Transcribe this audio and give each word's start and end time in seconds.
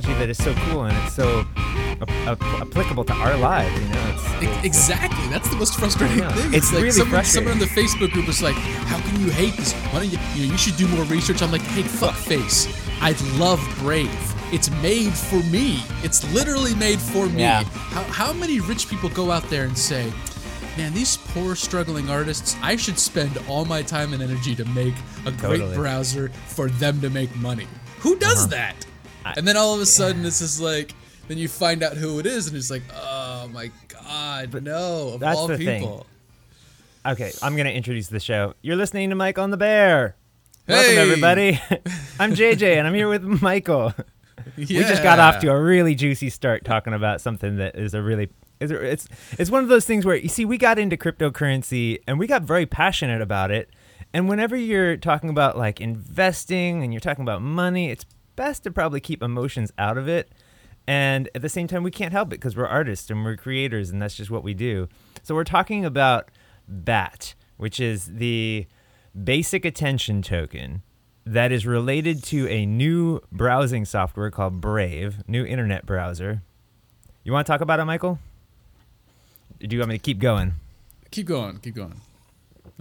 technology 0.00 0.18
that 0.18 0.30
is 0.30 0.42
so 0.42 0.54
cool 0.70 0.84
and 0.84 0.96
it's 1.04 1.14
so 1.14 1.44
ap- 2.00 2.10
ap- 2.26 2.42
applicable 2.62 3.04
to 3.04 3.12
our 3.12 3.36
lives. 3.36 3.72
You 3.80 3.88
know, 3.88 4.14
it's, 4.14 4.42
E- 4.42 4.66
Exactly. 4.66 5.28
That's 5.28 5.48
the 5.48 5.56
most 5.56 5.78
frustrating 5.78 6.18
Yeah. 6.18 6.32
thing. 6.32 6.54
It's 6.54 6.72
like 6.72 6.82
really 6.82 6.92
someone, 6.92 7.24
someone 7.24 7.52
in 7.54 7.58
the. 7.58 7.66
Facebook 7.72 8.12
group 8.12 8.26
was 8.26 8.42
like, 8.42 8.54
"How 8.54 8.98
can 9.00 9.20
you 9.20 9.30
hate 9.30 9.56
this? 9.56 9.72
Why 9.72 10.00
don't 10.00 10.12
you? 10.12 10.18
You 10.34 10.46
know, 10.46 10.52
you 10.52 10.58
should 10.58 10.76
do 10.76 10.86
more 10.88 11.04
research." 11.04 11.42
I'm 11.42 11.50
like, 11.50 11.62
"Hey, 11.62 11.82
fuck 11.82 12.14
face. 12.14 12.68
I 13.00 13.12
love 13.38 13.60
Brave. 13.78 14.10
It's 14.52 14.70
made 14.82 15.12
for 15.12 15.40
me. 15.50 15.82
It's 16.02 16.20
literally 16.34 16.74
made 16.74 17.00
for 17.00 17.26
me. 17.26 17.40
Yeah. 17.40 17.64
How, 17.64 18.02
how 18.04 18.32
many 18.32 18.60
rich 18.60 18.88
people 18.88 19.08
go 19.10 19.30
out 19.30 19.48
there 19.50 19.64
and 19.64 19.76
say?" 19.76 20.12
Man, 20.76 20.94
these 20.94 21.18
poor 21.18 21.54
struggling 21.54 22.08
artists, 22.08 22.56
I 22.62 22.76
should 22.76 22.98
spend 22.98 23.38
all 23.46 23.66
my 23.66 23.82
time 23.82 24.14
and 24.14 24.22
energy 24.22 24.54
to 24.54 24.64
make 24.66 24.94
a 25.26 25.32
great 25.32 25.74
browser 25.74 26.30
for 26.46 26.68
them 26.68 27.00
to 27.02 27.10
make 27.10 27.34
money. 27.36 27.68
Who 28.00 28.16
does 28.16 28.46
uh-huh. 28.46 28.56
that? 28.56 28.86
And 29.24 29.46
then 29.46 29.56
all 29.56 29.74
of 29.74 29.80
a 29.80 29.86
sudden, 29.86 30.24
it's 30.24 30.40
just 30.40 30.60
like, 30.60 30.94
then 31.28 31.38
you 31.38 31.48
find 31.48 31.82
out 31.82 31.96
who 31.96 32.18
it 32.18 32.26
is, 32.26 32.48
and 32.48 32.56
it's 32.56 32.70
like, 32.70 32.82
oh 32.94 33.48
my 33.52 33.70
god, 33.88 34.50
but 34.50 34.62
no, 34.62 35.10
of 35.14 35.20
that's 35.20 35.38
all 35.38 35.48
the 35.48 35.56
thing. 35.56 35.80
people. 35.80 36.06
Okay, 37.06 37.32
I'm 37.42 37.56
gonna 37.56 37.70
introduce 37.70 38.08
the 38.08 38.20
show. 38.20 38.54
You're 38.62 38.76
listening 38.76 39.10
to 39.10 39.16
Mike 39.16 39.38
on 39.38 39.50
the 39.50 39.56
Bear. 39.56 40.16
Welcome 40.68 40.94
Hey! 40.94 40.98
everybody. 40.98 41.60
I'm 42.20 42.34
JJ 42.34 42.76
and 42.76 42.86
I'm 42.86 42.94
here 42.94 43.08
with 43.08 43.22
Michael. 43.24 43.92
We 44.56 44.64
just 44.66 45.02
got 45.02 45.18
off 45.18 45.40
to 45.40 45.50
a 45.50 45.60
really 45.60 45.94
juicy 45.94 46.30
start 46.30 46.64
talking 46.64 46.92
about 46.92 47.20
something 47.20 47.56
that 47.56 47.76
is 47.76 47.94
a 47.94 48.02
really 48.02 48.28
is 48.60 48.70
it's 48.70 49.08
it's 49.38 49.50
one 49.50 49.62
of 49.62 49.68
those 49.68 49.84
things 49.84 50.04
where 50.04 50.14
you 50.16 50.28
see 50.28 50.44
we 50.44 50.58
got 50.58 50.78
into 50.78 50.96
cryptocurrency 50.96 51.98
and 52.06 52.18
we 52.18 52.26
got 52.26 52.42
very 52.42 52.66
passionate 52.66 53.20
about 53.22 53.50
it. 53.50 53.70
And 54.14 54.28
whenever 54.28 54.56
you're 54.56 54.96
talking 54.96 55.30
about 55.30 55.56
like 55.56 55.80
investing 55.80 56.82
and 56.82 56.92
you're 56.92 57.00
talking 57.00 57.22
about 57.22 57.42
money, 57.42 57.90
it's 57.90 58.04
best 58.36 58.64
to 58.64 58.70
probably 58.70 59.00
keep 59.00 59.22
emotions 59.22 59.72
out 59.78 59.98
of 59.98 60.08
it. 60.08 60.30
And 60.86 61.28
at 61.34 61.42
the 61.42 61.48
same 61.48 61.68
time, 61.68 61.82
we 61.82 61.90
can't 61.90 62.12
help 62.12 62.28
it 62.28 62.40
because 62.40 62.56
we're 62.56 62.66
artists 62.66 63.10
and 63.10 63.24
we're 63.24 63.36
creators, 63.36 63.90
and 63.90 64.02
that's 64.02 64.16
just 64.16 64.30
what 64.30 64.42
we 64.42 64.54
do. 64.54 64.88
So 65.22 65.34
we're 65.34 65.44
talking 65.44 65.84
about 65.84 66.30
BAT, 66.66 67.34
which 67.56 67.78
is 67.78 68.06
the 68.06 68.66
basic 69.22 69.64
attention 69.64 70.22
token 70.22 70.82
that 71.24 71.52
is 71.52 71.66
related 71.66 72.24
to 72.24 72.48
a 72.48 72.66
new 72.66 73.20
browsing 73.30 73.84
software 73.84 74.30
called 74.30 74.60
Brave, 74.60 75.22
new 75.28 75.44
internet 75.44 75.86
browser. 75.86 76.42
You 77.22 77.32
want 77.32 77.46
to 77.46 77.52
talk 77.52 77.60
about 77.60 77.78
it, 77.78 77.84
Michael? 77.84 78.18
Or 79.62 79.66
do 79.66 79.76
you 79.76 79.80
want 79.80 79.90
me 79.90 79.98
to 79.98 80.02
keep 80.02 80.18
going? 80.18 80.54
Keep 81.12 81.26
going, 81.26 81.58
keep 81.58 81.76
going. 81.76 82.00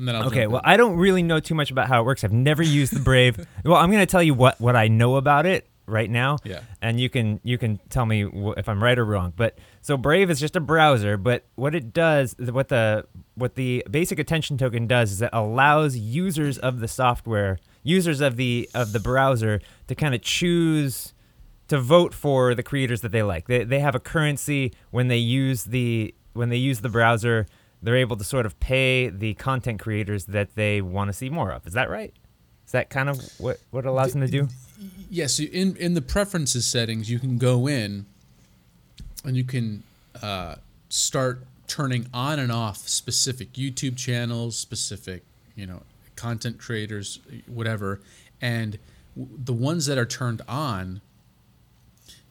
And 0.01 0.07
then 0.07 0.15
I'll 0.15 0.27
Okay, 0.29 0.47
well, 0.47 0.61
in. 0.65 0.69
I 0.71 0.77
don't 0.77 0.97
really 0.97 1.21
know 1.21 1.39
too 1.39 1.53
much 1.53 1.69
about 1.69 1.87
how 1.87 2.01
it 2.01 2.05
works. 2.05 2.23
I've 2.23 2.33
never 2.33 2.63
used 2.63 2.91
the 2.91 2.99
Brave. 2.99 3.37
well, 3.63 3.75
I'm 3.75 3.91
going 3.91 4.01
to 4.01 4.11
tell 4.11 4.23
you 4.23 4.33
what 4.33 4.59
what 4.59 4.75
I 4.75 4.87
know 4.87 5.15
about 5.15 5.45
it 5.45 5.69
right 5.85 6.09
now. 6.09 6.37
Yeah. 6.43 6.61
And 6.81 6.99
you 6.99 7.07
can 7.07 7.39
you 7.43 7.59
can 7.59 7.79
tell 7.89 8.07
me 8.07 8.25
if 8.57 8.67
I'm 8.67 8.81
right 8.83 8.97
or 8.97 9.05
wrong. 9.05 9.31
But 9.35 9.59
so 9.81 9.97
Brave 9.97 10.31
is 10.31 10.39
just 10.39 10.55
a 10.55 10.59
browser, 10.59 11.17
but 11.17 11.45
what 11.53 11.75
it 11.75 11.93
does, 11.93 12.35
what 12.39 12.69
the 12.69 13.05
what 13.35 13.53
the 13.53 13.85
basic 13.91 14.17
attention 14.17 14.57
token 14.57 14.87
does 14.87 15.11
is 15.11 15.21
it 15.21 15.29
allows 15.33 15.95
users 15.95 16.57
of 16.57 16.79
the 16.79 16.87
software, 16.87 17.59
users 17.83 18.21
of 18.21 18.37
the 18.37 18.67
of 18.73 18.93
the 18.93 18.99
browser 18.99 19.61
to 19.87 19.93
kind 19.93 20.15
of 20.15 20.23
choose 20.23 21.13
to 21.67 21.79
vote 21.79 22.15
for 22.15 22.55
the 22.55 22.63
creators 22.63 23.01
that 23.01 23.11
they 23.11 23.21
like. 23.21 23.47
They, 23.47 23.63
they 23.63 23.79
have 23.79 23.93
a 23.93 23.99
currency 23.99 24.73
when 24.89 25.09
they 25.09 25.17
use 25.17 25.65
the 25.65 26.15
when 26.33 26.49
they 26.49 26.57
use 26.57 26.81
the 26.81 26.89
browser. 26.89 27.45
They're 27.81 27.97
able 27.97 28.17
to 28.17 28.23
sort 28.23 28.45
of 28.45 28.59
pay 28.59 29.09
the 29.09 29.33
content 29.33 29.79
creators 29.79 30.25
that 30.25 30.55
they 30.55 30.81
want 30.81 31.09
to 31.09 31.13
see 31.13 31.29
more 31.29 31.51
of. 31.51 31.65
Is 31.65 31.73
that 31.73 31.89
right? 31.89 32.13
Is 32.65 32.71
that 32.73 32.89
kind 32.89 33.09
of 33.09 33.21
what 33.37 33.59
what 33.71 33.85
allows 33.85 34.13
them 34.13 34.21
to 34.21 34.27
do? 34.27 34.47
yes, 35.09 35.39
in 35.39 35.75
in 35.75 35.93
the 35.93 36.01
preferences 36.01 36.65
settings, 36.65 37.09
you 37.09 37.19
can 37.19 37.37
go 37.37 37.67
in 37.67 38.05
and 39.25 39.35
you 39.35 39.43
can 39.43 39.83
uh, 40.21 40.55
start 40.89 41.45
turning 41.67 42.07
on 42.13 42.39
and 42.39 42.51
off 42.51 42.77
specific 42.87 43.53
YouTube 43.53 43.97
channels, 43.97 44.55
specific 44.57 45.23
you 45.55 45.65
know 45.65 45.81
content 46.15 46.59
creators, 46.59 47.19
whatever, 47.47 47.99
and 48.41 48.77
w- 49.17 49.37
the 49.43 49.53
ones 49.53 49.85
that 49.87 49.97
are 49.97 50.05
turned 50.05 50.41
on, 50.47 51.01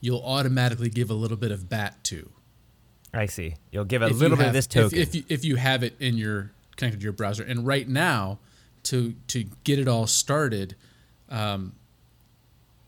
you'll 0.00 0.22
automatically 0.25 0.88
give 0.88 1.11
a 1.11 1.15
little 1.15 1.37
bit 1.37 1.50
of 1.50 1.69
bat 1.69 2.03
to. 2.05 2.31
I 3.12 3.26
see. 3.26 3.56
You'll 3.72 3.84
give 3.84 4.03
a 4.03 4.06
if 4.06 4.19
little 4.19 4.37
bit 4.37 4.47
of 4.48 4.53
this 4.53 4.66
if- 4.66 4.71
token. 4.71 4.98
If, 4.98 5.15
you, 5.15 5.25
if 5.28 5.44
you 5.44 5.56
have 5.56 5.82
it 5.82 5.94
in 6.00 6.16
your 6.16 6.53
connected 6.76 7.00
to 7.00 7.04
your 7.04 7.12
browser, 7.12 7.43
and 7.43 7.66
right 7.66 7.88
now, 7.88 8.38
to 8.84 9.15
to 9.28 9.44
get 9.65 9.78
it 9.78 9.88
all 9.88 10.06
started, 10.06 10.76
um, 11.28 11.75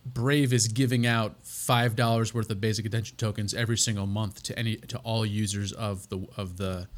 Brave 0.06 0.52
is 0.52 0.68
giving 0.68 1.06
out 1.06 1.36
five 1.44 1.94
dollars 1.96 2.32
worth 2.32 2.50
of 2.50 2.60
basic 2.60 2.86
attention 2.86 3.16
tokens 3.16 3.52
every 3.54 3.76
single 3.78 4.06
month 4.06 4.42
to 4.44 4.58
any 4.58 4.76
to 4.76 4.98
all 4.98 5.26
users 5.26 5.72
of 5.72 6.08
the 6.08 6.26
of 6.36 6.56
the 6.56 6.88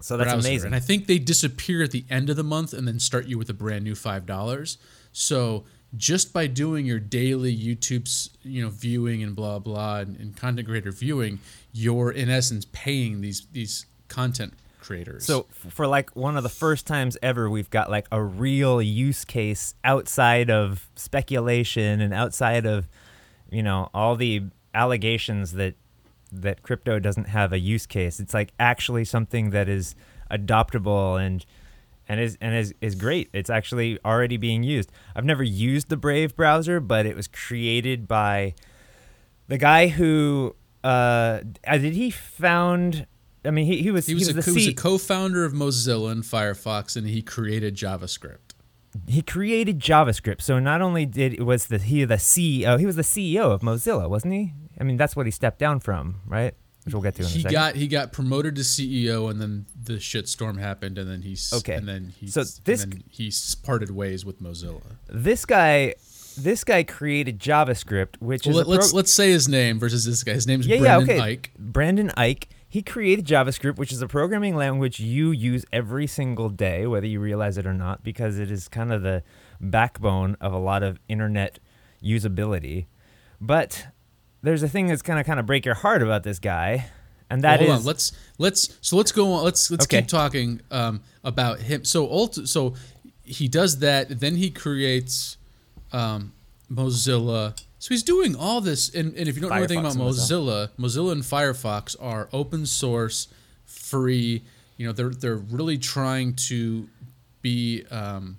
so 0.00 0.16
that's 0.16 0.32
browser. 0.32 0.48
amazing. 0.48 0.66
And 0.66 0.74
I 0.74 0.80
think 0.80 1.06
they 1.06 1.18
disappear 1.18 1.82
at 1.82 1.90
the 1.90 2.04
end 2.10 2.28
of 2.28 2.36
the 2.36 2.44
month 2.44 2.72
and 2.74 2.86
then 2.86 2.98
start 3.00 3.26
you 3.26 3.38
with 3.38 3.48
a 3.48 3.54
brand 3.54 3.84
new 3.84 3.94
five 3.94 4.26
dollars. 4.26 4.78
So 5.12 5.64
just 5.96 6.32
by 6.32 6.46
doing 6.46 6.86
your 6.86 6.98
daily 6.98 7.56
YouTube's 7.56 8.30
you 8.42 8.62
know 8.62 8.70
viewing 8.70 9.22
and 9.22 9.34
blah 9.34 9.58
blah 9.58 9.98
and, 9.98 10.16
and 10.18 10.36
content 10.36 10.68
creator 10.68 10.92
viewing, 10.92 11.40
you're 11.72 12.10
in 12.10 12.28
essence 12.30 12.66
paying 12.72 13.20
these 13.20 13.46
these 13.52 13.86
content 14.08 14.54
creators. 14.80 15.24
So 15.24 15.46
for 15.70 15.86
like 15.86 16.14
one 16.14 16.36
of 16.36 16.42
the 16.42 16.48
first 16.48 16.86
times 16.86 17.16
ever, 17.22 17.48
we've 17.48 17.70
got 17.70 17.90
like 17.90 18.06
a 18.12 18.22
real 18.22 18.80
use 18.82 19.24
case 19.24 19.74
outside 19.82 20.50
of 20.50 20.88
speculation 20.94 22.00
and 22.00 22.12
outside 22.12 22.66
of, 22.66 22.86
you 23.50 23.62
know, 23.62 23.88
all 23.94 24.14
the 24.16 24.42
allegations 24.74 25.52
that 25.52 25.74
that 26.30 26.62
crypto 26.62 26.98
doesn't 26.98 27.28
have 27.28 27.52
a 27.52 27.58
use 27.58 27.86
case. 27.86 28.20
It's 28.20 28.34
like 28.34 28.52
actually 28.58 29.04
something 29.04 29.50
that 29.50 29.68
is 29.68 29.94
adoptable 30.30 31.24
and 31.24 31.44
and 32.08 32.20
is 32.20 32.36
and 32.40 32.54
is 32.54 32.74
is 32.80 32.94
great. 32.94 33.30
It's 33.32 33.50
actually 33.50 33.98
already 34.04 34.36
being 34.36 34.62
used. 34.62 34.90
I've 35.14 35.24
never 35.24 35.42
used 35.42 35.88
the 35.88 35.96
Brave 35.96 36.36
browser, 36.36 36.80
but 36.80 37.06
it 37.06 37.16
was 37.16 37.28
created 37.28 38.06
by 38.06 38.54
the 39.48 39.58
guy 39.58 39.88
who 39.88 40.54
uh 40.82 41.40
uh, 41.66 41.78
did 41.78 41.94
he 41.94 42.10
found 42.10 43.06
I 43.44 43.50
mean 43.50 43.66
he, 43.66 43.82
he 43.82 43.90
was 43.90 44.06
he 44.06 44.14
was, 44.14 44.28
a, 44.28 44.32
the 44.32 44.42
he 44.42 44.52
was 44.52 44.68
a 44.68 44.74
co-founder 44.74 45.44
of 45.44 45.52
Mozilla 45.52 46.12
and 46.12 46.22
Firefox, 46.22 46.96
and 46.96 47.06
he 47.06 47.22
created 47.22 47.76
JavaScript. 47.76 48.54
he 49.06 49.22
created 49.22 49.80
JavaScript. 49.80 50.42
So 50.42 50.58
not 50.58 50.82
only 50.82 51.06
did 51.06 51.40
was 51.42 51.66
the 51.66 51.78
he 51.78 52.04
the 52.04 52.16
CEO, 52.16 52.78
he 52.78 52.86
was 52.86 52.96
the 52.96 53.02
CEO 53.02 53.50
of 53.50 53.60
Mozilla, 53.60 54.08
wasn't 54.08 54.34
he? 54.34 54.52
I 54.78 54.84
mean, 54.84 54.96
that's 54.96 55.14
what 55.14 55.26
he 55.26 55.32
stepped 55.32 55.58
down 55.58 55.80
from, 55.80 56.20
right? 56.26 56.54
Which 56.84 56.92
we'll 56.94 57.02
get 57.02 57.14
to 57.16 57.22
in 57.22 57.26
a 57.26 57.30
He 57.30 57.40
second. 57.40 57.52
got 57.52 57.76
he 57.76 57.88
got 57.88 58.12
promoted 58.12 58.56
to 58.56 58.62
CEO, 58.62 59.30
and 59.30 59.40
then 59.40 59.66
the 59.82 59.94
shitstorm 59.94 60.58
happened, 60.58 60.98
and 60.98 61.10
then 61.10 61.22
he's 61.22 61.52
Okay. 61.52 61.74
and 61.74 61.88
then 61.88 62.12
he 62.18 62.26
So 62.28 62.44
this- 62.64 62.82
and 62.84 62.92
then 62.92 63.02
he 63.10 63.32
parted 63.62 63.90
ways 63.90 64.24
with 64.24 64.42
Mozilla. 64.42 64.82
this 65.08 65.44
guy, 65.46 65.94
this 66.36 66.62
guy 66.64 66.82
created 66.82 67.38
JavaScript, 67.40 68.16
which 68.20 68.46
Well, 68.46 68.58
is 68.60 68.66
let's 68.66 68.90
pro- 68.90 68.96
let's 68.96 69.12
say 69.12 69.30
his 69.30 69.48
name 69.48 69.78
versus 69.78 70.04
this 70.04 70.22
guy. 70.22 70.34
His 70.34 70.46
name's 70.46 70.66
yeah, 70.66 70.78
Brendan 70.78 71.16
yeah, 71.16 71.22
okay. 71.24 71.36
Eich. 71.36 71.46
Brendan 71.58 72.08
Eich. 72.16 72.44
He 72.68 72.82
created 72.82 73.24
JavaScript, 73.24 73.76
which 73.76 73.92
is 73.92 74.02
a 74.02 74.08
programming 74.08 74.56
language 74.56 74.98
you 74.98 75.30
use 75.30 75.64
every 75.72 76.08
single 76.08 76.48
day, 76.50 76.88
whether 76.88 77.06
you 77.06 77.20
realize 77.20 77.56
it 77.56 77.66
or 77.66 77.72
not, 77.72 78.02
because 78.02 78.36
it 78.38 78.50
is 78.50 78.66
kind 78.68 78.92
of 78.92 79.02
the 79.02 79.22
backbone 79.60 80.36
of 80.40 80.52
a 80.52 80.58
lot 80.58 80.82
of 80.82 80.98
internet 81.08 81.60
usability. 82.02 82.86
But 83.40 83.86
there's 84.44 84.62
a 84.62 84.68
thing 84.68 84.86
that's 84.86 85.02
kind 85.02 85.18
of 85.18 85.26
kind 85.26 85.40
of 85.40 85.46
break 85.46 85.64
your 85.64 85.74
heart 85.74 86.02
about 86.02 86.22
this 86.22 86.38
guy, 86.38 86.86
and 87.30 87.42
that 87.42 87.60
Well, 87.60 87.78
is. 87.78 87.86
Let's 87.86 88.12
let's 88.38 88.76
so 88.80 88.96
let's 88.96 89.10
go 89.12 89.32
on. 89.32 89.44
Let's 89.44 89.70
let's 89.70 89.86
Okay. 89.86 90.00
keep 90.02 90.08
talking 90.08 90.60
um, 90.70 91.00
about 91.24 91.60
him. 91.60 91.84
So 91.84 92.06
ult- 92.10 92.46
so 92.48 92.74
he 93.24 93.48
does 93.48 93.78
that. 93.80 94.20
Then 94.20 94.36
he 94.36 94.50
creates 94.50 95.36
um, 95.92 96.32
Mozilla. 96.70 97.58
So 97.78 97.88
he's 97.88 98.02
doing 98.02 98.34
all 98.34 98.60
this. 98.60 98.94
And, 98.94 99.14
and 99.14 99.28
if 99.28 99.34
you 99.34 99.42
don't 99.42 99.50
know 99.50 99.56
anything 99.56 99.78
about 99.80 99.92
Firefox 99.94 100.30
Mozilla, 100.30 100.68
Mozilla 100.78 101.12
and 101.12 101.22
Firefox 101.22 101.96
are 102.00 102.28
open 102.32 102.64
source, 102.66 103.28
free. 103.66 104.42
You 104.76 104.86
know, 104.86 104.92
they're 104.92 105.10
they're 105.10 105.36
really 105.36 105.78
trying 105.78 106.34
to 106.48 106.88
be 107.42 107.84
um, 107.90 108.38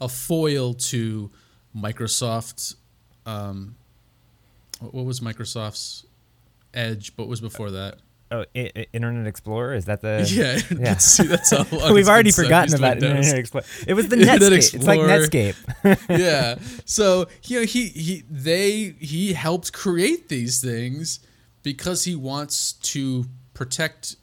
a 0.00 0.08
foil 0.08 0.74
to 0.74 1.30
Microsoft. 1.76 2.76
Um, 3.26 3.76
what 4.90 5.04
was 5.04 5.20
Microsoft's 5.20 6.04
Edge? 6.74 7.12
What 7.16 7.28
was 7.28 7.40
before 7.40 7.70
that? 7.72 7.98
oh, 8.30 8.46
I- 8.56 8.70
I- 8.74 8.86
Internet 8.94 9.26
Explorer. 9.26 9.74
Is 9.74 9.84
that 9.84 10.00
the 10.00 10.26
Yeah, 10.32 10.78
Yeah. 10.80 10.96
see, 10.98 11.26
that's 11.26 11.50
how 11.50 11.66
long 11.76 11.92
We've 11.92 12.08
already 12.08 12.28
been 12.28 12.32
since 12.32 12.38
I 12.38 12.48
forgotten 12.48 12.74
about 12.76 12.90
Windows. 13.00 13.26
Internet 13.26 13.38
Explorer. 13.38 13.64
It 13.86 13.94
was 13.94 14.08
the 14.08 14.16
Internet 14.20 14.40
Netscape. 14.52 14.74
It's 14.74 14.86
like 14.86 15.00
Netscape. 15.00 16.18
yeah. 16.18 16.56
So 16.86 17.26
you 17.44 17.60
know 17.60 17.66
he 17.66 17.88
he 17.88 18.24
they 18.30 18.94
he 18.98 19.34
helped 19.34 19.72
create 19.74 20.28
these 20.30 20.62
things 20.62 21.20
because 21.62 22.04
he 22.04 22.16
wants 22.16 22.72
to 22.72 23.26
protect 23.54 24.16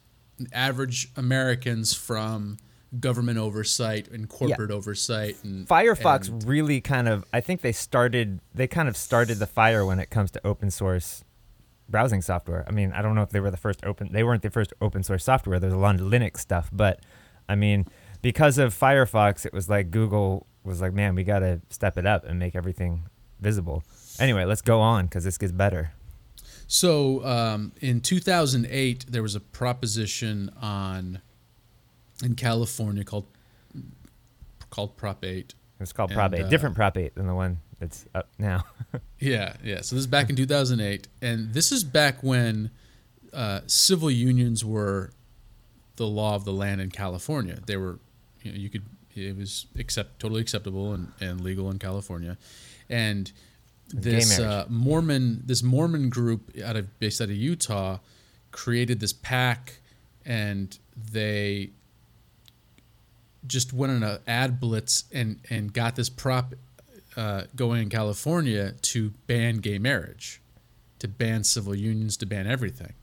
average 0.53 1.09
Americans 1.15 1.93
from 1.93 2.57
government 2.99 3.37
oversight 3.37 4.07
and 4.07 4.27
corporate 4.27 4.71
oversight 4.71 5.37
and 5.43 5.67
Firefox 5.67 6.29
and- 6.29 6.43
really 6.47 6.81
kind 6.81 7.07
of 7.07 7.23
I 7.31 7.41
think 7.41 7.61
they 7.61 7.71
started 7.71 8.39
they 8.53 8.67
kind 8.67 8.89
of 8.89 8.97
started 8.97 9.35
the 9.39 9.45
fire 9.47 9.85
when 9.85 9.99
it 9.99 10.09
comes 10.09 10.31
to 10.31 10.47
open 10.47 10.71
source 10.71 11.23
browsing 11.87 12.21
software. 12.21 12.63
I 12.67 12.71
mean, 12.71 12.91
I 12.91 13.01
don't 13.01 13.15
know 13.15 13.21
if 13.21 13.29
they 13.29 13.39
were 13.39 13.51
the 13.51 13.57
first 13.57 13.83
open 13.83 14.11
they 14.11 14.23
weren't 14.23 14.41
the 14.41 14.49
first 14.49 14.73
open 14.81 15.03
source 15.03 15.23
software. 15.23 15.59
There's 15.59 15.73
a 15.73 15.77
lot 15.77 15.95
of 15.95 16.01
Linux 16.01 16.37
stuff, 16.37 16.69
but 16.71 17.01
I 17.47 17.55
mean, 17.55 17.85
because 18.21 18.57
of 18.57 18.77
Firefox, 18.77 19.45
it 19.45 19.53
was 19.53 19.69
like 19.69 19.91
Google 19.91 20.45
was 20.63 20.81
like, 20.81 20.93
"Man, 20.93 21.15
we 21.15 21.23
got 21.23 21.39
to 21.39 21.61
step 21.69 21.97
it 21.97 22.05
up 22.05 22.25
and 22.25 22.37
make 22.39 22.55
everything 22.55 23.03
visible." 23.39 23.83
Anyway, 24.19 24.45
let's 24.45 24.61
go 24.61 24.81
on 24.81 25.07
cuz 25.07 25.23
this 25.23 25.37
gets 25.37 25.51
better. 25.51 25.91
So 26.67 27.25
um, 27.25 27.71
in 27.81 28.01
2008, 28.01 29.05
there 29.09 29.23
was 29.23 29.33
a 29.33 29.39
proposition 29.39 30.51
on 30.61 31.21
in 32.23 32.35
California 32.35 33.03
called 33.03 33.25
called 34.69 34.95
Prop 34.97 35.23
8. 35.23 35.53
It's 35.79 35.93
called 35.93 36.11
Prop 36.11 36.33
And, 36.33 36.41
8, 36.41 36.45
uh, 36.45 36.49
different 36.49 36.75
Prop 36.75 36.97
8 36.97 37.15
than 37.15 37.25
the 37.25 37.33
one 37.33 37.59
that's 37.79 38.05
up 38.13 38.29
now. 38.37 38.65
Yeah, 39.21 39.57
yeah. 39.61 39.81
So 39.81 39.95
this 39.95 40.03
is 40.03 40.07
back 40.07 40.29
in 40.29 40.37
2008, 40.37 41.09
and 41.21 41.53
this 41.53 41.73
is 41.73 41.83
back 41.83 42.23
when 42.23 42.71
uh, 43.33 43.59
civil 43.67 44.09
unions 44.09 44.63
were 44.63 45.11
the 45.97 46.07
law 46.07 46.35
of 46.35 46.45
the 46.45 46.53
land 46.53 46.79
in 46.79 46.89
California. 46.89 47.59
They 47.65 47.75
were, 47.75 47.99
you 48.41 48.51
know, 48.53 48.57
you 48.57 48.69
could 48.69 48.85
it 49.13 49.35
was 49.35 49.65
accept 49.77 50.19
totally 50.21 50.39
acceptable 50.39 50.93
and, 50.93 51.11
and 51.19 51.41
legal 51.41 51.69
in 51.69 51.79
California, 51.79 52.37
and 52.89 53.29
this 53.89 54.39
uh, 54.39 54.65
Mormon 54.69 55.41
this 55.45 55.61
Mormon 55.61 56.09
group 56.09 56.49
out 56.63 56.77
of 56.77 56.97
based 56.99 57.19
out 57.19 57.29
of 57.29 57.35
Utah 57.35 57.97
created 58.51 59.01
this 59.01 59.11
PAC, 59.11 59.79
and 60.25 60.79
they 61.11 61.71
just 63.47 63.73
went 63.73 63.91
on 63.91 64.03
an 64.03 64.19
ad 64.27 64.59
blitz 64.59 65.05
and 65.11 65.39
and 65.49 65.73
got 65.73 65.95
this 65.95 66.09
prop 66.09 66.53
uh, 67.15 67.43
going 67.55 67.83
in 67.83 67.89
California 67.89 68.73
to 68.81 69.11
ban 69.27 69.57
gay 69.57 69.79
marriage, 69.79 70.41
to 70.99 71.07
ban 71.07 71.43
civil 71.43 71.75
unions, 71.75 72.17
to 72.17 72.25
ban 72.25 72.47
everything. 72.47 72.93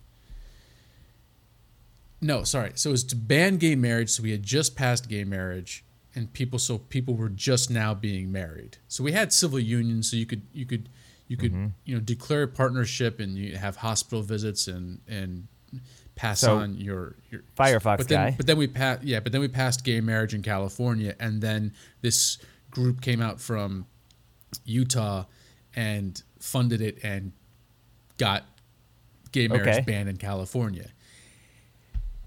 No, 2.21 2.45
sorry. 2.45 2.73
So 2.75 2.91
it 2.91 2.93
was 2.93 3.05
to 3.05 3.17
ban 3.17 3.57
gay 3.59 3.77
marriage. 3.77 4.11
So 4.11 4.23
we 4.23 4.31
had 4.31 4.43
just 4.43 4.75
passed 4.75 5.09
gay 5.09 5.25
marriage, 5.25 5.85
and 6.15 6.33
people 6.33 6.59
so 6.59 6.79
people 6.79 7.15
were 7.15 7.29
just 7.29 7.71
now 7.71 7.95
being 7.95 8.33
married. 8.33 8.79
So 8.89 9.05
we 9.05 9.13
had 9.13 9.33
civil 9.33 9.59
unions. 9.59 10.11
So 10.11 10.17
you 10.17 10.27
could 10.27 10.43
you 10.53 10.67
could 10.67 10.89
you 11.29 11.37
could 11.37 11.73
you 11.85 11.95
know 11.95 12.01
declare 12.01 12.45
a 12.45 12.49
partnership 12.49 13.21
and 13.21 13.37
you 13.37 13.57
have 13.57 13.77
hospital 13.77 14.23
visits 14.23 14.69
and 14.69 15.01
and 15.09 15.49
pass 16.15 16.41
So, 16.41 16.57
on 16.57 16.77
your 16.77 17.17
your 17.31 17.43
Firefox 17.59 17.99
but 17.99 18.09
then, 18.09 18.31
guy. 18.31 18.35
But 18.37 18.47
then 18.47 18.59
we 18.59 18.67
passed 18.67 19.03
yeah. 19.05 19.21
But 19.21 19.33
then 19.33 19.41
we 19.41 19.49
passed 19.49 19.85
gay 19.85 20.01
marriage 20.01 20.35
in 20.35 20.43
California, 20.43 21.15
and 21.21 21.41
then 21.41 21.73
this 22.03 22.39
group 22.71 23.01
came 23.01 23.21
out 23.21 23.41
from 23.41 23.87
Utah 24.65 25.25
and 25.75 26.23
funded 26.41 26.81
it 26.81 26.99
and 27.03 27.33
got 28.19 28.45
gay 29.33 29.49
marriage 29.49 29.69
Okay. 29.77 29.81
banned 29.83 30.09
in 30.09 30.17
California. 30.17 30.89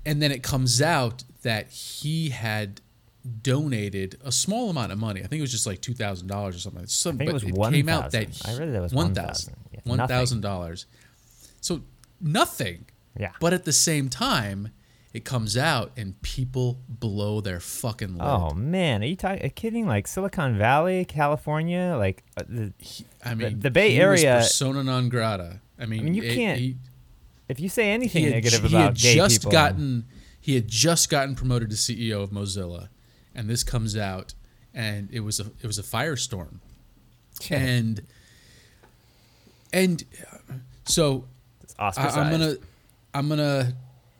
And 0.05 0.21
then 0.21 0.31
it 0.31 0.43
comes 0.43 0.81
out 0.81 1.23
that 1.41 1.69
he 1.69 2.29
had 2.29 2.81
donated 3.41 4.17
a 4.23 4.31
small 4.31 4.69
amount 4.69 4.91
of 4.91 4.97
money. 4.97 5.19
I 5.21 5.27
think 5.27 5.39
it 5.39 5.41
was 5.41 5.51
just 5.51 5.65
like 5.67 5.81
two 5.81 5.93
thousand 5.93 6.27
dollars 6.27 6.55
or 6.55 6.59
something. 6.59 6.85
Some, 6.87 7.17
think 7.17 7.29
it 7.29 7.33
but 7.33 7.43
was 7.43 7.71
it 7.71 7.71
came 7.75 7.89
out 7.89 8.13
1,000. 8.13 8.31
that 8.31 8.47
I 8.49 8.57
read 8.57 8.73
that 8.73 8.81
was 8.81 8.93
one 8.93 9.07
1,000. 9.07 9.25
thousand. 9.25 9.55
One 9.83 10.07
thousand 10.07 10.41
dollars. 10.41 10.85
So 11.61 11.81
nothing. 12.21 12.85
Yeah. 13.17 13.31
But 13.39 13.53
at 13.53 13.65
the 13.65 13.73
same 13.73 14.09
time, 14.09 14.69
it 15.13 15.25
comes 15.25 15.57
out 15.57 15.91
and 15.97 16.21
people 16.21 16.77
blow 16.87 17.41
their 17.41 17.59
fucking 17.59 18.13
lid. 18.13 18.21
Oh 18.21 18.53
man, 18.53 19.01
are 19.01 19.07
you 19.07 19.15
talking 19.15 19.49
kidding? 19.51 19.87
Like 19.87 20.07
Silicon 20.07 20.57
Valley, 20.57 21.03
California, 21.05 21.95
like 21.97 22.23
uh, 22.37 22.43
the, 22.47 22.73
I 23.25 23.33
mean, 23.33 23.59
the 23.59 23.71
Bay 23.71 23.91
he 23.91 23.99
was 23.99 24.23
Area- 24.23 24.37
persona 24.37 24.83
non 24.83 25.09
grata. 25.09 25.59
I 25.79 25.85
mean, 25.85 26.01
I 26.01 26.03
mean, 26.03 26.13
you 26.13 26.23
it- 26.23 26.35
can't 26.35 26.59
He, 26.59 26.75
if 27.47 27.59
you 27.59 27.69
say 27.69 27.89
anything 27.91 28.25
he 28.25 28.25
had, 28.25 28.35
negative 28.35 28.61
he 28.61 28.67
about 28.75 28.83
had 28.89 28.95
gay 28.97 29.15
just 29.15 29.39
people, 29.39 29.51
gotten 29.51 30.05
he 30.39 30.55
had 30.55 30.67
just 30.67 31.09
gotten 31.09 31.35
promoted 31.35 31.69
to 31.71 31.75
CEO 31.75 32.21
of 32.21 32.29
Mozilla, 32.29 32.89
and 33.33 33.49
this 33.49 33.63
comes 33.63 33.97
out, 33.97 34.35
and 34.73 35.09
it 35.11 35.21
was 35.21 35.39
a 35.39 35.47
it 35.61 35.65
was 35.67 35.79
a 35.79 35.83
firestorm, 35.83 36.59
and 37.49 38.01
and 39.73 40.03
uh, 40.31 40.53
so 40.85 41.25
I. 41.79 41.91
I'm 41.97 42.29
gonna 42.31 42.55
I'm 43.13 43.29
gonna 43.29 43.73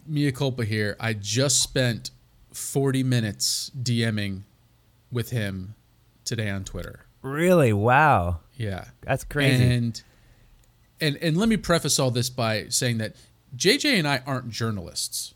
mea 0.08 0.32
culpa 0.32 0.66
here. 0.66 0.96
I 1.00 1.14
just 1.14 1.62
spent 1.62 2.12
40 2.54 3.04
minutes 3.04 3.72
DMing 3.80 4.44
with 5.12 5.30
him 5.30 5.76
today 6.26 6.50
on 6.50 6.64
Twitter. 6.64 7.06
really 7.22 7.74
wow, 7.74 8.40
Yeah. 8.56 8.86
that's 9.02 9.24
crazy. 9.24 9.64
And 9.64 10.02
and 11.02 11.18
and 11.18 11.38
let 11.38 11.50
me 11.50 11.58
preface 11.58 12.00
all 12.00 12.12
this 12.12 12.30
by 12.30 12.68
saying 12.70 12.98
that 13.00 13.16
JJ 13.56 13.98
and 14.00 14.08
I 14.08 14.22
aren't 14.26 14.50
journalists. 14.50 15.34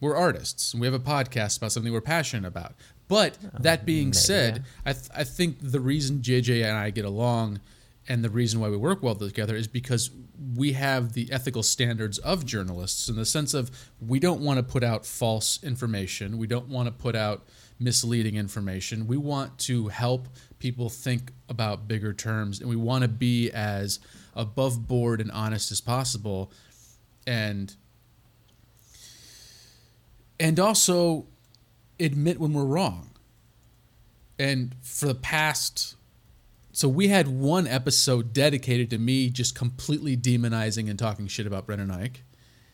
We're 0.00 0.16
artists, 0.16 0.72
and 0.74 0.80
we 0.80 0.86
have 0.86 0.94
a 0.94 0.98
podcast 0.98 1.56
about 1.58 1.72
something 1.72 1.90
we're 1.92 2.00
passionate 2.02 2.46
about. 2.46 2.74
But 3.08 3.38
oh, 3.44 3.48
that 3.60 3.86
being 3.86 4.12
said, 4.12 4.64
I 4.84 4.92
th- 4.92 5.08
I 5.14 5.24
think 5.24 5.56
the 5.60 5.80
reason 5.80 6.20
JJ 6.20 6.62
and 6.64 6.76
I 6.76 6.90
get 6.90 7.04
along, 7.06 7.60
and 8.08 8.22
the 8.22 8.28
reason 8.30 8.60
why 8.60 8.68
we 8.68 8.76
work 8.76 9.02
well 9.02 9.14
together 9.14 9.56
is 9.56 9.66
because 9.66 10.10
we 10.54 10.72
have 10.72 11.12
the 11.12 11.30
ethical 11.32 11.62
standards 11.62 12.18
of 12.18 12.44
journalists 12.44 13.08
in 13.08 13.16
the 13.16 13.24
sense 13.24 13.54
of 13.54 13.70
we 14.00 14.18
don't 14.18 14.40
want 14.40 14.58
to 14.58 14.62
put 14.62 14.84
out 14.84 15.06
false 15.06 15.62
information, 15.62 16.38
we 16.38 16.46
don't 16.46 16.68
want 16.68 16.86
to 16.86 16.92
put 16.92 17.16
out 17.16 17.46
misleading 17.78 18.36
information. 18.36 19.06
We 19.06 19.16
want 19.16 19.58
to 19.60 19.88
help 19.88 20.28
people 20.58 20.88
think 20.88 21.32
about 21.48 21.86
bigger 21.86 22.12
terms, 22.12 22.60
and 22.60 22.68
we 22.68 22.76
want 22.76 23.02
to 23.02 23.08
be 23.08 23.50
as 23.50 24.00
above 24.34 24.86
board 24.86 25.20
and 25.20 25.30
honest 25.30 25.70
as 25.72 25.80
possible, 25.80 26.52
and 27.26 27.74
and 30.38 30.60
also 30.60 31.26
admit 31.98 32.38
when 32.38 32.52
we're 32.52 32.64
wrong. 32.64 33.10
And 34.38 34.74
for 34.82 35.06
the 35.06 35.14
past 35.14 35.96
so 36.76 36.88
we 36.88 37.08
had 37.08 37.26
one 37.28 37.66
episode 37.66 38.34
dedicated 38.34 38.90
to 38.90 38.98
me 38.98 39.30
just 39.30 39.54
completely 39.54 40.14
demonizing 40.14 40.90
and 40.90 40.98
talking 40.98 41.26
shit 41.26 41.46
about 41.46 41.64
Brendan 41.64 41.88
Eich. 41.88 42.16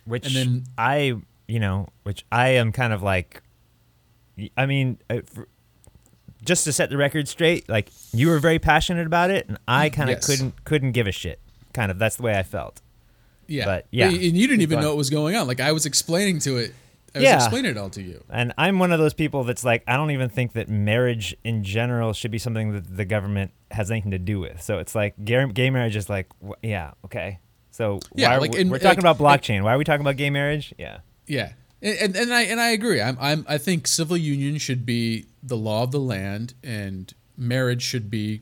which 0.04 0.26
and 0.26 0.34
then- 0.34 0.65
I, 0.77 1.15
you 1.46 1.60
know, 1.60 1.88
which 2.03 2.24
I 2.32 2.48
am 2.48 2.72
kind 2.72 2.93
of 2.93 3.00
like, 3.03 3.43
I 4.56 4.67
mean, 4.67 4.98
uh, 5.08 5.20
just 6.44 6.65
to 6.65 6.72
set 6.72 6.91
the 6.91 6.96
record 6.96 7.29
straight, 7.29 7.69
like 7.69 7.91
you 8.12 8.29
were 8.29 8.41
very 8.41 8.58
passionate 8.58 9.06
about 9.06 9.31
it, 9.31 9.46
and 9.48 9.58
I 9.69 9.88
kind 9.91 10.10
of 10.10 10.17
Yes. 10.17 10.27
couldn't 10.27 10.65
couldn't 10.65 10.93
give 10.93 11.06
a 11.06 11.12
shit. 11.12 11.38
Kind 11.72 11.93
of 11.93 11.98
that's 12.00 12.17
the 12.17 12.24
way 12.24 12.36
I 12.36 12.43
felt. 12.43 12.81
Yeah. 13.46 13.65
But, 13.67 13.86
yeah, 13.93 14.06
And 14.08 14.17
you 14.20 14.48
didn't 14.48 14.62
even 14.62 14.70
going. 14.77 14.82
know 14.82 14.88
what 14.88 14.96
was 14.96 15.10
going 15.10 15.36
on. 15.36 15.46
Like 15.46 15.60
I 15.60 15.70
was 15.72 15.86
explaining 15.86 16.41
to 16.41 16.56
it. 16.56 16.74
I 17.14 17.19
was 17.19 17.24
Yeah. 17.24 17.36
explaining 17.36 17.72
it 17.72 17.76
all 17.76 17.90
to 17.90 18.02
you. 18.02 18.24
And 18.31 18.52
I'm 18.56 18.78
one 18.78 18.90
of 18.92 18.98
those 18.98 19.14
people 19.14 19.44
that's 19.44 19.64
like, 19.64 19.82
I 19.86 19.96
don't 19.96 20.10
even 20.12 20.28
think 20.31 20.52
that 20.54 20.69
marriage 20.69 21.36
in 21.44 21.62
general 21.64 22.12
should 22.12 22.31
be 22.31 22.38
something 22.38 22.72
that 22.72 22.96
the 22.96 23.04
government 23.04 23.50
has 23.70 23.90
anything 23.90 24.12
to 24.12 24.19
do 24.19 24.40
with. 24.40 24.62
So 24.62 24.78
it's 24.78 24.94
like 24.94 25.14
gay, 25.24 25.70
marriage 25.70 25.96
is 25.96 26.08
like, 26.08 26.28
yeah, 26.62 26.92
okay. 27.04 27.38
So 27.70 28.00
Yeah, 28.14 28.28
why 28.31 28.36
are 28.36 28.40
like 28.40 28.52
we, 28.54 28.64
we're 28.64 28.78
talking 28.78 29.02
like- 29.02 29.16
about 29.16 29.19
blockchain. 29.19 29.62
Why 29.62 29.74
are 29.74 29.78
we 29.78 29.84
talking 29.84 30.00
about 30.02 30.16
gay 30.16 30.31
marriage? 30.31 30.74
Yeah. 30.78 30.98
Yeah, 31.26 31.52
and, 31.81 32.14
and 32.16 32.32
I 32.34 32.42
and 32.42 32.60
I 32.60 32.70
agree. 32.70 33.00
I'm, 33.00 33.16
I'm 33.20 33.46
I 33.48 33.56
think 33.58 33.86
civil 33.86 34.16
union 34.16 34.58
should 34.58 34.84
be 34.84 35.26
the 35.42 35.56
law 35.56 35.84
of 35.84 35.90
the 35.92 36.00
land, 36.00 36.54
and 36.62 37.12
marriage 37.36 37.82
should 37.82 38.10
be 38.10 38.40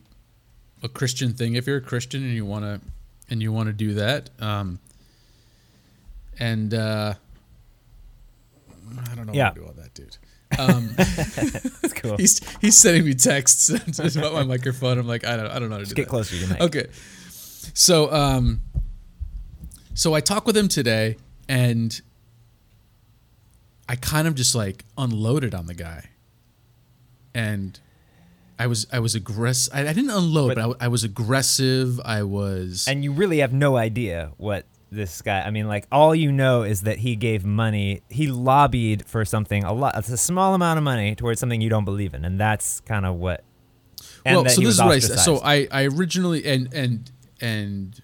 a 0.83 0.89
Christian 0.89 1.33
thing 1.33 1.53
if 1.55 1.67
you're 1.67 1.77
a 1.77 1.81
Christian 1.81 2.23
and 2.23 2.33
you 2.33 2.45
want 2.45 2.65
to 2.65 2.81
and 3.29 3.41
you 3.41 3.51
want 3.53 3.67
to 3.67 3.73
do 3.73 3.93
that. 3.93 4.29
Um, 4.39 4.79
and 6.39 6.73
uh, 6.73 7.13
I 8.99 9.15
don't 9.15 9.27
know 9.27 9.33
Yeah. 9.33 9.45
how 9.45 9.49
to 9.51 9.59
do 9.59 9.65
all 9.65 9.73
that, 9.73 9.93
dude. 9.93 10.17
Um, 10.59 10.89
That's 10.97 11.93
cool. 11.93 12.17
he's 12.17 12.39
he's 12.59 12.75
sending 12.77 13.05
me 13.05 13.13
texts 13.13 13.69
about 14.17 14.33
my 14.33 14.43
microphone. 14.43 14.97
I'm 14.99 15.07
like, 15.07 15.25
I 15.25 15.37
don't 15.37 15.47
I 15.47 15.59
don't 15.59 15.69
know 15.69 15.75
how 15.75 15.79
to 15.79 15.85
Just 15.85 15.95
do 15.95 16.01
get 16.01 16.05
that. 16.05 16.09
closer 16.09 16.35
to 16.37 16.45
the 16.45 16.53
mic. 16.53 16.61
Okay. 16.63 16.87
So 17.73 18.11
um 18.11 18.61
so 19.93 20.13
I 20.13 20.19
talked 20.19 20.45
with 20.47 20.57
him 20.57 20.67
today 20.67 21.17
and 21.47 22.01
I 23.87 23.95
kind 23.95 24.27
of 24.27 24.35
just 24.35 24.55
like 24.55 24.85
unloaded 24.97 25.53
on 25.53 25.65
the 25.67 25.73
guy. 25.73 26.05
And 27.33 27.79
I 28.59 28.67
was 28.67 28.87
I 28.91 28.99
was 28.99 29.15
aggressive. 29.15 29.73
I, 29.73 29.81
I 29.87 29.93
didn't 29.93 30.09
unload, 30.11 30.49
But- 30.49 30.55
but, 30.55 30.59
I 30.59 30.63
w 30.63 30.77
I 30.81 30.85
I, 30.85 30.87
was 30.89 31.03
aggressive. 31.03 31.99
I 32.03 32.23
was 32.23 32.85
And 32.87 33.03
you 33.03 33.11
really 33.11 33.39
have 33.39 33.53
no 33.53 33.75
idea 33.77 34.31
what 34.37 34.65
this 34.91 35.21
guy. 35.21 35.41
I 35.41 35.51
mean, 35.51 35.67
like 35.67 35.87
all 35.91 36.13
you 36.13 36.31
know 36.31 36.63
is 36.63 36.81
that 36.81 36.99
he 36.99 37.15
gave 37.15 37.45
money. 37.45 38.01
He 38.09 38.27
lobbied 38.27 39.05
for 39.07 39.25
something 39.25 39.63
a 39.63 39.73
lot. 39.73 39.97
It's 39.97 40.09
a 40.09 40.17
small 40.17 40.53
amount 40.53 40.77
of 40.77 40.83
money 40.83 41.15
towards 41.15 41.39
something 41.39 41.61
you 41.61 41.69
don't 41.69 41.85
believe 41.85 42.13
in, 42.13 42.25
and 42.25 42.39
that's 42.39 42.81
kind 42.81 43.05
of 43.05 43.15
what. 43.15 43.43
Well, 44.25 44.45
so 44.47 44.61
this 44.61 44.73
is 44.73 44.79
what 44.79 44.91
I 44.91 44.99
said. 44.99 45.19
So. 45.19 45.39
I, 45.43 45.67
I 45.71 45.83
originally 45.85 46.45
and 46.45 46.71
and 46.73 47.11
and 47.39 48.01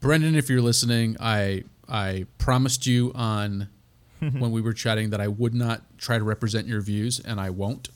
Brendan, 0.00 0.36
if 0.36 0.48
you're 0.48 0.62
listening, 0.62 1.16
I 1.20 1.64
I 1.88 2.26
promised 2.38 2.86
you 2.86 3.12
on 3.14 3.68
when 4.20 4.52
we 4.52 4.60
were 4.60 4.72
chatting 4.72 5.10
that 5.10 5.20
I 5.20 5.28
would 5.28 5.54
not 5.54 5.82
try 5.98 6.18
to 6.18 6.24
represent 6.24 6.66
your 6.66 6.80
views, 6.80 7.20
and 7.20 7.40
I 7.40 7.50
won't. 7.50 7.88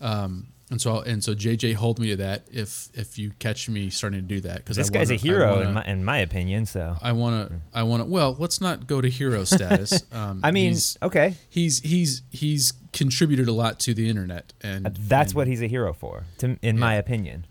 Um, 0.00 0.48
and 0.72 0.80
so 0.80 1.00
and 1.00 1.22
so 1.22 1.34
JJ 1.34 1.74
hold 1.74 1.98
me 1.98 2.08
to 2.08 2.16
that 2.16 2.46
if 2.50 2.88
if 2.94 3.18
you 3.18 3.32
catch 3.38 3.68
me 3.68 3.90
starting 3.90 4.20
to 4.20 4.26
do 4.26 4.40
that 4.40 4.56
because 4.56 4.76
this 4.76 4.90
guy's 4.90 5.10
a 5.10 5.16
hero 5.16 5.56
wanna, 5.56 5.68
in 5.68 5.74
my 5.74 5.84
in 5.84 6.04
my 6.04 6.18
opinion. 6.18 6.66
So 6.66 6.96
I 7.00 7.12
want 7.12 7.48
to 7.48 7.56
I 7.74 7.82
want 7.82 8.02
to 8.02 8.08
well 8.08 8.34
let's 8.38 8.60
not 8.60 8.86
go 8.86 9.00
to 9.00 9.08
hero 9.08 9.44
status. 9.44 10.02
Um, 10.10 10.40
I 10.42 10.50
mean, 10.50 10.70
he's, 10.70 10.98
okay, 11.02 11.34
he's 11.48 11.80
he's 11.80 12.22
he's 12.30 12.72
contributed 12.92 13.48
a 13.48 13.52
lot 13.52 13.78
to 13.80 13.94
the 13.94 14.08
internet, 14.08 14.52
and 14.62 14.86
that's 14.86 15.32
and, 15.32 15.36
what 15.36 15.46
he's 15.46 15.62
a 15.62 15.66
hero 15.66 15.92
for, 15.92 16.24
to, 16.38 16.46
in 16.46 16.58
yeah. 16.62 16.72
my 16.72 16.94
opinion. 16.94 17.46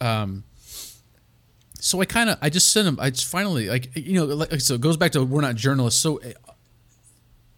Um, 0.00 0.44
so 1.80 2.00
I 2.00 2.04
kind 2.04 2.28
of 2.28 2.38
I 2.42 2.50
just 2.50 2.72
sent 2.72 2.86
him. 2.86 2.98
I 3.00 3.10
just 3.10 3.26
finally 3.26 3.68
like 3.68 3.96
you 3.96 4.14
know 4.14 4.26
like, 4.26 4.60
so 4.60 4.74
it 4.74 4.82
goes 4.82 4.98
back 4.98 5.12
to 5.12 5.24
we're 5.24 5.40
not 5.40 5.54
journalists. 5.54 6.00
So 6.00 6.18
eh, 6.18 6.34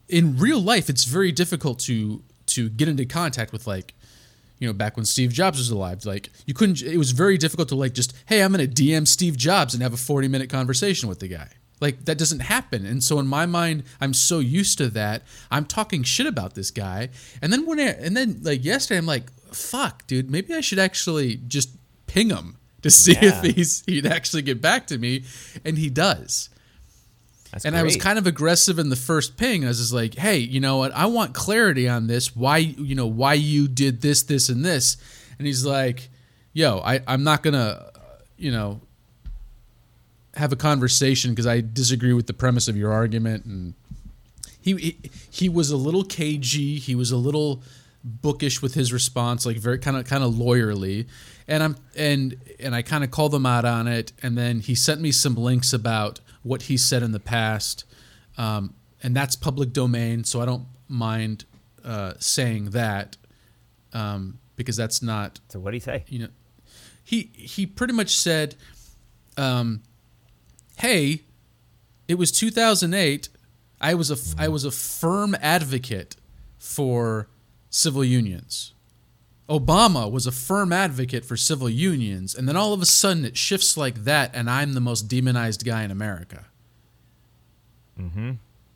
in 0.09 0.39
real 0.39 0.61
life, 0.61 0.89
it's 0.89 1.05
very 1.05 1.33
difficult 1.33 1.81
to 1.81 2.23
to 2.47 2.69
get 2.69 2.89
into 2.89 3.05
contact 3.05 3.53
with 3.53 3.67
like 3.67 3.95
you 4.59 4.67
know, 4.67 4.73
back 4.73 4.97
when 4.97 5.05
Steve 5.05 5.33
Jobs 5.33 5.59
was 5.59 5.71
alive. 5.71 6.05
Like 6.05 6.31
you 6.47 6.55
couldn't. 6.55 6.83
It 6.83 6.99
was 6.99 7.13
very 7.13 7.39
difficult 7.39 7.69
to 7.69 7.75
like 7.75 7.95
just, 7.95 8.15
hey, 8.27 8.43
I'm 8.43 8.53
going 8.53 8.69
to 8.69 8.83
DM 8.83 9.07
Steve 9.07 9.37
Jobs 9.37 9.75
and 9.75 9.83
have 9.83 9.93
a 9.93 9.99
40 9.99 10.29
minute 10.29 10.51
conversation 10.51 11.09
with 11.09 11.21
the 11.21 11.29
guy. 11.29 11.49
Like 11.81 12.05
that 12.07 12.19
doesn't 12.19 12.41
happen. 12.41 12.85
And 12.85 13.03
so 13.03 13.19
in 13.19 13.27
my 13.27 13.47
mind, 13.47 13.85
I'm 14.01 14.15
so 14.15 14.41
used 14.41 14.79
to 14.79 14.89
that. 14.91 15.23
I'm 15.51 15.65
talking 15.65 16.03
shit 16.03 16.27
about 16.27 16.55
this 16.55 16.71
guy, 16.71 17.11
and 17.41 17.53
then 17.53 17.67
when 17.67 17.79
I, 17.79 17.91
and 17.91 18.17
then 18.17 18.41
like 18.43 18.65
yesterday, 18.65 18.99
I'm 18.99 19.07
like, 19.07 19.31
fuck, 19.53 20.07
dude, 20.07 20.31
maybe 20.31 20.55
I 20.55 20.61
should 20.61 20.79
actually 20.79 21.37
just 21.47 21.71
ping 22.07 22.31
him 22.31 22.57
to 22.83 22.91
see 22.91 23.13
yeah. 23.13 23.41
if 23.43 23.55
he's 23.55 23.85
he'd 23.87 24.07
actually 24.07 24.43
get 24.43 24.61
back 24.61 24.87
to 24.89 24.99
me, 24.99 25.25
and 25.65 25.79
he 25.79 25.89
does. 25.89 26.51
That's 27.53 27.65
and 27.65 27.73
great. 27.73 27.81
I 27.81 27.83
was 27.83 27.97
kind 27.97 28.19
of 28.19 28.27
aggressive 28.27 28.79
in 28.79 28.91
the 28.91 28.97
first 28.97 29.37
ping. 29.37 29.65
I 29.65 29.69
was 29.69 29.79
just 29.79 29.93
like, 29.93 30.15
"Hey, 30.15 30.39
you 30.39 30.61
know 30.61 30.79
what? 30.79 30.93
I 30.93 31.07
want 31.07 31.35
clarity 31.35 31.89
on 31.89 32.07
this. 32.07 32.37
Why, 32.37 32.59
you 32.59 32.95
know, 32.95 33.07
why 33.07 33.35
you 33.35 33.69
did 33.69 34.03
this, 34.03 34.23
this, 34.23 34.49
and 34.49 34.65
this?" 34.65 34.97
And 35.39 35.47
he's 35.47 35.65
like, 35.65 36.11
"Yo, 36.53 36.79
I, 36.79 37.01
I'm 37.07 37.25
not 37.25 37.43
gonna, 37.43 37.91
you 38.37 38.51
know, 38.51 38.81
have 40.35 40.53
a 40.53 40.57
conversation 40.57 41.31
because 41.33 41.47
I 41.47 41.61
disagree 41.61 42.13
with 42.13 42.27
the 42.27 42.35
premise 42.35 42.69
of 42.69 42.77
your 42.77 42.93
argument." 42.93 43.47
And 43.47 43.75
he, 44.61 44.77
he 44.77 45.11
he 45.31 45.49
was 45.49 45.71
a 45.71 45.77
little 45.77 46.05
cagey. 46.05 46.79
He 46.79 46.95
was 46.95 47.11
a 47.11 47.17
little 47.17 47.63
bookish 48.05 48.63
with 48.63 48.75
his 48.75 48.93
response, 48.93 49.47
like 49.47 49.57
very 49.57 49.79
kind 49.79 49.97
of 49.97 50.05
kind 50.05 50.23
of 50.23 50.35
lawyerly. 50.35 51.07
And 51.47 51.63
I'm 51.63 51.77
and 51.97 52.37
and 52.61 52.75
I 52.75 52.83
kind 52.83 53.05
of 53.05 53.11
called 53.11 53.35
him 53.35 53.47
out 53.47 53.65
on 53.65 53.89
it. 53.89 54.13
And 54.23 54.37
then 54.37 54.61
he 54.61 54.75
sent 54.75 55.01
me 55.01 55.13
some 55.13 55.35
links 55.35 55.73
about 55.73 56.21
what 56.43 56.63
he 56.63 56.77
said 56.77 57.03
in 57.03 57.13
the 57.13 57.21
past, 57.21 57.85
um, 58.37 58.75
and 59.03 59.15
that's 59.15 59.37
public 59.37 59.73
domain. 59.73 60.25
So 60.25 60.41
I 60.41 60.47
don't 60.47 60.67
mind 60.89 61.45
uh, 61.85 62.15
saying 62.19 62.71
that 62.71 63.17
um, 63.93 64.39
because 64.57 64.77
that's 64.77 65.03
not. 65.03 65.41
So 65.49 65.59
what 65.61 65.73
did 65.73 65.77
he 65.77 65.81
say? 65.81 66.05
You 66.09 66.19
know, 66.21 66.29
he 67.03 67.31
he 67.35 67.67
pretty 67.67 67.93
much 67.93 68.17
said, 68.17 68.55
um, 69.37 69.83
"Hey, 70.77 71.23
it 72.07 72.17
was 72.17 72.31
2008. 72.33 73.29
I 73.81 73.95
was 73.95 74.11
a 74.11 74.43
I 74.43 74.49
was 74.49 74.65
a 74.65 74.71
firm 74.71 75.37
advocate 75.41 76.17
for 76.59 77.29
civil 77.71 78.05
unions." 78.05 78.75
Obama 79.49 80.11
was 80.11 80.27
a 80.27 80.33
firm 80.33 80.73
advocate 80.73 81.25
for 81.25 81.37
civil 81.37 81.71
unions, 81.71 82.35
and 82.35 82.47
then 82.47 82.57
all 82.57 82.73
of 82.73 82.83
a 82.83 82.87
sudden 82.87 83.25
it 83.25 83.37
shifts 83.37 83.77
like 83.77 84.05
that, 84.05 84.31
and 84.35 84.51
I'm 84.51 84.75
the 84.75 84.81
most 84.81 85.09
demonized 85.09 85.65
guy 85.65 85.83
in 85.85 85.91
America. 85.91 86.45
Mm-hmm. 87.99 88.33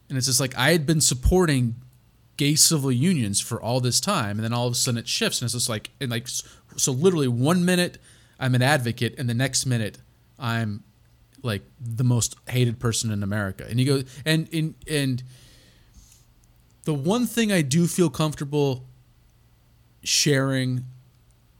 And 0.08 0.18
it's 0.18 0.26
just 0.26 0.40
like 0.40 0.56
I 0.56 0.72
had 0.72 0.86
been 0.86 1.00
supporting 1.00 1.76
gay 2.38 2.54
civil 2.54 2.90
unions 2.90 3.40
for 3.40 3.60
all 3.60 3.80
this 3.80 4.00
time, 4.00 4.38
and 4.38 4.44
then 4.44 4.52
all 4.54 4.66
of 4.66 4.72
a 4.72 4.76
sudden 4.76 4.98
it 4.98 5.08
shifts, 5.08 5.40
and 5.40 5.46
it's 5.46 5.54
just 5.54 5.68
like, 5.68 5.90
and 6.00 6.10
like, 6.10 6.26
so 6.76 6.92
literally 6.92 7.28
one 7.28 7.64
minute 7.64 7.98
I'm 8.40 8.54
an 8.54 8.62
advocate, 8.62 9.14
and 9.18 9.28
the 9.28 9.34
next 9.34 9.66
minute 9.66 9.98
I'm 10.38 10.84
like 11.42 11.62
the 11.80 12.04
most 12.04 12.36
hated 12.48 12.78
person 12.78 13.10
in 13.10 13.22
America. 13.22 13.66
And 13.68 13.78
you 13.78 13.86
go, 13.86 14.02
and 14.24 14.48
and 14.52 14.74
and 14.88 15.22
the 16.84 16.94
one 16.94 17.26
thing 17.26 17.52
I 17.52 17.62
do 17.62 17.86
feel 17.86 18.08
comfortable 18.10 18.86
sharing 20.02 20.84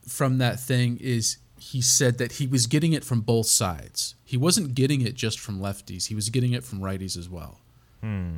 from 0.07 0.39
that 0.39 0.59
thing 0.59 0.99
is 1.01 1.39
he 1.59 1.81
said 1.81 2.19
that 2.19 2.33
he 2.33 2.47
was 2.47 2.67
getting 2.67 2.93
it 2.93 3.05
from 3.05 3.21
both 3.21 3.47
sides. 3.47 4.17
He 4.25 4.37
wasn't 4.37 4.75
getting 4.75 5.01
it 5.01 5.15
just 5.15 5.39
from 5.39 5.61
lefties. 5.61 6.09
He 6.09 6.15
was 6.15 6.29
getting 6.29 6.53
it 6.53 6.65
from 6.65 6.81
righties 6.81 7.17
as 7.17 7.29
well. 7.29 7.61
Hmm. 8.01 8.37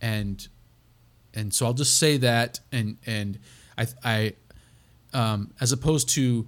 And 0.00 0.46
and 1.34 1.52
so 1.52 1.66
I'll 1.66 1.74
just 1.74 1.98
say 1.98 2.18
that 2.18 2.60
and 2.70 2.98
and 3.06 3.38
I 3.76 3.86
I 4.04 4.32
um, 5.14 5.52
as 5.60 5.72
opposed 5.72 6.10
to 6.10 6.46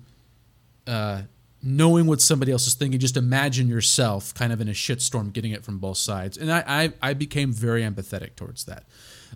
uh, 0.86 1.22
knowing 1.62 2.06
what 2.06 2.20
somebody 2.20 2.52
else 2.52 2.66
is 2.66 2.74
thinking, 2.74 3.00
just 3.00 3.16
imagine 3.16 3.68
yourself 3.68 4.34
kind 4.34 4.52
of 4.52 4.60
in 4.60 4.68
a 4.68 4.72
shitstorm 4.72 5.32
getting 5.32 5.52
it 5.52 5.64
from 5.64 5.78
both 5.78 5.98
sides. 5.98 6.36
And 6.36 6.52
I 6.52 6.62
I, 6.66 6.92
I 7.02 7.14
became 7.14 7.52
very 7.52 7.82
empathetic 7.82 8.36
towards 8.36 8.64
that. 8.64 8.84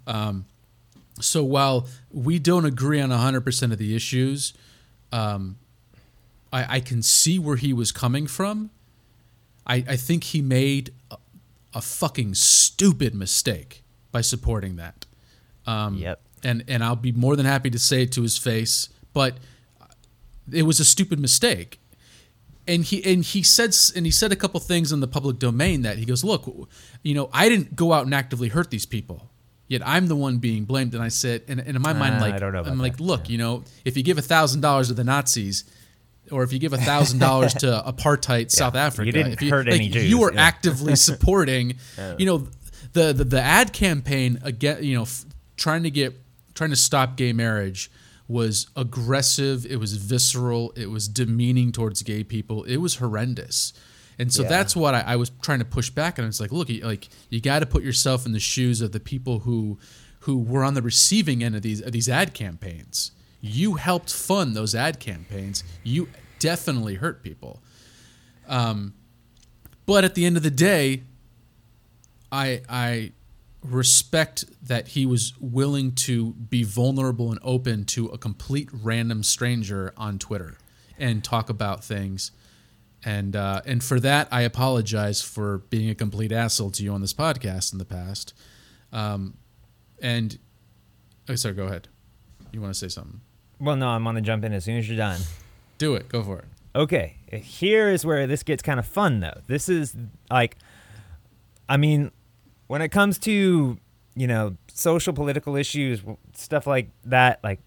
Um, 0.06 0.47
so 1.21 1.44
while 1.44 1.87
we 2.11 2.38
don't 2.38 2.64
agree 2.64 3.00
on 3.00 3.11
100% 3.11 3.73
of 3.73 3.78
the 3.78 3.94
issues, 3.94 4.52
um, 5.12 5.59
I, 6.52 6.76
I, 6.76 6.80
can 6.80 7.02
see 7.02 7.38
where 7.38 7.56
he 7.56 7.73
was 7.73 7.92
coming 7.92 8.26
from. 8.26 8.71
I, 9.66 9.85
I 9.88 9.97
think 9.97 10.25
he 10.25 10.42
made 10.42 10.92
a, 11.11 11.16
a, 11.73 11.80
fucking 11.80 12.35
stupid 12.35 13.14
mistake 13.14 13.85
by 14.11 14.23
supporting 14.23 14.76
that. 14.76 15.06
Um, 15.66 15.94
yep. 15.94 16.21
And, 16.42 16.64
and 16.66 16.83
I'll 16.83 16.97
be 16.97 17.12
more 17.12 17.37
than 17.37 17.47
happy 17.47 17.71
to 17.71 17.78
say 17.78 18.02
it 18.02 18.12
to 18.12 18.23
his 18.23 18.37
face, 18.37 18.88
but 19.12 19.37
it 20.52 20.62
was 20.62 20.80
a 20.80 20.85
stupid 20.85 21.21
mistake. 21.21 21.80
And 22.66 22.83
he 22.83 23.04
and 23.04 23.23
he 23.23 23.42
said 23.42 23.75
and 23.94 24.06
he 24.06 24.11
said 24.11 24.33
a 24.33 24.37
couple 24.37 24.59
things 24.59 24.90
in 24.90 25.00
the 25.00 25.06
public 25.06 25.38
domain 25.38 25.83
that 25.83 25.99
he 25.99 26.06
goes, 26.06 26.25
look, 26.25 26.50
you 27.02 27.14
know, 27.14 27.28
I 27.30 27.50
didn't 27.50 27.76
go 27.76 27.92
out 27.92 28.06
and 28.06 28.14
actively 28.14 28.49
hurt 28.49 28.71
these 28.71 28.87
people 28.87 29.28
Yet 29.66 29.83
I'm 29.87 30.09
the 30.09 30.16
one 30.16 30.38
being 30.38 30.64
blamed, 30.64 30.94
and 30.94 31.02
I 31.02 31.09
said, 31.09 31.42
and, 31.49 31.59
and 31.59 31.76
in 31.76 31.80
my 31.80 31.94
mind, 31.94 32.16
uh, 32.16 32.21
like 32.21 32.42
I'm 32.42 32.78
like, 32.78 33.00
look, 33.00 33.28
yeah. 33.28 33.33
you 33.33 33.38
know, 33.38 33.64
if 33.85 33.97
you 33.97 34.02
give 34.02 34.18
a 34.18 34.23
thousand 34.23 34.61
dollars 34.61 34.88
to 34.88 34.94
the 34.94 35.04
Nazis, 35.04 35.64
or 36.30 36.42
if 36.42 36.52
you 36.52 36.59
give 36.59 36.73
a 36.73 36.78
thousand 36.78 37.18
dollars 37.18 37.54
to 37.64 37.83
apartheid 37.87 38.42
yeah. 38.42 38.49
South 38.49 38.75
Africa, 38.75 39.06
you 39.06 39.12
didn't 39.12 39.40
you, 39.40 39.50
hurt 39.50 39.66
like, 39.66 39.76
any 39.76 39.88
Jews. 39.88 40.11
You 40.11 40.23
are 40.25 40.33
yeah. 40.33 40.42
actively 40.42 40.97
supporting, 41.09 41.76
you 42.18 42.26
know, 42.26 42.49
the, 42.92 43.12
the 43.12 43.25
the 43.25 43.40
ad 43.40 43.73
campaign 43.73 44.38
again, 44.42 44.85
you 44.85 44.97
know, 44.97 45.02
f- 45.02 45.25
trying 45.56 45.83
to 45.85 45.90
get 45.90 46.14
trying 46.54 46.71
to 46.71 46.76
stop 46.76 47.16
gay 47.16 47.33
marriage 47.33 47.90
was 48.28 48.68
aggressive. 48.76 49.66
It 49.66 49.76
was 49.76 49.97
visceral. 49.97 50.73
It 50.76 50.90
was 50.90 51.09
demeaning 51.09 51.73
towards 51.73 52.02
gay 52.02 52.25
people. 52.25 52.64
It 52.64 52.78
was 52.78 52.97
horrendous. 52.97 53.73
And 54.18 54.33
so 54.33 54.42
yeah. 54.42 54.49
that's 54.49 54.76
what 54.76 54.94
I, 54.94 55.00
I, 55.00 55.16
was 55.16 55.30
trying 55.42 55.59
to 55.59 55.64
push 55.64 55.90
back 55.90 56.18
on. 56.18 56.25
It's 56.26 56.40
like, 56.40 56.52
look, 56.52 56.68
like 56.83 57.09
you 57.30 57.40
got 57.40 57.61
to 57.61 57.66
put 57.66 57.83
yourself 57.83 58.26
in 58.26 58.33
the 58.33 58.40
shoes 58.40 58.80
of 58.80 58.92
the 58.92 59.00
people 59.00 59.40
who 59.40 59.78
who 60.21 60.38
were 60.38 60.64
on 60.64 60.75
the 60.75 60.83
receiving 60.83 61.42
end 61.42 61.54
of 61.54 61.62
these 61.62 61.80
of 61.80 61.92
these 61.92 62.09
ad 62.09 62.33
campaigns. 62.35 63.12
You 63.40 63.75
helped 63.75 64.12
fund 64.12 64.56
those 64.56 64.75
ad 64.75 65.00
campaigns. 65.00 65.64
You 65.83 66.09
definitely 66.38 66.94
hurt 66.94 67.23
people. 67.23 67.61
Um, 68.49 68.94
but 69.87 70.04
at 70.04 70.14
the 70.14 70.25
end 70.25 70.37
of 70.37 70.42
the 70.42 70.50
day, 70.50 71.02
I 72.30 72.62
I 72.68 73.12
respect 73.62 74.44
that 74.62 74.88
he 74.88 75.06
was 75.06 75.33
willing 75.40 75.92
to 75.92 76.33
be 76.33 76.62
vulnerable 76.62 77.30
and 77.30 77.40
open 77.42 77.85
to 77.87 78.06
a 78.09 78.18
complete 78.18 78.68
random 78.73 79.23
stranger 79.23 79.92
on 79.97 80.18
Twitter 80.18 80.59
and 80.99 81.25
talk 81.25 81.49
about 81.49 81.83
things 81.83 82.30
and 83.04 83.37
uh, 83.37 83.61
and 83.66 83.82
for 83.82 84.00
that 84.00 84.28
I 84.30 84.42
apologize 84.42 85.20
for 85.23 85.58
being 85.58 85.90
a 85.90 85.94
complete 85.94 86.32
asshole 86.32 86.70
to 86.73 86.82
you 86.82 86.92
on 86.92 87.00
this 87.00 87.12
podcast 87.12 87.73
in 87.73 87.78
the 87.78 87.84
past. 87.84 88.34
Um, 88.92 89.37
and 90.00 90.38
oh, 91.28 91.34
sorry, 91.34 91.54
go 91.54 91.64
ahead. 91.64 91.88
You 92.52 92.61
want 92.61 92.73
to 92.73 92.78
say 92.78 92.88
something? 92.88 93.20
Well, 93.58 93.76
no, 93.76 93.88
I'm 93.88 94.04
gonna 94.04 94.20
jump 94.20 94.44
in 94.44 94.52
as 94.52 94.64
soon 94.64 94.78
as 94.78 94.88
you're 94.88 94.96
done. 94.96 95.20
Do 95.78 95.94
it. 95.94 96.08
Go 96.08 96.23
for 96.23 96.38
it. 96.38 96.44
Okay, 96.76 97.16
here 97.30 97.88
is 97.88 98.04
where 98.04 98.26
this 98.26 98.42
gets 98.42 98.62
kind 98.62 98.80
of 98.80 98.87
fun 98.87 99.20
though. 99.20 99.40
This 99.46 99.68
is 99.68 99.94
like, 100.30 100.56
I 101.68 101.76
mean, 101.76 102.11
when 102.66 102.82
it 102.82 102.88
comes 102.88 103.18
to 103.20 103.78
you 104.16 104.26
know 104.26 104.56
social 104.73 105.12
political 105.12 105.56
issues, 105.56 106.02
stuff 106.34 106.66
like 106.66 106.90
that, 107.04 107.40
like 107.44 107.61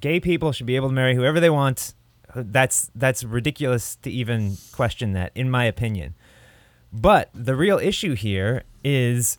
gay 0.00 0.20
people 0.20 0.52
should 0.52 0.66
be 0.66 0.76
able 0.76 0.88
to 0.88 0.94
marry 0.94 1.14
whoever 1.14 1.40
they 1.40 1.50
want 1.50 1.94
that's 2.34 2.90
that's 2.94 3.24
ridiculous 3.24 3.96
to 3.96 4.10
even 4.10 4.56
question 4.72 5.12
that, 5.12 5.32
in 5.34 5.50
my 5.50 5.64
opinion. 5.64 6.14
But 6.92 7.30
the 7.34 7.56
real 7.56 7.78
issue 7.78 8.14
here 8.14 8.64
is 8.84 9.38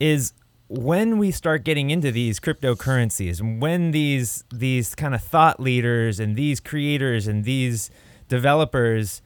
is 0.00 0.32
when 0.68 1.18
we 1.18 1.30
start 1.30 1.64
getting 1.64 1.90
into 1.90 2.10
these 2.10 2.40
cryptocurrencies, 2.40 3.60
when 3.60 3.90
these 3.90 4.44
these 4.52 4.94
kind 4.94 5.14
of 5.14 5.22
thought 5.22 5.60
leaders 5.60 6.18
and 6.18 6.36
these 6.36 6.60
creators 6.60 7.26
and 7.26 7.44
these 7.44 7.90
developers 8.28 9.22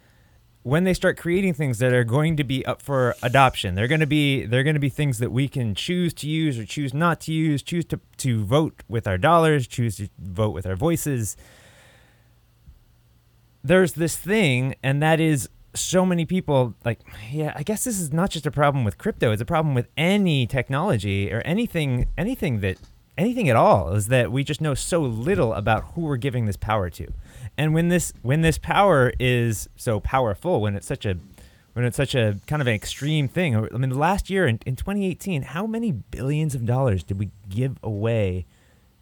when 0.66 0.82
they 0.82 0.92
start 0.92 1.16
creating 1.16 1.54
things 1.54 1.78
that 1.78 1.92
are 1.92 2.02
going 2.02 2.36
to 2.36 2.42
be 2.42 2.66
up 2.66 2.82
for 2.82 3.14
adoption, 3.22 3.76
they're 3.76 3.86
going 3.86 4.00
to 4.00 4.06
be 4.06 4.44
they're 4.44 4.64
going 4.64 4.74
to 4.74 4.80
be 4.80 4.88
things 4.88 5.18
that 5.18 5.30
we 5.30 5.46
can 5.46 5.76
choose 5.76 6.12
to 6.12 6.28
use 6.28 6.58
or 6.58 6.64
choose 6.64 6.92
not 6.92 7.20
to 7.20 7.32
use, 7.32 7.62
choose 7.62 7.84
to 7.84 8.00
to 8.16 8.44
vote 8.44 8.82
with 8.88 9.06
our 9.06 9.16
dollars, 9.16 9.68
choose 9.68 9.98
to 9.98 10.08
vote 10.18 10.50
with 10.50 10.66
our 10.66 10.74
voices. 10.74 11.36
There's 13.66 13.92
this 13.92 14.16
thing, 14.16 14.74
and 14.82 15.02
that 15.02 15.20
is 15.20 15.48
so 15.74 16.06
many 16.06 16.24
people 16.24 16.74
like 16.86 17.00
yeah 17.30 17.52
i 17.54 17.62
guess 17.62 17.84
this 17.84 18.00
is 18.00 18.10
not 18.10 18.30
just 18.30 18.46
a 18.46 18.50
problem 18.50 18.82
with 18.82 18.96
crypto 18.96 19.30
it's 19.30 19.42
a 19.42 19.44
problem 19.44 19.74
with 19.74 19.86
any 19.94 20.46
technology 20.46 21.30
or 21.30 21.42
anything 21.44 22.08
anything 22.16 22.60
that 22.60 22.78
anything 23.18 23.48
at 23.48 23.56
all 23.56 23.94
is 23.94 24.08
that 24.08 24.30
we 24.30 24.44
just 24.44 24.60
know 24.60 24.74
so 24.74 25.00
little 25.00 25.54
about 25.54 25.84
who 25.94 26.02
we're 26.02 26.16
giving 26.16 26.46
this 26.46 26.56
power 26.56 26.90
to. 26.90 27.06
And 27.56 27.72
when 27.72 27.88
this 27.88 28.12
when 28.22 28.42
this 28.42 28.58
power 28.58 29.12
is 29.18 29.68
so 29.76 30.00
powerful 30.00 30.60
when 30.60 30.76
it's 30.76 30.86
such 30.86 31.06
a 31.06 31.16
when 31.72 31.84
it's 31.84 31.96
such 31.96 32.14
a 32.14 32.38
kind 32.46 32.60
of 32.60 32.68
an 32.68 32.74
extreme 32.74 33.28
thing 33.28 33.54
i 33.54 33.76
mean 33.76 33.90
last 33.90 34.30
year 34.30 34.46
in, 34.46 34.58
in 34.64 34.76
2018 34.76 35.42
how 35.42 35.66
many 35.66 35.92
billions 35.92 36.54
of 36.54 36.64
dollars 36.64 37.02
did 37.02 37.18
we 37.18 37.30
give 37.50 37.78
away 37.82 38.46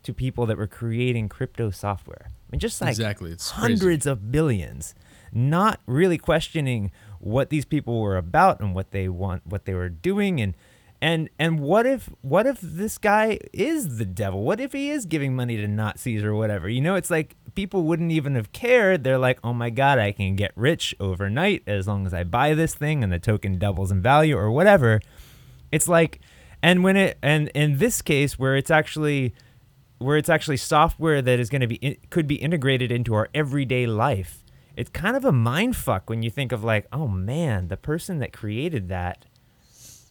to 0.02 0.12
people 0.12 0.44
that 0.47 0.56
were 0.56 0.66
creating 0.66 1.28
crypto 1.28 1.71
software 1.71 2.30
i 2.48 2.52
mean 2.52 2.60
just 2.60 2.80
like 2.80 2.90
exactly. 2.90 3.30
It's 3.32 3.50
hundreds 3.50 4.04
crazy. 4.04 4.10
of 4.10 4.30
billions. 4.32 4.94
Not 5.32 5.80
really 5.86 6.18
questioning 6.18 6.92
what 7.18 7.50
these 7.50 7.64
people 7.64 8.00
were 8.00 8.16
about 8.16 8.60
and 8.60 8.74
what 8.74 8.90
they 8.92 9.08
want 9.08 9.46
what 9.46 9.64
they 9.64 9.74
were 9.74 9.88
doing. 9.88 10.40
And 10.40 10.54
and 11.02 11.28
and 11.38 11.60
what 11.60 11.86
if 11.86 12.08
what 12.22 12.46
if 12.46 12.60
this 12.60 12.98
guy 12.98 13.38
is 13.52 13.98
the 13.98 14.04
devil? 14.04 14.42
What 14.42 14.60
if 14.60 14.72
he 14.72 14.90
is 14.90 15.06
giving 15.06 15.34
money 15.34 15.56
to 15.56 15.66
nazis 15.66 16.22
or 16.22 16.34
whatever? 16.34 16.68
You 16.68 16.80
know 16.80 16.94
it's 16.94 17.10
like 17.10 17.36
people 17.54 17.82
wouldn't 17.82 18.12
even 18.12 18.36
have 18.36 18.52
cared. 18.52 19.04
They're 19.04 19.18
like 19.18 19.38
oh 19.42 19.52
my 19.52 19.70
god 19.70 19.98
i 19.98 20.12
can 20.12 20.36
get 20.36 20.52
rich 20.54 20.94
overnight 21.00 21.62
as 21.66 21.86
long 21.86 22.06
as 22.06 22.14
i 22.14 22.24
buy 22.24 22.54
this 22.54 22.74
thing 22.74 23.02
and 23.04 23.12
the 23.12 23.18
token 23.18 23.58
doubles 23.58 23.90
in 23.90 24.00
value 24.00 24.36
or 24.36 24.50
whatever. 24.50 25.00
It's 25.72 25.88
like 25.88 26.20
and 26.62 26.82
when 26.82 26.96
it 26.96 27.18
and 27.22 27.48
in 27.48 27.78
this 27.78 28.00
case 28.00 28.38
where 28.38 28.56
it's 28.56 28.70
actually 28.70 29.34
where 29.98 30.16
it's 30.16 30.28
actually 30.28 30.56
software 30.56 31.22
that 31.22 31.38
is 31.38 31.48
going 31.48 31.60
to 31.60 31.66
be 31.66 31.98
could 32.10 32.26
be 32.26 32.36
integrated 32.36 32.90
into 32.92 33.14
our 33.14 33.28
everyday 33.34 33.86
life 33.86 34.44
it's 34.76 34.90
kind 34.90 35.16
of 35.16 35.24
a 35.24 35.32
mind 35.32 35.76
fuck 35.76 36.10
when 36.10 36.22
you 36.22 36.30
think 36.30 36.52
of 36.52 36.64
like, 36.64 36.86
oh 36.92 37.06
man, 37.06 37.68
the 37.68 37.76
person 37.76 38.18
that 38.18 38.32
created 38.32 38.88
that, 38.88 39.26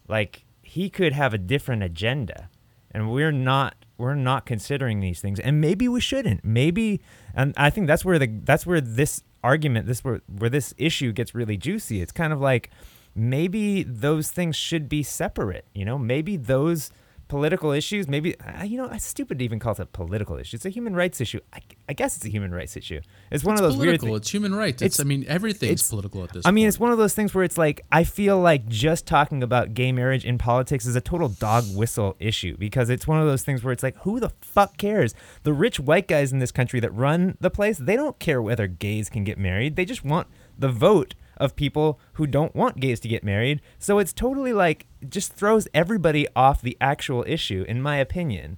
like 0.08 0.46
he 0.62 0.90
could 0.90 1.14
have 1.14 1.34
a 1.34 1.38
different 1.38 1.84
agenda, 1.84 2.50
and 2.92 3.12
we're 3.12 3.32
not 3.32 3.76
we're 3.98 4.16
not 4.16 4.46
considering 4.46 5.00
these 5.00 5.20
things, 5.20 5.40
and 5.40 5.60
maybe 5.60 5.88
we 5.88 6.00
shouldn't. 6.00 6.46
Maybe, 6.46 7.02
and 7.34 7.54
I 7.58 7.70
think 7.70 7.88
that's 7.88 8.06
where 8.06 8.20
the 8.20 8.28
that's 8.28 8.66
where 8.66 8.82
this 8.82 9.24
argument, 9.44 9.88
this 9.88 10.04
where 10.04 10.22
where 10.28 10.50
this 10.50 10.74
issue 10.78 11.12
gets 11.12 11.36
really 11.36 11.58
juicy. 11.58 12.02
It's 12.02 12.14
kind 12.14 12.32
of 12.32 12.40
like 12.40 12.70
maybe 13.14 13.84
those 13.84 14.32
things 14.32 14.56
should 14.56 14.88
be 14.88 15.04
separate. 15.04 15.66
You 15.74 15.84
know, 15.84 15.98
maybe 15.98 16.38
those 16.38 16.90
political 17.34 17.72
issues. 17.72 18.08
Maybe 18.08 18.40
uh, 18.40 18.64
you 18.64 18.78
know, 18.78 18.86
it's 18.86 19.06
stupid 19.06 19.40
to 19.40 19.46
even 19.46 19.58
call 19.58 19.72
it 19.72 19.80
a 19.80 19.88
political 19.88 20.38
issue. 20.38 20.56
It's 20.56 20.68
a 20.68 20.70
human 20.70 20.96
rights 20.96 21.20
issue. 21.20 21.40
I, 21.52 21.62
I 21.90 21.94
guess 21.94 22.16
it's 22.16 22.26
a 22.26 22.30
human 22.30 22.54
rights 22.54 22.78
issue. 22.78 23.02
It's 23.32 23.44
one 23.44 23.54
it's 23.54 23.62
of 23.62 23.68
those 23.68 23.76
political. 23.76 24.10
weird. 24.10 24.22
It's 24.22 24.30
human 24.30 24.54
rights. 24.54 24.84
It's, 24.84 24.96
it's 24.96 25.00
I 25.00 25.04
mean 25.04 25.26
everything's 25.28 25.82
it's, 25.82 25.90
political 25.90 26.24
at 26.24 26.32
this. 26.32 26.46
I 26.46 26.52
mean, 26.52 26.66
point. 26.66 26.68
it's 26.68 26.80
one 26.80 26.92
of 26.92 27.00
those 27.00 27.16
things 27.16 27.34
where 27.34 27.44
it's 27.44 27.58
like 27.58 27.82
I 27.92 28.04
feel 28.04 28.40
like 28.40 28.68
just 28.68 29.08
talking 29.08 29.42
about 29.42 29.74
gay 29.74 29.92
marriage 29.92 30.26
in 30.26 30.38
politics 30.38 30.86
is 30.86 30.96
a 30.96 31.02
total 31.02 31.28
dog 31.28 31.64
whistle 31.76 32.16
issue 32.20 32.56
because 32.58 32.92
it's 32.92 33.08
one 33.08 33.20
of 33.20 33.26
those 33.26 33.42
things 33.42 33.64
where 33.64 33.74
it's 33.74 33.82
like 33.82 33.98
who 34.04 34.20
the 34.20 34.30
fuck 34.42 34.78
cares? 34.78 35.16
The 35.42 35.54
rich 35.54 35.80
white 35.80 36.08
guys 36.08 36.32
in 36.32 36.38
this 36.38 36.52
country 36.52 36.80
that 36.82 36.94
run 36.94 37.36
the 37.40 37.50
place, 37.50 37.80
they 37.80 37.96
don't 37.96 38.20
care 38.20 38.44
whether 38.44 38.68
gays 38.68 39.10
can 39.10 39.24
get 39.24 39.40
married. 39.40 39.76
They 39.76 39.86
just 39.86 40.06
want 40.06 40.28
the 40.60 40.70
vote 40.70 41.16
of 41.38 41.56
people 41.56 42.00
who 42.14 42.28
don't 42.28 42.56
want 42.56 42.80
gays 42.80 43.00
to 43.02 43.08
get 43.08 43.24
married. 43.24 43.62
So 43.80 44.00
it's 44.00 44.14
totally 44.14 44.54
like 44.54 44.86
just 45.08 45.34
throws 45.34 45.68
everybody 45.74 46.28
off 46.36 46.62
the 46.62 46.78
actual 46.80 47.24
issue, 47.28 47.66
in 47.68 47.82
my 47.82 47.98
opinion. 47.98 48.58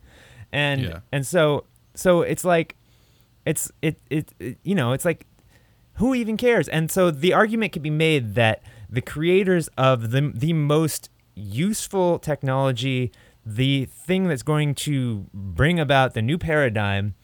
And 0.51 0.81
yeah. 0.81 0.99
and 1.11 1.25
so 1.25 1.65
so 1.93 2.21
it's 2.21 2.43
like 2.43 2.75
it's 3.45 3.71
it, 3.81 3.99
it 4.09 4.33
it 4.39 4.57
you 4.63 4.75
know 4.75 4.91
it's 4.93 5.05
like 5.05 5.25
who 5.95 6.13
even 6.13 6.37
cares? 6.37 6.67
And 6.67 6.91
so 6.91 7.09
the 7.09 7.33
argument 7.33 7.71
can 7.73 7.81
be 7.81 7.89
made 7.89 8.35
that 8.35 8.61
the 8.89 9.01
creators 9.01 9.69
of 9.77 10.11
the 10.11 10.31
the 10.33 10.53
most 10.53 11.09
useful 11.35 12.19
technology, 12.19 13.11
the 13.45 13.85
thing 13.85 14.27
that's 14.27 14.43
going 14.43 14.75
to 14.75 15.27
bring 15.33 15.79
about 15.79 16.13
the 16.13 16.21
new 16.21 16.37
paradigm, 16.37 17.15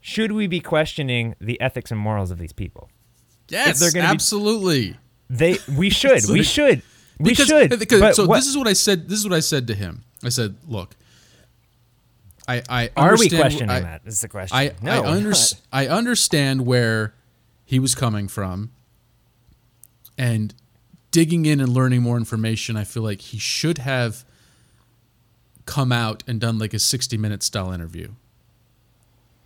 should 0.00 0.32
we 0.32 0.46
be 0.46 0.60
questioning 0.60 1.34
the 1.40 1.60
ethics 1.60 1.90
and 1.90 2.00
morals 2.00 2.30
of 2.30 2.38
these 2.38 2.52
people? 2.52 2.88
Yes, 3.48 3.80
they're 3.80 3.92
gonna 3.92 4.12
absolutely. 4.12 4.90
Be, 4.90 4.96
they 5.30 5.58
we 5.76 5.90
should 6.00 6.22
we 6.28 6.42
should 6.42 6.82
we 7.18 7.30
because, 7.30 7.46
should. 7.46 7.78
Because, 7.78 8.16
so 8.16 8.26
what, 8.26 8.36
this 8.36 8.46
is 8.46 8.56
what 8.56 8.68
I 8.68 8.72
said. 8.72 9.08
This 9.08 9.18
is 9.18 9.24
what 9.24 9.34
I 9.34 9.40
said 9.40 9.66
to 9.68 9.74
him. 9.74 10.04
I 10.22 10.30
said, 10.30 10.56
"Look, 10.66 10.96
I 12.48 12.62
I 12.68 12.90
are 12.96 13.16
we 13.16 13.28
questioning 13.28 13.70
I, 13.70 13.80
that? 13.80 14.02
Is 14.04 14.20
the 14.20 14.28
question? 14.28 14.56
I 14.56 14.72
no, 14.82 15.04
I, 15.04 15.10
under, 15.10 15.32
I 15.72 15.86
understand 15.86 16.66
where 16.66 17.14
he 17.64 17.78
was 17.78 17.94
coming 17.94 18.28
from, 18.28 18.72
and 20.18 20.54
digging 21.10 21.46
in 21.46 21.60
and 21.60 21.68
learning 21.68 22.02
more 22.02 22.16
information. 22.16 22.76
I 22.76 22.84
feel 22.84 23.02
like 23.02 23.20
he 23.20 23.38
should 23.38 23.78
have 23.78 24.24
come 25.66 25.92
out 25.92 26.22
and 26.26 26.40
done 26.40 26.58
like 26.58 26.74
a 26.74 26.78
sixty 26.78 27.16
minute 27.16 27.42
style 27.42 27.70
interview 27.72 28.12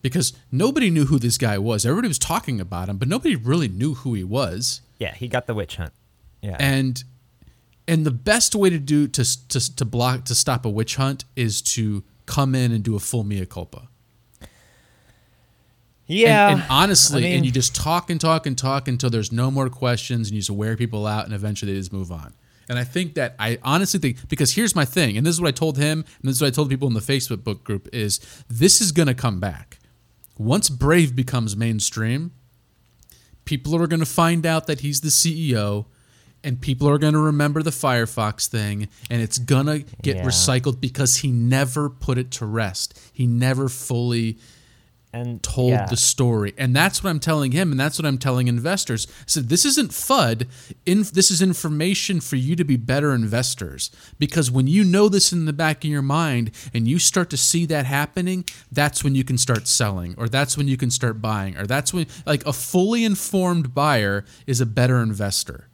because 0.02 0.32
nobody 0.50 0.90
knew 0.90 1.06
who 1.06 1.18
this 1.18 1.38
guy 1.38 1.58
was. 1.58 1.84
Everybody 1.84 2.08
was 2.08 2.18
talking 2.18 2.60
about 2.60 2.88
him, 2.88 2.98
but 2.98 3.08
nobody 3.08 3.36
really 3.36 3.68
knew 3.68 3.94
who 3.94 4.14
he 4.14 4.24
was. 4.24 4.80
Yeah, 4.98 5.14
he 5.14 5.28
got 5.28 5.46
the 5.46 5.54
witch 5.54 5.76
hunt. 5.76 5.92
Yeah, 6.42 6.56
and 6.58 7.02
and 7.86 8.04
the 8.04 8.10
best 8.10 8.54
way 8.54 8.70
to 8.70 8.78
do 8.78 9.08
to 9.08 9.48
to 9.48 9.76
to 9.76 9.84
block 9.84 10.24
to 10.26 10.34
stop 10.34 10.64
a 10.64 10.70
witch 10.70 10.96
hunt 10.96 11.24
is 11.36 11.62
to 11.62 12.04
come 12.26 12.54
in 12.54 12.72
and 12.72 12.84
do 12.84 12.94
a 12.94 13.00
full 13.00 13.24
mea 13.24 13.46
culpa. 13.46 13.88
Yeah, 16.06 16.50
and, 16.50 16.60
and 16.60 16.70
honestly, 16.70 17.22
I 17.22 17.26
mean, 17.26 17.36
and 17.36 17.46
you 17.46 17.52
just 17.52 17.74
talk 17.74 18.08
and 18.08 18.20
talk 18.20 18.46
and 18.46 18.56
talk 18.56 18.88
until 18.88 19.10
there's 19.10 19.32
no 19.32 19.50
more 19.50 19.68
questions, 19.68 20.28
and 20.28 20.34
you 20.34 20.40
just 20.40 20.50
wear 20.50 20.76
people 20.76 21.06
out, 21.06 21.24
and 21.24 21.34
eventually 21.34 21.72
they 21.72 21.78
just 21.78 21.92
move 21.92 22.10
on. 22.10 22.34
And 22.68 22.78
I 22.78 22.84
think 22.84 23.14
that 23.14 23.34
I 23.38 23.58
honestly 23.62 23.98
think 23.98 24.28
because 24.28 24.54
here's 24.54 24.74
my 24.74 24.84
thing, 24.84 25.16
and 25.16 25.26
this 25.26 25.34
is 25.34 25.40
what 25.40 25.48
I 25.48 25.52
told 25.52 25.78
him, 25.78 26.00
and 26.00 26.28
this 26.28 26.36
is 26.36 26.42
what 26.42 26.48
I 26.48 26.50
told 26.50 26.68
people 26.68 26.88
in 26.88 26.94
the 26.94 27.00
Facebook 27.00 27.42
book 27.42 27.64
group 27.64 27.88
is 27.92 28.20
this 28.48 28.80
is 28.80 28.92
going 28.92 29.08
to 29.08 29.14
come 29.14 29.40
back 29.40 29.77
once 30.38 30.68
Brave 30.68 31.14
becomes 31.14 31.56
mainstream, 31.56 32.32
people 33.44 33.74
are 33.76 33.86
going 33.86 34.00
to 34.00 34.06
find 34.06 34.46
out 34.46 34.66
that 34.66 34.80
he's 34.80 35.00
the 35.00 35.08
CEO 35.08 35.86
and 36.44 36.60
people 36.60 36.88
are 36.88 36.98
going 36.98 37.14
to 37.14 37.18
remember 37.18 37.62
the 37.62 37.70
Firefox 37.70 38.46
thing 38.46 38.88
and 39.10 39.20
it's 39.20 39.38
going 39.38 39.66
to 39.66 39.80
get 40.02 40.16
yeah. 40.16 40.24
recycled 40.24 40.80
because 40.80 41.16
he 41.16 41.32
never 41.32 41.90
put 41.90 42.18
it 42.18 42.30
to 42.30 42.46
rest. 42.46 42.98
He 43.12 43.26
never 43.26 43.68
fully 43.68 44.38
and 45.12 45.42
told 45.42 45.70
yeah. 45.70 45.86
the 45.86 45.96
story. 45.96 46.52
And 46.58 46.74
that's 46.76 47.02
what 47.02 47.10
I'm 47.10 47.20
telling 47.20 47.52
him, 47.52 47.70
and 47.70 47.80
that's 47.80 47.98
what 47.98 48.06
I'm 48.06 48.18
telling 48.18 48.48
investors. 48.48 49.06
I 49.20 49.24
said, 49.26 49.48
this 49.48 49.64
isn't 49.64 49.90
FUD. 49.90 50.46
In, 50.84 50.98
this 51.12 51.30
is 51.30 51.40
information 51.40 52.20
for 52.20 52.36
you 52.36 52.56
to 52.56 52.64
be 52.64 52.76
better 52.76 53.14
investors. 53.14 53.90
Because 54.18 54.50
when 54.50 54.66
you 54.66 54.84
know 54.84 55.08
this 55.08 55.32
in 55.32 55.46
the 55.46 55.52
back 55.52 55.84
of 55.84 55.90
your 55.90 56.02
mind 56.02 56.50
and 56.74 56.86
you 56.86 56.98
start 56.98 57.30
to 57.30 57.36
see 57.36 57.64
that 57.66 57.86
happening, 57.86 58.44
that's 58.70 59.02
when 59.02 59.14
you 59.14 59.24
can 59.24 59.38
start 59.38 59.66
selling, 59.66 60.14
or 60.18 60.28
that's 60.28 60.56
when 60.56 60.68
you 60.68 60.76
can 60.76 60.90
start 60.90 61.22
buying, 61.22 61.56
or 61.56 61.66
that's 61.66 61.94
when, 61.94 62.06
like, 62.26 62.44
a 62.46 62.52
fully 62.52 63.04
informed 63.04 63.74
buyer 63.74 64.24
is 64.46 64.60
a 64.60 64.66
better 64.66 65.00
investor. 65.02 65.68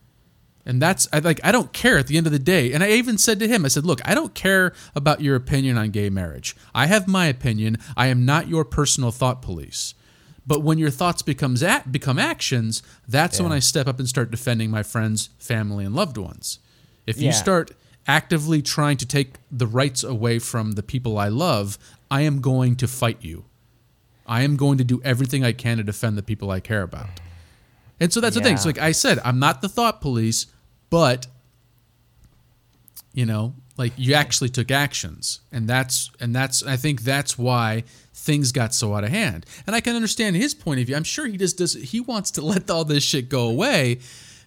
And 0.67 0.81
that's 0.81 1.07
I 1.13 1.19
like 1.19 1.41
I 1.45 1.53
don't 1.53 1.73
care 1.73 1.99
at 1.99 2.07
the 2.07 2.17
end 2.17 2.27
of 2.27 2.33
the 2.33 2.39
day. 2.39 2.73
And 2.73 2.83
I 2.83 2.91
even 2.91 3.19
said 3.19 3.39
to 3.41 3.49
him, 3.49 3.65
I 3.65 3.69
said, 3.69 3.85
"Look, 3.85 4.01
I 4.05 4.15
don't 4.15 4.35
care 4.35 4.73
about 4.95 5.21
your 5.21 5.37
opinion 5.37 5.77
on 5.77 5.91
gay 5.91 6.09
marriage. 6.09 6.57
I 6.75 6.87
have 6.87 7.07
my 7.07 7.27
opinion. 7.27 7.77
I 7.97 8.07
am 8.07 8.25
not 8.25 8.49
your 8.49 8.65
personal 8.65 9.11
thought 9.11 9.43
police. 9.43 9.95
But 10.47 10.63
when 10.63 10.79
your 10.79 10.91
thoughts 10.91 11.23
becomes 11.23 11.63
at, 11.63 11.91
become 11.91 12.19
actions, 12.19 12.83
that's 13.09 13.39
yeah. 13.39 13.45
when 13.45 13.53
I 13.53 13.61
step 13.61 13.87
up 13.87 13.99
and 13.99 14.09
start 14.09 14.31
defending 14.31 14.71
my 14.71 14.83
friends, 14.83 15.31
family, 15.39 15.85
and 15.85 15.95
loved 15.95 16.19
ones. 16.19 16.59
If 17.07 17.21
you 17.21 17.33
start 17.33 17.71
actively 18.07 18.61
trying 18.61 18.99
to 18.99 19.07
take 19.07 19.37
the 19.51 19.67
rights 19.67 20.05
away 20.05 20.39
from 20.39 20.73
the 20.73 20.83
people 20.83 21.19
I 21.19 21.29
love, 21.29 21.79
I 22.11 22.23
am 22.23 22.43
going 22.43 22.77
to 22.77 22.89
fight 22.89 23.19
you. 23.21 23.45
I 24.27 24.43
am 24.43 24.57
going 24.57 24.79
to 24.79 24.85
do 24.85 25.01
everything 25.03 25.45
I 25.45 25.53
can 25.53 25.79
to 25.79 25.83
defend 25.83 26.17
the 26.17 26.23
people 26.23 26.51
I 26.51 26.61
care 26.61 26.83
about." 26.83 27.09
And 28.01 28.13
so 28.13 28.21
that's 28.21 28.37
yeah. 28.37 28.43
the 28.43 28.49
thing. 28.49 28.57
So 28.57 28.69
like 28.69 28.79
I 28.79 28.93
said, 28.93 29.21
I'm 29.25 29.39
not 29.39 29.63
the 29.63 29.69
thought 29.69 30.01
police 30.01 30.47
but 30.95 31.27
you 33.13 33.27
know 33.27 33.53
like 33.77 33.93
you 33.97 34.15
actually 34.15 34.49
took 34.49 34.71
actions. 34.71 35.41
And 35.51 35.67
that's 35.67 36.13
and 36.21 36.33
that's 36.33 36.63
i 36.63 36.77
think 36.77 37.01
that's 37.03 37.37
why 37.37 37.83
things 38.13 38.53
got 38.53 38.73
so 38.73 38.95
out 38.95 39.03
of 39.03 39.11
hand. 39.11 39.45
And 39.67 39.75
i 39.75 39.81
can 39.81 39.97
understand 39.97 40.37
his 40.37 40.55
point 40.55 40.79
of 40.79 40.87
view. 40.87 40.95
I'm 40.95 41.03
sure 41.03 41.27
he 41.27 41.37
just 41.37 41.59
does 41.59 41.73
he 41.75 41.99
wants 42.01 42.31
to 42.33 42.43
let 42.53 42.71
all 42.71 42.85
this 42.85 43.03
shit 43.03 43.29
go 43.29 43.49
away. 43.49 43.99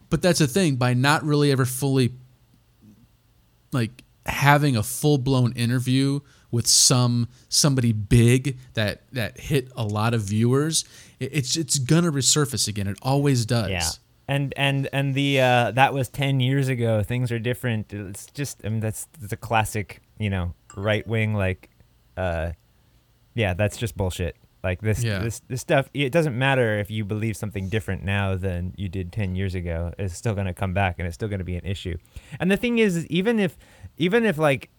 But 0.09 0.21
that's 0.21 0.39
the 0.39 0.47
thing. 0.47 0.77
By 0.77 0.93
not 0.93 1.25
really 1.25 1.51
ever 1.51 1.65
fully 1.65 2.13
like 3.73 4.05
having 4.25 4.77
a 4.77 4.83
full-blown 4.83 5.51
interview 5.51 6.21
with 6.49 6.65
some 6.65 7.27
somebody 7.49 7.91
big 7.91 8.57
that 8.73 9.01
that 9.11 9.37
hit 9.37 9.69
a 9.75 9.83
lot 9.83 10.13
of 10.13 10.21
viewers 10.21 10.85
it's 11.19 11.57
it's 11.57 11.77
gonna 11.77 12.09
resurface 12.09 12.69
again. 12.69 12.87
It 12.87 12.99
always 13.01 13.45
does. 13.45 13.69
Yeah 13.69 13.89
and 14.27 14.53
and 14.57 14.89
and 14.91 15.15
the 15.15 15.39
uh, 15.41 15.71
that 15.71 15.93
was 15.93 16.09
ten 16.09 16.39
years 16.39 16.67
ago. 16.67 17.03
Things 17.03 17.31
are 17.31 17.39
different. 17.39 17.93
It's 17.93 18.25
just 18.27 18.61
I 18.65 18.69
mean 18.69 18.79
that's 18.81 19.07
a 19.31 19.37
classic, 19.37 20.01
you 20.19 20.29
know, 20.29 20.53
right 20.75 21.05
wing 21.07 21.33
like, 21.33 21.69
uh, 22.17 22.51
yeah, 23.35 23.53
that's 23.53 23.77
just 23.77 23.95
bullshit. 23.97 24.35
Like 24.63 24.81
this 24.81 25.03
Yeah. 25.03 25.19
this 25.19 25.39
this 25.47 25.61
stuff. 25.61 25.89
It 25.93 26.11
doesn't 26.11 26.37
matter 26.37 26.77
if 26.79 26.89
you 26.91 27.05
believe 27.05 27.37
something 27.37 27.69
different 27.69 28.03
now 28.03 28.35
than 28.35 28.73
you 28.75 28.89
did 28.89 29.11
ten 29.13 29.35
years 29.35 29.55
ago. 29.55 29.93
It's 29.97 30.15
still 30.17 30.33
gonna 30.33 30.53
come 30.53 30.73
back, 30.73 30.95
and 30.97 31.07
it's 31.07 31.15
still 31.15 31.29
gonna 31.29 31.43
be 31.43 31.55
an 31.55 31.65
issue. 31.65 31.97
And 32.39 32.51
the 32.51 32.57
thing 32.57 32.79
is, 32.79 33.05
even 33.07 33.39
if 33.39 33.57
even 33.97 34.25
if 34.25 34.37
like 34.37 34.69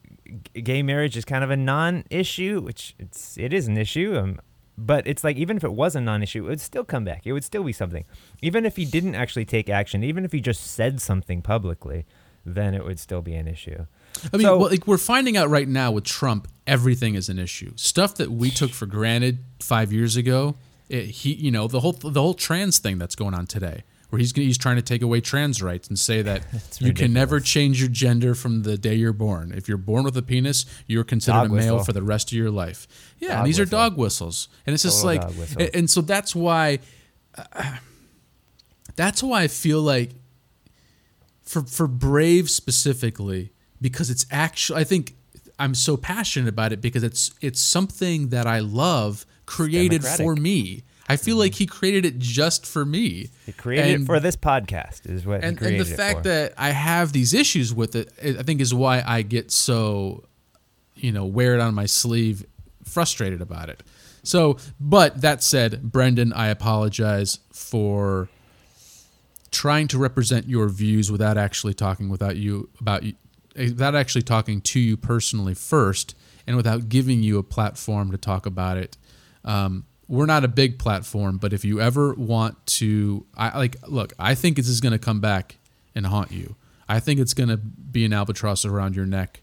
g- 0.55 0.61
gay 0.61 0.83
marriage 0.83 1.17
is 1.17 1.25
kind 1.25 1.43
of 1.43 1.51
a 1.51 1.57
non-issue, 1.57 2.61
which 2.61 2.95
it's 2.99 3.39
it 3.39 3.53
is 3.53 3.67
an 3.69 3.79
issue. 3.79 4.17
Um, 4.19 4.41
but 4.79 5.07
it's 5.07 5.25
like 5.25 5.37
even 5.37 5.57
if 5.57 5.65
it 5.65 5.73
was 5.73 5.97
a 5.97 6.01
non-issue, 6.01 6.47
it 6.47 6.49
would 6.49 6.61
still 6.61 6.85
come 6.85 7.05
back. 7.05 7.27
It 7.27 7.33
would 7.33 7.45
still 7.45 7.65
be 7.65 7.73
something. 7.73 8.05
Even 8.41 8.65
if 8.65 8.77
he 8.77 8.85
didn't 8.85 9.17
actually 9.17 9.45
take 9.45 9.69
action, 9.69 10.05
even 10.05 10.25
if 10.25 10.31
he 10.33 10.41
just 10.41 10.63
said 10.71 11.01
something 11.01 11.43
publicly, 11.43 12.07
then 12.47 12.75
it 12.75 12.85
would 12.85 12.99
still 13.01 13.21
be 13.21 13.35
an 13.35 13.49
issue. 13.49 13.87
I 14.33 14.37
mean, 14.37 14.47
So- 14.47 14.57
well, 14.59 14.71
like 14.71 14.87
we're 14.87 14.97
finding 14.97 15.37
out 15.37 15.51
right 15.51 15.69
now 15.69 15.91
with 15.91 16.05
Trump, 16.05 16.47
everything 16.67 17.17
is 17.17 17.29
an 17.29 17.39
issue. 17.39 17.73
Stuff 17.77 18.15
that 18.15 18.31
we 18.31 18.51
took 18.51 18.71
for 18.71 18.87
granted 18.87 19.41
five 19.61 19.93
years 19.93 20.17
ago, 20.17 20.55
it, 20.89 21.07
he, 21.07 21.35
you 21.35 21.51
know, 21.51 21.67
the 21.69 21.81
whole 21.81 21.93
the 21.93 22.21
whole 22.21 22.35
trans 22.35 22.79
thing 22.79 22.97
that's 22.99 23.15
going 23.17 23.35
on 23.35 23.47
today, 23.47 23.83
where 24.11 24.19
he's 24.19 24.35
he's 24.35 24.59
trying 24.59 24.77
to 24.77 24.83
take 24.83 25.03
away 25.03 25.21
trans 25.21 25.63
rights 25.63 25.89
and 25.89 25.99
say 25.99 26.23
that 26.23 26.43
you 26.81 26.93
can 26.93 27.13
never 27.13 27.41
change 27.41 27.81
your 27.81 27.91
gender 27.91 28.35
from 28.35 28.63
the 28.63 28.79
day 28.79 28.95
you're 28.95 29.13
born. 29.13 29.53
If 29.55 29.69
you're 29.69 29.77
born 29.77 30.05
with 30.05 30.17
a 30.17 30.23
penis, 30.23 30.65
you're 30.87 31.05
considered 31.05 31.39
Dog 31.39 31.51
a 31.51 31.55
male 31.55 31.75
whistle. 31.75 31.85
for 31.85 31.93
the 31.93 32.03
rest 32.03 32.33
of 32.33 32.39
your 32.39 32.51
life. 32.51 32.87
Yeah, 33.19 33.29
Dog 33.29 33.39
and 33.39 33.47
these 33.47 33.61
are 33.61 33.65
dog 33.65 33.97
whistles, 33.97 34.49
and 34.67 34.75
it's 34.75 34.83
just 34.83 35.03
Total 35.03 35.29
like, 35.29 35.51
and, 35.59 35.71
and 35.75 35.91
so 35.91 36.01
that's 36.01 36.35
why. 36.35 36.79
uh, 37.37 37.77
that's 38.97 39.23
why 39.23 39.43
I 39.43 39.49
feel 39.49 39.81
like 39.81 40.11
for 41.43 41.63
for 41.63 41.87
Brave 41.87 42.51
specifically 42.51 43.53
because 43.81 44.11
it's 44.11 44.27
actually 44.31 44.81
I 44.81 44.85
think 44.85 45.15
I'm 45.59 45.75
so 45.75 45.97
passionate 45.97 46.49
about 46.49 46.73
it 46.73 46.81
because 46.81 47.03
it's 47.03 47.33
it's 47.41 47.61
something 47.61 48.29
that 48.29 48.47
I 48.47 48.59
love 48.59 49.25
created 49.47 50.05
for 50.05 50.35
me. 50.35 50.83
I 51.09 51.17
feel 51.17 51.37
like 51.37 51.55
he 51.55 51.67
created 51.67 52.05
it 52.05 52.19
just 52.19 52.67
for 52.67 52.85
me. 52.85 53.31
He 53.47 53.53
created 53.53 53.95
And- 53.95 54.03
it 54.03 54.07
for 54.07 54.21
this 54.21 54.37
podcast, 54.37 55.09
is 55.09 55.25
what 55.25 55.43
and, 55.43 55.61
and 55.63 55.81
the 55.81 55.85
fact 55.85 56.25
that 56.25 56.53
I 56.59 56.71
have 56.71 57.13
these 57.13 57.33
issues 57.33 57.73
with 57.75 57.97
it, 57.97 58.13
I 58.23 58.43
think, 58.43 58.61
is 58.61 58.75
why 58.75 59.03
I 59.07 59.23
get 59.23 59.51
so, 59.51 60.25
you 60.95 61.11
know, 61.13 61.25
wear 61.25 61.55
it 61.55 61.61
on 61.61 61.75
my 61.75 61.87
sleeve, 61.87 62.45
frustrated 62.85 63.41
about 63.41 63.71
it. 63.71 63.83
So, 64.23 64.59
but 64.79 65.23
that 65.23 65.43
said, 65.43 65.91
Brendan, 65.91 66.33
I 66.35 66.49
apologize 66.49 67.39
for 67.53 68.29
trying 69.51 69.89
to 69.89 69.99
represent 69.99 70.47
your 70.47 70.69
views 70.69 71.11
without 71.11 71.39
actually 71.39 71.73
talking 71.73 72.11
without 72.11 72.37
you 72.37 72.69
about 72.81 73.03
you, 73.03 73.15
eh, 73.57 73.69
without 73.69 73.95
actually 73.95 74.23
talking 74.23 74.61
to 74.61 74.81
you 74.81 74.97
personally 74.99 75.55
first, 75.55 76.15
and 76.47 76.57
without 76.57 76.91
giving 76.91 77.23
you 77.23 77.39
a 77.39 77.43
platform 77.43 78.11
to 78.11 78.19
talk 78.19 78.45
about 78.45 78.77
it. 78.77 78.99
Um, 79.45 79.85
we're 80.09 80.27
not 80.27 80.45
a 80.45 80.49
big 80.49 80.79
platform, 80.79 81.37
but 81.37 81.53
if 81.53 81.65
you 81.65 81.81
ever 81.81 82.15
want 82.15 82.67
to, 82.67 83.27
I 83.37 83.57
like 83.59 83.77
look. 83.87 84.15
I 84.19 84.35
think 84.35 84.57
this 84.57 84.69
is 84.69 84.81
going 84.81 84.93
to 84.93 84.99
come 84.99 85.21
back 85.21 85.57
and 85.95 86.07
haunt 86.07 86.33
you. 86.33 86.57
I 86.89 87.01
think 87.01 87.21
it's 87.21 87.35
going 87.35 87.51
to 87.51 87.59
be 87.59 88.05
an 88.07 88.13
albatross 88.15 88.65
around 88.65 88.97
your 88.97 89.05
neck 89.05 89.43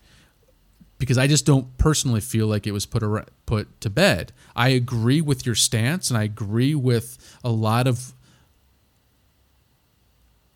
because 0.98 1.18
I 1.18 1.28
just 1.28 1.46
don't 1.46 1.78
personally 1.78 2.22
feel 2.22 2.48
like 2.48 2.66
it 2.66 2.72
was 2.72 2.88
put 2.88 3.04
ar- 3.04 3.28
put 3.46 3.80
to 3.82 3.90
bed. 3.90 4.32
I 4.56 4.70
agree 4.70 5.22
with 5.22 5.46
your 5.46 5.56
stance, 5.56 6.10
and 6.10 6.18
I 6.18 6.24
agree 6.24 6.74
with 6.74 7.38
a 7.44 7.52
lot 7.52 7.86
of 7.88 8.14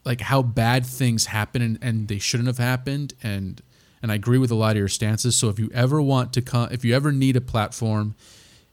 like 0.05 0.21
how 0.21 0.41
bad 0.41 0.85
things 0.85 1.27
happen 1.27 1.61
and, 1.61 1.77
and 1.81 2.07
they 2.07 2.17
shouldn't 2.17 2.47
have 2.47 2.57
happened 2.57 3.13
and 3.21 3.61
and 4.01 4.13
I 4.13 4.15
agree 4.15 4.37
with 4.37 4.49
a 4.49 4.55
lot 4.55 4.71
of 4.71 4.77
your 4.77 4.87
stances. 4.87 5.35
So 5.35 5.49
if 5.49 5.59
you 5.59 5.69
ever 5.73 6.01
want 6.01 6.31
to 6.33 6.41
come 6.41 6.69
if 6.71 6.83
you 6.83 6.95
ever 6.95 7.11
need 7.11 7.35
a 7.35 7.41
platform, 7.41 8.15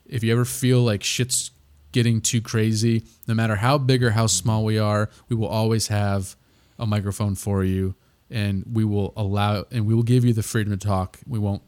if 0.08 0.22
you 0.22 0.32
ever 0.32 0.44
feel 0.44 0.80
like 0.80 1.02
shit's 1.02 1.50
getting 1.92 2.20
too 2.20 2.40
crazy, 2.40 3.04
no 3.26 3.34
matter 3.34 3.56
how 3.56 3.78
big 3.78 4.02
or 4.02 4.10
how 4.10 4.26
small 4.26 4.64
we 4.64 4.78
are, 4.78 5.08
we 5.28 5.36
will 5.36 5.48
always 5.48 5.88
have 5.88 6.36
a 6.78 6.86
microphone 6.86 7.34
for 7.34 7.64
you 7.64 7.94
and 8.30 8.64
we 8.70 8.84
will 8.84 9.12
allow 9.16 9.64
and 9.70 9.86
we 9.86 9.94
will 9.94 10.02
give 10.02 10.24
you 10.24 10.32
the 10.32 10.42
freedom 10.42 10.76
to 10.76 10.86
talk. 10.86 11.18
We 11.26 11.38
won't 11.38 11.62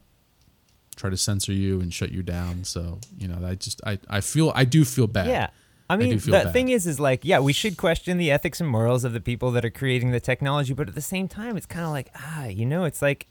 try 0.96 1.10
to 1.10 1.16
censor 1.16 1.52
you 1.52 1.80
and 1.80 1.94
shut 1.94 2.10
you 2.10 2.22
down. 2.22 2.64
So, 2.64 2.98
you 3.16 3.28
know, 3.28 3.46
I 3.46 3.54
just 3.54 3.80
I, 3.86 3.98
I 4.10 4.20
feel 4.20 4.52
I 4.54 4.64
do 4.64 4.84
feel 4.84 5.06
bad. 5.06 5.28
Yeah. 5.28 5.48
I 5.90 5.96
mean, 5.96 6.18
feel 6.18 6.32
the 6.32 6.44
bad. 6.44 6.52
thing 6.52 6.68
is, 6.68 6.86
is 6.86 7.00
like, 7.00 7.24
yeah, 7.24 7.38
we 7.38 7.54
should 7.54 7.78
question 7.78 8.18
the 8.18 8.30
ethics 8.30 8.60
and 8.60 8.68
morals 8.68 9.04
of 9.04 9.14
the 9.14 9.20
people 9.20 9.50
that 9.52 9.64
are 9.64 9.70
creating 9.70 10.10
the 10.10 10.20
technology, 10.20 10.74
but 10.74 10.86
at 10.86 10.94
the 10.94 11.00
same 11.00 11.28
time, 11.28 11.56
it's 11.56 11.64
kind 11.64 11.86
of 11.86 11.92
like, 11.92 12.10
ah, 12.14 12.44
you 12.44 12.66
know, 12.66 12.84
it's 12.84 13.00
like, 13.00 13.26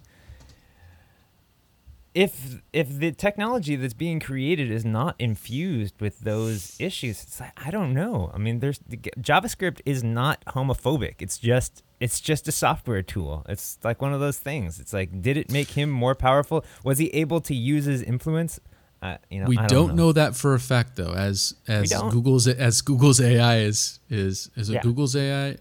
if 2.17 2.61
if 2.73 2.97
the 2.97 3.11
technology 3.11 3.75
that's 3.75 3.93
being 3.93 4.19
created 4.19 4.71
is 4.71 4.83
not 4.83 5.13
infused 5.19 5.93
with 6.01 6.21
those 6.21 6.75
issues, 6.79 7.21
it's 7.21 7.39
like 7.39 7.51
I 7.63 7.69
don't 7.69 7.93
know. 7.93 8.31
I 8.33 8.39
mean, 8.39 8.59
there's 8.59 8.79
JavaScript 8.79 9.81
is 9.85 10.03
not 10.03 10.43
homophobic. 10.45 11.15
It's 11.19 11.37
just 11.37 11.83
it's 11.99 12.19
just 12.19 12.47
a 12.47 12.51
software 12.51 13.03
tool. 13.03 13.45
It's 13.47 13.77
like 13.83 14.01
one 14.01 14.13
of 14.13 14.19
those 14.19 14.39
things. 14.39 14.79
It's 14.79 14.93
like, 14.93 15.21
did 15.21 15.37
it 15.37 15.51
make 15.51 15.69
him 15.71 15.91
more 15.91 16.15
powerful? 16.15 16.65
Was 16.83 16.97
he 16.97 17.09
able 17.09 17.39
to 17.41 17.53
use 17.53 17.85
his 17.85 18.01
influence? 18.01 18.59
Uh, 18.99 19.17
you 19.29 19.39
know, 19.39 19.45
we 19.45 19.59
I 19.59 19.67
don't 19.67 19.93
know. 19.93 20.11
that 20.11 20.35
for 20.35 20.55
a 20.55 20.59
fact 20.59 20.95
though 20.95 21.13
as 21.13 21.53
as 21.67 21.93
google's 21.93 22.47
as 22.47 22.81
google's 22.81 23.21
ai 23.21 23.57
is 23.59 23.99
is 24.09 24.49
is 24.55 24.71
it 24.71 24.73
Yeah. 24.73 24.81
google's 24.81 25.15
ai 25.15 25.57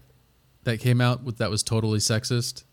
that 0.63 0.79
came 0.79 0.99
out 1.01 1.21
with 1.23 1.37
that 1.37 1.51
was 1.51 1.61
totally 1.61 1.99
sexist 1.99 2.63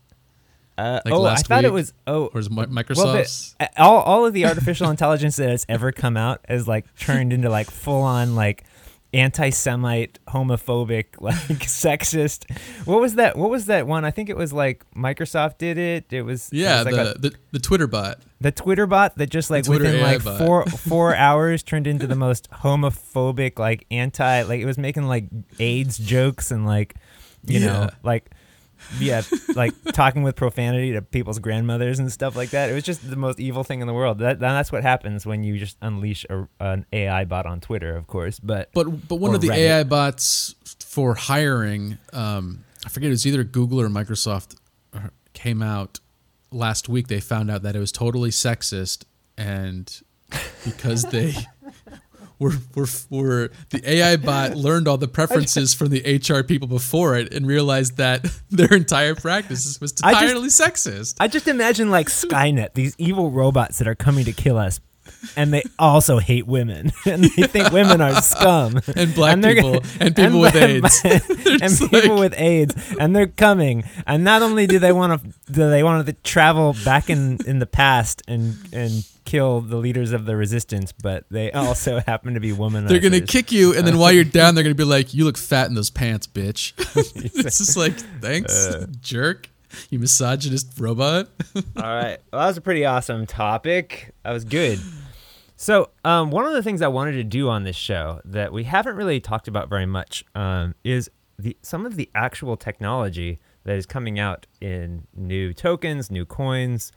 Uh, 0.77 0.99
like 1.05 1.13
oh, 1.13 1.23
I 1.25 1.35
thought 1.37 1.63
it 1.63 1.71
was. 1.71 1.93
Oh, 2.05 2.25
or 2.33 2.39
is 2.39 2.47
it 2.47 2.51
Mi- 2.51 2.65
Well, 2.95 3.13
the, 3.13 3.69
all 3.77 4.01
all 4.01 4.25
of 4.25 4.33
the 4.33 4.45
artificial 4.45 4.89
intelligence 4.91 5.37
that 5.37 5.49
has 5.49 5.65
ever 5.69 5.91
come 5.91 6.17
out 6.17 6.41
has 6.49 6.67
like 6.67 6.93
turned 6.95 7.31
into 7.31 7.49
like 7.49 7.69
full 7.71 8.01
on 8.01 8.35
like 8.35 8.65
anti-Semite, 9.13 10.19
homophobic, 10.27 11.05
like 11.19 11.35
sexist. 11.35 12.51
What 12.85 12.99
was 12.99 13.15
that? 13.15 13.37
What 13.37 13.49
was 13.49 13.67
that 13.67 13.87
one? 13.87 14.03
I 14.03 14.11
think 14.11 14.29
it 14.29 14.35
was 14.35 14.51
like 14.51 14.83
Microsoft 14.93 15.57
did 15.57 15.77
it. 15.77 16.11
It 16.11 16.23
was 16.23 16.49
it 16.51 16.57
yeah 16.57 16.83
was 16.83 16.85
like 16.85 16.95
the, 16.95 17.11
a- 17.11 17.17
the 17.17 17.35
the 17.51 17.59
twitter 17.59 17.87
bot 17.87 18.19
the 18.41 18.51
Twitter 18.51 18.85
bot 18.85 19.17
that 19.17 19.29
just 19.29 19.49
like 19.49 19.67
within 19.67 19.95
AI 19.95 20.03
like 20.13 20.23
bot. 20.23 20.37
four 20.37 20.65
four 20.65 21.15
hours 21.15 21.63
turned 21.63 21.87
into 21.87 22.05
the 22.05 22.15
most 22.15 22.49
homophobic, 22.51 23.57
like 23.57 23.85
anti, 23.89 24.43
like 24.43 24.59
it 24.59 24.65
was 24.65 24.77
making 24.77 25.03
like 25.03 25.25
AIDS 25.57 25.97
jokes 25.97 26.51
and 26.51 26.65
like 26.65 26.95
you 27.45 27.59
know 27.61 27.89
like 28.03 28.29
yeah 28.99 29.21
like 29.55 29.73
talking 29.93 30.23
with 30.23 30.35
profanity 30.35 30.93
to 30.93 31.01
people's 31.01 31.39
grandmothers 31.39 31.99
and 31.99 32.11
stuff 32.11 32.35
like 32.35 32.51
that. 32.51 32.69
It 32.69 32.73
was 32.73 32.83
just 32.83 33.09
the 33.09 33.15
most 33.15 33.39
evil 33.39 33.63
thing 33.63 33.81
in 33.81 33.87
the 33.87 33.93
world. 33.93 34.19
That 34.19 34.39
that's 34.39 34.71
what 34.71 34.83
happens 34.83 35.25
when 35.25 35.43
you 35.43 35.57
just 35.57 35.77
unleash 35.81 36.25
a, 36.29 36.47
an 36.59 36.85
AI 36.93 37.25
bot 37.25 37.45
on 37.45 37.61
Twitter, 37.61 37.95
of 37.95 38.07
course. 38.07 38.39
But 38.39 38.69
but 38.73 39.07
but 39.07 39.15
one 39.15 39.33
of 39.35 39.41
the 39.41 39.49
Reddit. 39.49 39.57
ai 39.57 39.83
bots 39.83 40.55
for 40.79 41.15
hiring 41.15 41.97
um 42.13 42.63
i 42.85 42.89
forget 42.89 43.07
it 43.07 43.11
was 43.11 43.27
either 43.27 43.43
google 43.43 43.81
or 43.81 43.89
microsoft 43.89 44.55
uh, 44.93 45.09
came 45.33 45.61
out 45.61 45.99
last 46.51 46.87
week 46.87 47.07
they 47.07 47.19
found 47.19 47.51
out 47.51 47.63
that 47.63 47.75
it 47.75 47.79
was 47.79 47.91
totally 47.91 48.29
sexist 48.29 49.03
and 49.37 50.01
because 50.63 51.03
they 51.03 51.33
were, 52.39 52.53
were, 52.75 52.87
were 53.09 53.51
the 53.69 53.81
AI 53.89 54.17
bot 54.17 54.55
learned 54.55 54.87
all 54.87 54.97
the 54.97 55.07
preferences 55.07 55.73
from 55.73 55.89
the 55.89 56.01
HR 56.21 56.43
people 56.43 56.67
before 56.67 57.15
it 57.15 57.33
and 57.33 57.47
realized 57.47 57.97
that 57.97 58.25
their 58.49 58.73
entire 58.73 59.15
practice 59.15 59.79
was 59.79 59.93
I 60.03 60.11
just- 60.13 60.23
entirely 60.23 60.49
sexist. 60.49 61.15
I 61.19 61.27
just 61.27 61.47
imagine 61.47 61.89
like 61.91 62.07
Skynet, 62.07 62.73
these 62.73 62.95
evil 62.97 63.31
robots 63.31 63.77
that 63.79 63.87
are 63.87 63.95
coming 63.95 64.25
to 64.25 64.33
kill 64.33 64.57
us. 64.57 64.79
And 65.37 65.53
they 65.53 65.63
also 65.79 66.17
hate 66.19 66.45
women, 66.47 66.91
and 67.05 67.23
they 67.23 67.43
think 67.47 67.71
women 67.71 68.01
are 68.01 68.21
scum, 68.23 68.79
And 68.95 69.13
black 69.15 69.39
they're 69.39 69.55
people, 69.55 69.79
gonna- 69.79 69.87
and 69.99 70.15
people 70.15 70.39
with 70.39 70.55
AIDS. 70.55 71.01
and 71.03 71.89
people 71.91 72.15
like- 72.15 72.19
with 72.19 72.33
AIDS, 72.39 72.95
and 72.99 73.15
they're 73.15 73.27
coming. 73.27 73.83
And 74.07 74.23
not 74.23 74.41
only 74.41 74.65
do 74.67 74.77
they 74.79 74.91
want 74.91 75.21
to, 75.21 75.51
do 75.51 75.69
they 75.69 75.83
want 75.83 76.05
to 76.07 76.13
travel 76.23 76.75
back 76.83 77.09
in 77.09 77.37
in 77.45 77.59
the 77.59 77.65
past 77.67 78.23
and 78.27 78.55
and 78.73 79.05
kill 79.25 79.59
the 79.61 79.75
leaders 79.77 80.11
of 80.11 80.25
the 80.25 80.35
resistance, 80.35 80.91
but 80.91 81.25
they 81.29 81.51
also 81.51 81.99
happen 82.07 82.33
to 82.35 82.39
be 82.39 82.53
women. 82.53 82.85
They're 82.85 82.99
gonna 82.99 83.21
kick 83.21 83.51
you, 83.51 83.75
and 83.75 83.85
then 83.85 83.97
while 83.99 84.11
you're 84.11 84.23
down, 84.23 84.55
they're 84.55 84.63
gonna 84.63 84.75
be 84.75 84.83
like, 84.83 85.13
"You 85.13 85.25
look 85.25 85.37
fat 85.37 85.67
in 85.67 85.75
those 85.75 85.89
pants, 85.89 86.27
bitch." 86.27 86.73
it's 87.43 87.57
just 87.57 87.75
like, 87.77 87.93
thanks, 88.21 88.53
Uh. 88.53 88.87
jerk. 89.01 89.49
You 89.89 89.99
misogynist 89.99 90.79
robot. 90.79 91.27
All 91.55 91.61
right. 91.83 92.17
Well, 92.31 92.41
that 92.41 92.47
was 92.47 92.55
a 92.57 92.61
pretty 92.61 92.85
awesome 92.85 93.25
topic. 93.25 94.13
That 94.23 94.31
was 94.31 94.45
good. 94.45 94.79
So, 95.57 95.89
um, 96.05 96.31
one 96.31 96.45
of 96.45 96.53
the 96.53 96.63
things 96.63 96.81
I 96.81 96.87
wanted 96.87 97.13
to 97.13 97.23
do 97.23 97.49
on 97.49 97.63
this 97.63 97.75
show 97.75 98.21
that 98.25 98.53
we 98.53 98.63
haven't 98.65 98.95
really 98.95 99.19
talked 99.19 99.47
about 99.49 99.67
very 99.69 99.85
much 99.85 100.23
um, 100.33 100.75
is 100.85 101.09
the 101.37 101.57
some 101.61 101.85
of 101.85 101.97
the 101.97 102.09
actual 102.15 102.55
technology 102.55 103.39
that 103.65 103.75
is 103.75 103.85
coming 103.85 104.17
out 104.19 104.47
in 104.61 105.07
new 105.13 105.53
tokens, 105.53 106.09
new 106.09 106.25
coins. 106.25 106.91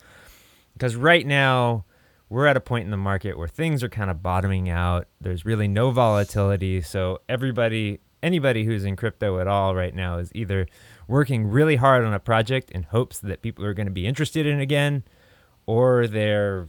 Because 0.74 0.94
right 0.94 1.26
now, 1.26 1.84
we're 2.28 2.46
at 2.46 2.56
a 2.56 2.60
point 2.60 2.84
in 2.84 2.90
the 2.90 2.96
market 2.96 3.38
where 3.38 3.48
things 3.48 3.82
are 3.82 3.88
kind 3.88 4.10
of 4.10 4.22
bottoming 4.22 4.68
out. 4.68 5.06
There's 5.20 5.44
really 5.44 5.68
no 5.68 5.90
volatility. 5.90 6.80
So, 6.82 7.20
everybody 7.28 8.00
anybody 8.22 8.64
who's 8.64 8.84
in 8.84 8.96
crypto 8.96 9.38
at 9.38 9.46
all 9.46 9.74
right 9.74 9.94
now 9.94 10.18
is 10.18 10.30
either 10.34 10.66
working 11.06 11.46
really 11.46 11.76
hard 11.76 12.04
on 12.04 12.12
a 12.12 12.18
project 12.18 12.70
in 12.70 12.82
hopes 12.84 13.18
that 13.20 13.42
people 13.42 13.64
are 13.64 13.74
going 13.74 13.86
to 13.86 13.92
be 13.92 14.06
interested 14.06 14.46
in 14.46 14.58
it 14.58 14.62
again, 14.62 15.04
or 15.66 16.06
they're 16.06 16.68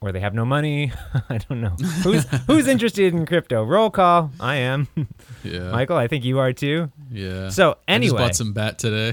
or 0.00 0.10
they 0.10 0.20
have 0.20 0.34
no 0.34 0.44
money. 0.44 0.92
I 1.28 1.38
don't 1.38 1.60
know. 1.60 1.68
Who's 2.02 2.24
who's 2.46 2.66
interested 2.66 3.14
in 3.14 3.24
crypto? 3.24 3.62
Roll 3.64 3.90
call. 3.90 4.30
I 4.40 4.56
am. 4.56 4.88
Yeah. 5.44 5.72
Michael, 5.72 5.96
I 5.96 6.06
think 6.06 6.24
you 6.24 6.38
are 6.38 6.52
too. 6.52 6.92
Yeah. 7.10 7.48
So 7.48 7.72
I 7.88 7.94
anyway, 7.94 8.10
just 8.12 8.16
bought 8.16 8.36
some 8.36 8.52
bat 8.52 8.78
today. 8.78 9.12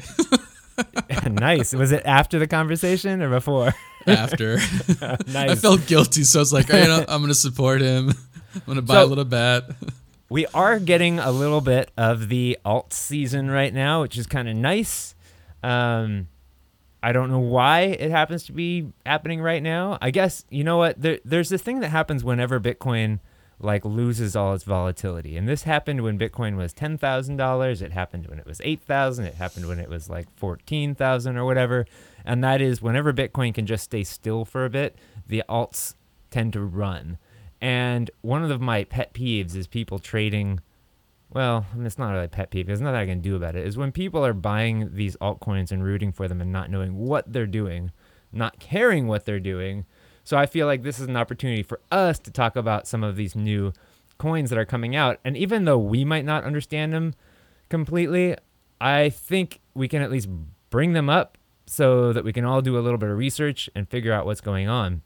nice. 1.27 1.73
Was 1.73 1.91
it 1.91 2.03
after 2.05 2.37
the 2.37 2.45
conversation 2.45 3.23
or 3.23 3.31
before? 3.31 3.73
After 4.09 4.57
nice. 5.27 5.49
I 5.51 5.55
felt 5.55 5.85
guilty, 5.87 6.23
so 6.23 6.39
I 6.39 6.41
was 6.41 6.53
like, 6.53 6.67
you 6.69 6.73
know, 6.75 7.05
I'm 7.07 7.21
gonna 7.21 7.33
support 7.33 7.81
him. 7.81 8.09
I'm 8.55 8.61
gonna 8.65 8.81
buy 8.81 8.95
So- 8.95 9.05
a 9.05 9.07
little 9.07 9.25
bat. 9.25 9.65
we 10.29 10.45
are 10.47 10.79
getting 10.79 11.19
a 11.19 11.31
little 11.31 11.61
bit 11.61 11.91
of 11.97 12.29
the 12.29 12.57
alt 12.65 12.93
season 12.93 13.49
right 13.49 13.73
now, 13.73 14.01
which 14.01 14.17
is 14.17 14.27
kind 14.27 14.47
of 14.49 14.55
nice. 14.55 15.15
Um, 15.63 16.27
I 17.01 17.11
don't 17.13 17.29
know 17.31 17.39
why 17.39 17.81
it 17.81 18.11
happens 18.11 18.43
to 18.45 18.51
be 18.51 18.91
happening 19.05 19.41
right 19.41 19.63
now. 19.63 19.97
I 20.01 20.11
guess 20.11 20.43
you 20.49 20.63
know 20.63 20.77
what? 20.77 21.01
There, 21.01 21.19
there's 21.23 21.49
this 21.49 21.61
thing 21.61 21.79
that 21.79 21.89
happens 21.89 22.23
whenever 22.23 22.59
Bitcoin 22.59 23.19
like 23.59 23.83
loses 23.83 24.35
all 24.35 24.53
its 24.53 24.63
volatility, 24.63 25.35
and 25.35 25.47
this 25.47 25.63
happened 25.63 26.01
when 26.01 26.17
Bitcoin 26.17 26.55
was 26.55 26.73
ten 26.73 26.97
thousand 26.97 27.37
dollars. 27.37 27.81
It 27.81 27.91
happened 27.91 28.27
when 28.27 28.39
it 28.39 28.45
was 28.45 28.61
eight 28.63 28.81
thousand. 28.81 29.25
It 29.25 29.35
happened 29.35 29.67
when 29.67 29.79
it 29.79 29.89
was 29.89 30.09
like 30.09 30.27
fourteen 30.35 30.95
thousand 30.95 31.37
or 31.37 31.45
whatever. 31.45 31.85
And 32.25 32.43
that 32.43 32.61
is 32.61 32.81
whenever 32.81 33.11
Bitcoin 33.13 33.53
can 33.53 33.65
just 33.65 33.83
stay 33.83 34.03
still 34.03 34.45
for 34.45 34.65
a 34.65 34.69
bit, 34.69 34.95
the 35.27 35.43
alts 35.49 35.95
tend 36.31 36.53
to 36.53 36.61
run. 36.61 37.17
And 37.61 38.09
one 38.21 38.49
of 38.49 38.61
my 38.61 38.83
pet 38.85 39.13
peeves 39.13 39.55
is 39.55 39.67
people 39.67 39.99
trading. 39.99 40.61
Well, 41.31 41.65
I 41.71 41.75
mean, 41.75 41.85
it's 41.85 41.97
not 41.97 42.11
really 42.11 42.25
a 42.25 42.29
pet 42.29 42.51
peeve. 42.51 42.67
There's 42.67 42.81
nothing 42.81 42.95
I 42.95 43.05
can 43.05 43.21
do 43.21 43.35
about 43.35 43.55
it. 43.55 43.67
Is 43.67 43.77
when 43.77 43.91
people 43.91 44.25
are 44.25 44.33
buying 44.33 44.95
these 44.95 45.17
altcoins 45.17 45.71
and 45.71 45.83
rooting 45.83 46.11
for 46.11 46.27
them 46.27 46.41
and 46.41 46.51
not 46.51 46.71
knowing 46.71 46.95
what 46.95 47.31
they're 47.31 47.45
doing, 47.45 47.91
not 48.31 48.59
caring 48.59 49.07
what 49.07 49.25
they're 49.25 49.39
doing. 49.39 49.85
So 50.29 50.37
I 50.37 50.45
feel 50.45 50.67
like 50.67 50.83
this 50.83 50.99
is 50.99 51.07
an 51.07 51.17
opportunity 51.17 51.63
for 51.63 51.79
us 51.91 52.19
to 52.19 52.29
talk 52.29 52.55
about 52.55 52.85
some 52.85 53.03
of 53.03 53.15
these 53.15 53.35
new 53.35 53.73
coins 54.19 54.51
that 54.51 54.59
are 54.59 54.65
coming 54.65 54.95
out. 54.95 55.19
And 55.25 55.35
even 55.35 55.65
though 55.65 55.79
we 55.79 56.05
might 56.05 56.23
not 56.23 56.43
understand 56.43 56.93
them 56.93 57.15
completely, 57.67 58.35
I 58.79 59.09
think 59.09 59.59
we 59.73 59.87
can 59.87 60.03
at 60.03 60.11
least 60.11 60.29
bring 60.69 60.93
them 60.93 61.09
up 61.09 61.39
so 61.65 62.13
that 62.13 62.23
we 62.23 62.31
can 62.31 62.45
all 62.45 62.61
do 62.61 62.77
a 62.77 62.79
little 62.79 62.99
bit 62.99 63.09
of 63.09 63.17
research 63.17 63.71
and 63.73 63.89
figure 63.89 64.13
out 64.13 64.27
what's 64.27 64.39
going 64.39 64.69
on. 64.69 65.01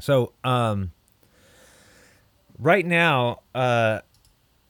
So, 0.00 0.32
um, 0.42 0.92
right 2.58 2.86
now, 2.86 3.40
uh, 3.54 4.00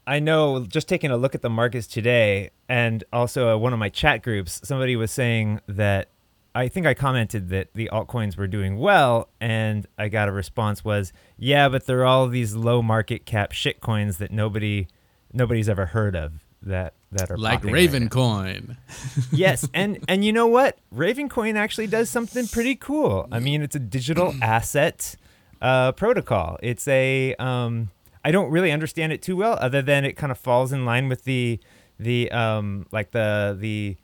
I 0.04 0.18
know 0.18 0.66
just 0.66 0.88
taking 0.88 1.12
a 1.12 1.16
look 1.16 1.36
at 1.36 1.42
the 1.42 1.50
markets 1.50 1.86
today, 1.86 2.50
and 2.68 3.04
also 3.12 3.54
uh, 3.54 3.56
one 3.56 3.72
of 3.72 3.78
my 3.78 3.90
chat 3.90 4.24
groups, 4.24 4.60
somebody 4.64 4.96
was 4.96 5.12
saying 5.12 5.60
that 5.68 6.08
I 6.56 6.68
think 6.68 6.86
I 6.86 6.94
commented 6.94 7.50
that 7.50 7.68
the 7.74 7.90
altcoins 7.92 8.36
were 8.36 8.46
doing 8.46 8.78
well, 8.78 9.28
and 9.40 9.86
I 9.98 10.08
got 10.08 10.28
a 10.28 10.32
response 10.32 10.82
was, 10.82 11.12
"Yeah, 11.36 11.68
but 11.68 11.84
they're 11.84 12.06
all 12.06 12.28
these 12.28 12.54
low 12.54 12.80
market 12.80 13.26
cap 13.26 13.52
shit 13.52 13.80
coins 13.80 14.16
that 14.18 14.30
nobody 14.30 14.88
nobody's 15.34 15.68
ever 15.68 15.86
heard 15.86 16.16
of 16.16 16.32
that 16.62 16.94
that 17.12 17.30
are 17.30 17.36
like 17.36 17.58
popping 17.58 17.72
right. 17.72 17.80
Raven 17.80 18.08
Coin. 18.08 18.78
yes, 19.32 19.68
and 19.74 19.98
and 20.08 20.24
you 20.24 20.32
know 20.32 20.46
what? 20.46 20.78
Ravencoin 20.94 21.56
actually 21.56 21.88
does 21.88 22.08
something 22.08 22.46
pretty 22.48 22.74
cool. 22.74 23.28
I 23.30 23.38
mean, 23.38 23.60
it's 23.60 23.76
a 23.76 23.80
digital 23.80 24.34
asset 24.42 25.14
uh, 25.60 25.92
protocol. 25.92 26.58
It's 26.62 26.88
a 26.88 27.34
um, 27.34 27.90
I 28.24 28.30
don't 28.30 28.50
really 28.50 28.72
understand 28.72 29.12
it 29.12 29.20
too 29.20 29.36
well, 29.36 29.58
other 29.60 29.82
than 29.82 30.06
it 30.06 30.14
kind 30.14 30.32
of 30.32 30.38
falls 30.38 30.72
in 30.72 30.86
line 30.86 31.10
with 31.10 31.24
the 31.24 31.60
the 31.98 32.30
um, 32.32 32.86
like 32.92 33.10
the 33.10 33.56
the 33.58 33.96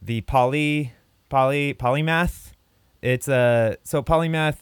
the 0.00 0.20
poly 0.22 0.92
poly 1.28 1.74
polymath. 1.74 2.52
It's 3.02 3.28
a 3.28 3.76
so 3.84 4.02
polymath 4.02 4.58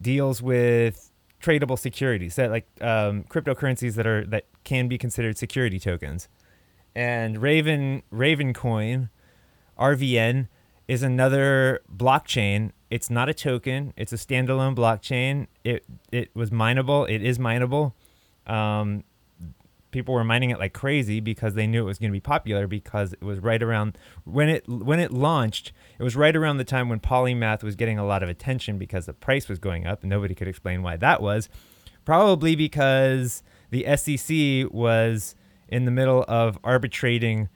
deals 0.00 0.42
with 0.42 1.10
tradable 1.42 1.78
securities 1.78 2.36
that 2.36 2.50
like 2.50 2.66
um, 2.80 3.24
cryptocurrencies 3.24 3.94
that 3.94 4.06
are 4.06 4.24
that 4.26 4.46
can 4.64 4.88
be 4.88 4.96
considered 4.96 5.36
security 5.36 5.78
tokens 5.78 6.28
and 6.94 7.42
Raven 7.42 8.02
Ravencoin 8.12 9.10
RVN 9.78 10.48
is 10.86 11.02
another 11.02 11.80
blockchain. 11.94 12.70
It's 12.90 13.10
not 13.10 13.28
a 13.28 13.34
token. 13.34 13.92
It's 13.96 14.12
a 14.12 14.16
standalone 14.16 14.76
blockchain. 14.76 15.46
It 15.64 15.84
it 16.12 16.30
was 16.34 16.52
mineable. 16.52 17.04
It 17.06 17.22
is 17.22 17.38
mineable. 17.38 17.94
Um, 18.46 19.04
people 19.94 20.12
were 20.12 20.24
mining 20.24 20.50
it 20.50 20.58
like 20.58 20.74
crazy 20.74 21.20
because 21.20 21.54
they 21.54 21.66
knew 21.66 21.80
it 21.80 21.86
was 21.86 21.98
going 21.98 22.10
to 22.10 22.12
be 22.12 22.20
popular 22.20 22.66
because 22.66 23.14
it 23.14 23.22
was 23.22 23.38
right 23.38 23.62
around 23.62 23.96
when 24.24 24.50
it 24.50 24.68
when 24.68 25.00
it 25.00 25.10
launched. 25.12 25.72
It 25.98 26.02
was 26.02 26.14
right 26.16 26.34
around 26.36 26.58
the 26.58 26.64
time 26.64 26.90
when 26.90 27.00
Polymath 27.00 27.62
was 27.62 27.76
getting 27.76 27.98
a 27.98 28.04
lot 28.04 28.22
of 28.22 28.28
attention 28.28 28.76
because 28.76 29.06
the 29.06 29.14
price 29.14 29.48
was 29.48 29.58
going 29.58 29.86
up 29.86 30.02
and 30.02 30.10
nobody 30.10 30.34
could 30.34 30.48
explain 30.48 30.82
why 30.82 30.96
that 30.98 31.22
was. 31.22 31.48
Probably 32.04 32.54
because 32.54 33.42
the 33.70 33.86
SEC 33.96 34.70
was 34.70 35.34
in 35.68 35.86
the 35.86 35.90
middle 35.90 36.24
of 36.28 36.58
arbitrating 36.62 37.48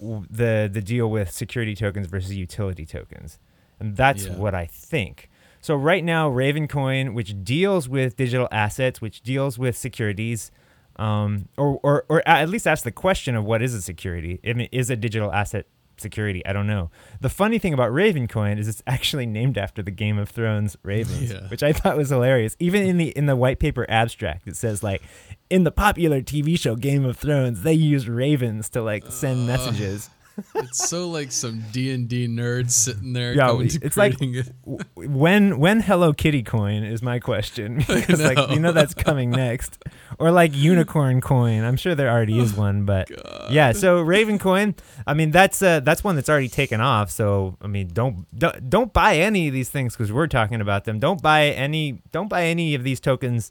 the 0.00 0.68
the 0.72 0.80
deal 0.82 1.10
with 1.10 1.30
security 1.30 1.74
tokens 1.74 2.06
versus 2.06 2.34
utility 2.34 2.86
tokens. 2.86 3.38
And 3.80 3.96
that's 3.96 4.26
Yeah. 4.26 4.36
what 4.36 4.54
I 4.54 4.66
think. 4.66 5.28
So 5.60 5.74
right 5.74 6.04
now 6.04 6.30
Ravencoin, 6.30 7.14
which 7.14 7.42
deals 7.42 7.88
with 7.88 8.16
digital 8.16 8.48
assets, 8.52 9.00
which 9.00 9.22
deals 9.22 9.58
with 9.58 9.76
securities, 9.76 10.50
um, 10.96 11.48
or, 11.56 11.78
or 11.82 12.04
or 12.08 12.22
at 12.28 12.48
least 12.48 12.66
ask 12.66 12.84
the 12.84 12.92
question 12.92 13.34
of 13.36 13.44
what 13.44 13.62
is 13.62 13.74
a 13.74 13.82
security? 13.82 14.40
I 14.46 14.52
mean, 14.52 14.68
is 14.72 14.90
a 14.90 14.96
digital 14.96 15.32
asset 15.32 15.66
security? 15.96 16.44
I 16.46 16.52
don't 16.52 16.66
know. 16.66 16.90
The 17.20 17.28
funny 17.28 17.58
thing 17.58 17.72
about 17.72 17.90
Ravencoin 17.92 18.58
is 18.58 18.66
it's 18.68 18.82
actually 18.86 19.26
named 19.26 19.56
after 19.58 19.82
the 19.82 19.90
Game 19.90 20.18
of 20.18 20.28
Thrones 20.28 20.76
ravens, 20.82 21.32
Yeah. 21.32 21.48
which 21.48 21.62
I 21.62 21.72
thought 21.72 21.96
was 21.96 22.10
hilarious. 22.10 22.56
Even 22.58 22.82
in 22.82 22.96
the 22.96 23.08
in 23.10 23.26
the 23.26 23.36
white 23.36 23.58
paper 23.58 23.86
abstract, 23.88 24.46
it 24.48 24.56
says 24.56 24.82
like, 24.82 25.02
in 25.50 25.64
the 25.64 25.70
popular 25.72 26.20
TV 26.20 26.58
show 26.58 26.74
Game 26.76 27.04
of 27.04 27.16
Thrones, 27.16 27.62
they 27.62 27.74
use 27.74 28.08
ravens 28.08 28.68
to 28.70 28.82
like 28.82 29.04
send 29.10 29.46
messages. 29.46 30.10
It's 30.56 30.88
so 30.88 31.08
like 31.08 31.30
some 31.32 31.62
D 31.72 31.92
and 31.92 32.08
D 32.08 32.26
nerds 32.26 32.70
sitting 32.72 33.12
there. 33.12 33.32
Yeah, 33.34 33.48
going 33.48 33.68
to 33.68 33.80
it's 33.82 33.96
like- 33.96 34.16
it. 34.20 34.50
When 34.94 35.58
when 35.58 35.80
Hello 35.80 36.12
Kitty 36.12 36.42
coin 36.42 36.82
is 36.84 37.02
my 37.02 37.18
question 37.18 37.78
because 37.86 38.20
like 38.20 38.50
you 38.50 38.58
know 38.60 38.72
that's 38.72 38.94
coming 38.94 39.30
next, 39.30 39.82
or 40.18 40.30
like 40.30 40.54
Unicorn 40.54 41.20
coin. 41.20 41.62
I'm 41.62 41.76
sure 41.76 41.94
there 41.94 42.10
already 42.10 42.38
is 42.38 42.54
one, 42.54 42.84
but 42.84 43.10
yeah. 43.50 43.72
So 43.72 44.00
Raven 44.00 44.38
coin. 44.38 44.74
I 45.06 45.14
mean 45.14 45.30
that's 45.30 45.62
uh 45.62 45.80
that's 45.80 46.02
one 46.02 46.16
that's 46.16 46.28
already 46.28 46.48
taken 46.48 46.80
off. 46.80 47.10
So 47.10 47.56
I 47.60 47.66
mean 47.66 47.88
don't 47.92 48.26
don't, 48.38 48.68
don't 48.70 48.92
buy 48.92 49.16
any 49.16 49.48
of 49.48 49.54
these 49.54 49.70
things 49.70 49.94
because 49.94 50.12
we're 50.12 50.26
talking 50.26 50.60
about 50.60 50.84
them. 50.84 50.98
Don't 50.98 51.22
buy 51.22 51.46
any 51.48 52.02
don't 52.12 52.28
buy 52.28 52.44
any 52.44 52.74
of 52.74 52.82
these 52.82 53.00
tokens 53.00 53.50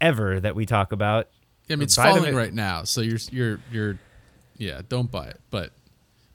ever 0.00 0.40
that 0.40 0.54
we 0.54 0.66
talk 0.66 0.92
about. 0.92 1.28
I 1.70 1.76
mean, 1.76 1.82
it's 1.84 1.96
falling 1.96 2.26
at- 2.26 2.34
right 2.34 2.52
now, 2.52 2.84
so 2.84 3.00
you're 3.00 3.18
you're 3.32 3.60
you're, 3.72 3.98
yeah. 4.58 4.82
Don't 4.86 5.10
buy 5.10 5.28
it. 5.28 5.40
But 5.50 5.72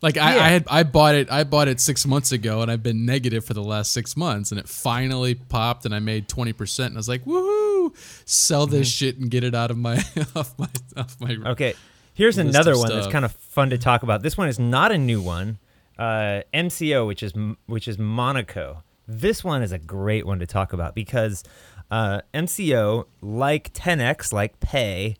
like 0.01 0.17
I, 0.17 0.35
Yeah. 0.35 0.43
I 0.43 0.49
had 0.49 0.63
I 0.69 0.83
bought 0.83 1.15
it 1.15 1.31
I 1.31 1.43
bought 1.43 1.67
it 1.67 1.79
six 1.79 2.05
months 2.05 2.31
ago, 2.31 2.61
and 2.61 2.71
I've 2.71 2.83
been 2.83 3.05
negative 3.05 3.43
for 3.45 3.53
the 3.53 3.63
last 3.63 3.91
six 3.91 4.15
months, 4.15 4.51
and 4.51 4.59
it 4.59 4.67
finally 4.69 5.35
popped, 5.35 5.85
and 5.85 5.93
I 5.93 5.99
made 5.99 6.27
twenty 6.27 6.53
percent, 6.53 6.87
and 6.89 6.97
I 6.97 6.99
was 6.99 7.09
like, 7.09 7.25
woohoo! 7.25 7.95
Sell 8.25 8.67
this 8.67 8.87
shit 8.89 9.17
and 9.17 9.29
get 9.29 9.43
it 9.43 9.55
out 9.55 9.71
of 9.71 9.77
my 9.77 9.95
off 10.35 10.57
my 10.57 10.67
off 10.97 11.19
my. 11.19 11.35
Okay, 11.51 11.73
here's 12.13 12.37
another 12.37 12.77
one 12.77 12.89
that's 12.89 13.07
kind 13.07 13.25
of 13.25 13.31
fun 13.33 13.69
to 13.71 13.77
talk 13.77 14.03
about. 14.03 14.21
This 14.21 14.37
one 14.37 14.47
is 14.47 14.59
not 14.59 14.91
a 14.91 14.97
new 14.97 15.21
one. 15.21 15.57
Uh, 15.97 16.41
MCO, 16.53 17.05
which 17.05 17.21
is 17.23 17.33
which 17.65 17.87
is 17.87 17.97
Monaco. 17.97 18.83
This 19.07 19.43
one 19.43 19.61
is 19.63 19.71
a 19.71 19.79
great 19.79 20.25
one 20.25 20.39
to 20.39 20.45
talk 20.45 20.71
about 20.71 20.95
because 20.95 21.43
uh, 21.91 22.21
MCO, 22.33 23.05
like 23.21 23.73
TenX, 23.73 24.31
like 24.31 24.59
Pay, 24.59 25.17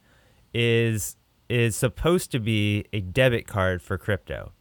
is 0.53 1.17
is 1.49 1.75
supposed 1.75 2.31
to 2.31 2.39
be 2.39 2.85
a 2.93 3.01
debit 3.01 3.47
card 3.47 3.81
for 3.81 3.97
crypto, 3.97 4.51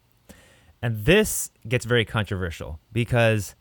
and 0.83 1.05
this 1.05 1.51
gets 1.67 1.85
very 1.85 2.05
controversial 2.05 2.79
because 2.93 3.55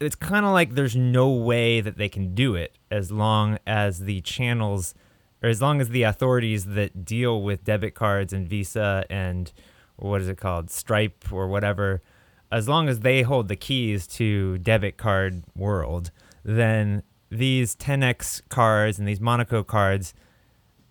it's 0.00 0.16
kind 0.16 0.46
of 0.46 0.52
like 0.52 0.74
there's 0.74 0.96
no 0.96 1.30
way 1.30 1.80
that 1.80 1.98
they 1.98 2.08
can 2.08 2.34
do 2.34 2.54
it 2.54 2.78
as 2.90 3.12
long 3.12 3.58
as 3.66 4.00
the 4.00 4.20
channels 4.22 4.94
or 5.42 5.48
as 5.48 5.60
long 5.60 5.80
as 5.80 5.90
the 5.90 6.02
authorities 6.02 6.66
that 6.66 7.04
deal 7.04 7.42
with 7.42 7.64
debit 7.64 7.94
cards 7.94 8.32
and 8.32 8.48
Visa 8.48 9.04
and 9.10 9.52
what 9.96 10.20
is 10.20 10.28
it 10.28 10.38
called 10.38 10.70
Stripe 10.70 11.30
or 11.30 11.48
whatever 11.48 12.02
as 12.50 12.68
long 12.68 12.88
as 12.88 13.00
they 13.00 13.22
hold 13.22 13.48
the 13.48 13.56
keys 13.56 14.06
to 14.06 14.58
debit 14.58 14.96
card 14.96 15.44
world 15.54 16.10
then 16.42 17.02
these 17.30 17.76
TenX 17.76 18.42
cards 18.48 18.98
and 18.98 19.06
these 19.06 19.20
Monaco 19.20 19.62
cards 19.62 20.14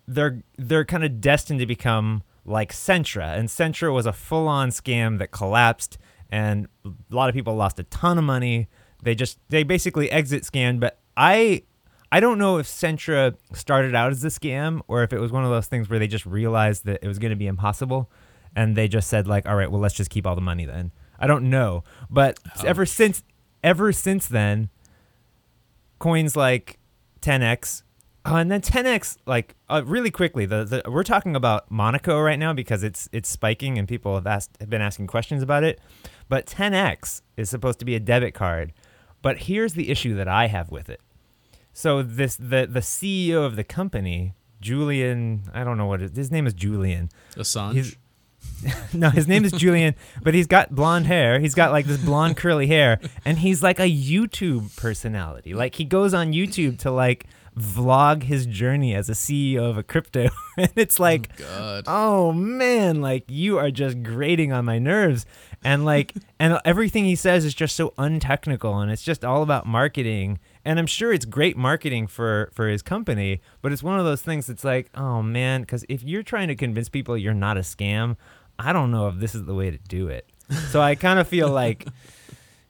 they're 0.06 0.42
they're 0.56 0.84
kind 0.84 1.04
of 1.04 1.20
destined 1.20 1.60
to 1.60 1.66
become 1.66 2.22
like 2.44 2.72
Centra, 2.72 3.36
and 3.38 3.48
Centra 3.48 3.92
was 3.92 4.06
a 4.06 4.12
full-on 4.12 4.70
scam 4.70 5.18
that 5.18 5.30
collapsed, 5.30 5.98
and 6.30 6.68
a 6.84 6.90
lot 7.10 7.28
of 7.28 7.34
people 7.34 7.54
lost 7.54 7.78
a 7.78 7.84
ton 7.84 8.18
of 8.18 8.24
money. 8.24 8.68
They 9.02 9.14
just 9.14 9.38
they 9.48 9.62
basically 9.62 10.10
exit 10.10 10.42
scammed, 10.42 10.80
but 10.80 10.98
I 11.16 11.62
I 12.12 12.20
don't 12.20 12.38
know 12.38 12.58
if 12.58 12.66
Centra 12.66 13.36
started 13.52 13.94
out 13.94 14.10
as 14.10 14.24
a 14.24 14.28
scam 14.28 14.80
or 14.88 15.02
if 15.02 15.12
it 15.12 15.20
was 15.20 15.30
one 15.32 15.44
of 15.44 15.50
those 15.50 15.66
things 15.68 15.88
where 15.88 15.98
they 15.98 16.08
just 16.08 16.26
realized 16.26 16.84
that 16.86 16.98
it 17.02 17.08
was 17.08 17.18
going 17.18 17.30
to 17.30 17.36
be 17.36 17.46
impossible, 17.46 18.10
and 18.56 18.74
they 18.76 18.88
just 18.88 19.08
said 19.08 19.26
like, 19.26 19.46
all 19.46 19.54
right, 19.56 19.70
well, 19.70 19.80
let's 19.80 19.94
just 19.94 20.10
keep 20.10 20.26
all 20.26 20.34
the 20.34 20.40
money 20.40 20.64
then. 20.64 20.92
I 21.18 21.26
don't 21.26 21.50
know, 21.50 21.84
but 22.08 22.38
Oh. 22.58 22.66
ever 22.66 22.84
since 22.86 23.22
ever 23.62 23.92
since 23.92 24.26
then, 24.26 24.70
coins 25.98 26.36
like 26.36 26.78
TenX. 27.20 27.82
Oh, 28.26 28.36
and 28.36 28.50
then 28.50 28.60
TenX, 28.60 29.16
like 29.24 29.54
uh, 29.70 29.82
really 29.84 30.10
quickly, 30.10 30.44
the, 30.44 30.64
the 30.64 30.90
we're 30.90 31.02
talking 31.04 31.34
about 31.34 31.70
Monaco 31.70 32.20
right 32.20 32.38
now 32.38 32.52
because 32.52 32.82
it's 32.82 33.08
it's 33.12 33.28
spiking 33.28 33.78
and 33.78 33.88
people 33.88 34.14
have 34.14 34.26
asked 34.26 34.50
have 34.60 34.68
been 34.68 34.82
asking 34.82 35.06
questions 35.06 35.42
about 35.42 35.64
it. 35.64 35.80
But 36.28 36.46
TenX 36.46 37.22
is 37.36 37.48
supposed 37.48 37.78
to 37.78 37.84
be 37.84 37.94
a 37.94 38.00
debit 38.00 38.34
card, 38.34 38.72
but 39.22 39.38
here's 39.38 39.72
the 39.72 39.90
issue 39.90 40.14
that 40.16 40.28
I 40.28 40.48
have 40.48 40.70
with 40.70 40.90
it. 40.90 41.00
So 41.72 42.02
this 42.02 42.36
the 42.36 42.66
the 42.70 42.80
CEO 42.80 43.44
of 43.46 43.56
the 43.56 43.64
company, 43.64 44.34
Julian, 44.60 45.44
I 45.54 45.64
don't 45.64 45.78
know 45.78 45.86
what 45.86 46.02
it, 46.02 46.14
his 46.14 46.30
name 46.30 46.46
is 46.46 46.52
Julian. 46.52 47.08
Assange. 47.36 47.74
He's- 47.74 47.96
no, 48.94 49.10
his 49.10 49.28
name 49.28 49.44
is 49.44 49.52
Julian, 49.52 49.94
but 50.22 50.32
he's 50.32 50.46
got 50.46 50.74
blonde 50.74 51.06
hair. 51.06 51.40
He's 51.40 51.54
got 51.54 51.72
like 51.72 51.84
this 51.86 51.98
blonde 51.98 52.36
curly 52.38 52.66
hair, 52.66 52.98
and 53.24 53.38
he's 53.38 53.62
like 53.62 53.78
a 53.78 53.90
YouTube 53.90 54.74
personality. 54.76 55.52
Like 55.54 55.74
he 55.74 55.84
goes 55.84 56.14
on 56.14 56.32
YouTube 56.32 56.78
to 56.80 56.90
like 56.90 57.26
vlog 57.58 58.24
his 58.24 58.46
journey 58.46 58.94
as 58.94 59.08
a 59.08 59.12
CEO 59.12 59.68
of 59.68 59.76
a 59.76 59.82
crypto, 59.82 60.28
and 60.56 60.70
it's 60.76 60.98
oh, 60.98 61.02
like, 61.02 61.36
God. 61.36 61.84
oh 61.86 62.32
man, 62.32 63.00
like 63.00 63.24
you 63.28 63.58
are 63.58 63.70
just 63.70 64.02
grating 64.02 64.52
on 64.52 64.64
my 64.64 64.78
nerves, 64.78 65.26
and 65.62 65.84
like, 65.84 66.14
and 66.38 66.58
everything 66.64 67.04
he 67.04 67.16
says 67.16 67.44
is 67.44 67.54
just 67.54 67.76
so 67.76 67.92
untechnical, 67.98 68.78
and 68.78 68.90
it's 68.90 69.02
just 69.02 69.24
all 69.24 69.42
about 69.42 69.66
marketing. 69.66 70.38
And 70.64 70.78
I'm 70.78 70.86
sure 70.86 71.12
it's 71.12 71.24
great 71.24 71.56
marketing 71.56 72.06
for 72.06 72.50
for 72.54 72.68
his 72.68 72.82
company, 72.82 73.40
but 73.62 73.72
it's 73.72 73.82
one 73.82 73.98
of 73.98 74.04
those 74.04 74.22
things 74.22 74.46
that's 74.46 74.64
like, 74.64 74.90
oh 74.94 75.22
man, 75.22 75.62
because 75.62 75.84
if 75.88 76.02
you're 76.02 76.22
trying 76.22 76.48
to 76.48 76.54
convince 76.54 76.88
people 76.88 77.16
you're 77.16 77.34
not 77.34 77.56
a 77.56 77.60
scam, 77.60 78.16
I 78.58 78.72
don't 78.72 78.90
know 78.90 79.08
if 79.08 79.16
this 79.16 79.34
is 79.34 79.44
the 79.44 79.54
way 79.54 79.70
to 79.70 79.78
do 79.78 80.08
it. 80.08 80.28
So 80.70 80.80
I 80.80 80.96
kind 80.96 81.18
of 81.18 81.28
feel 81.28 81.48
like, 81.48 81.86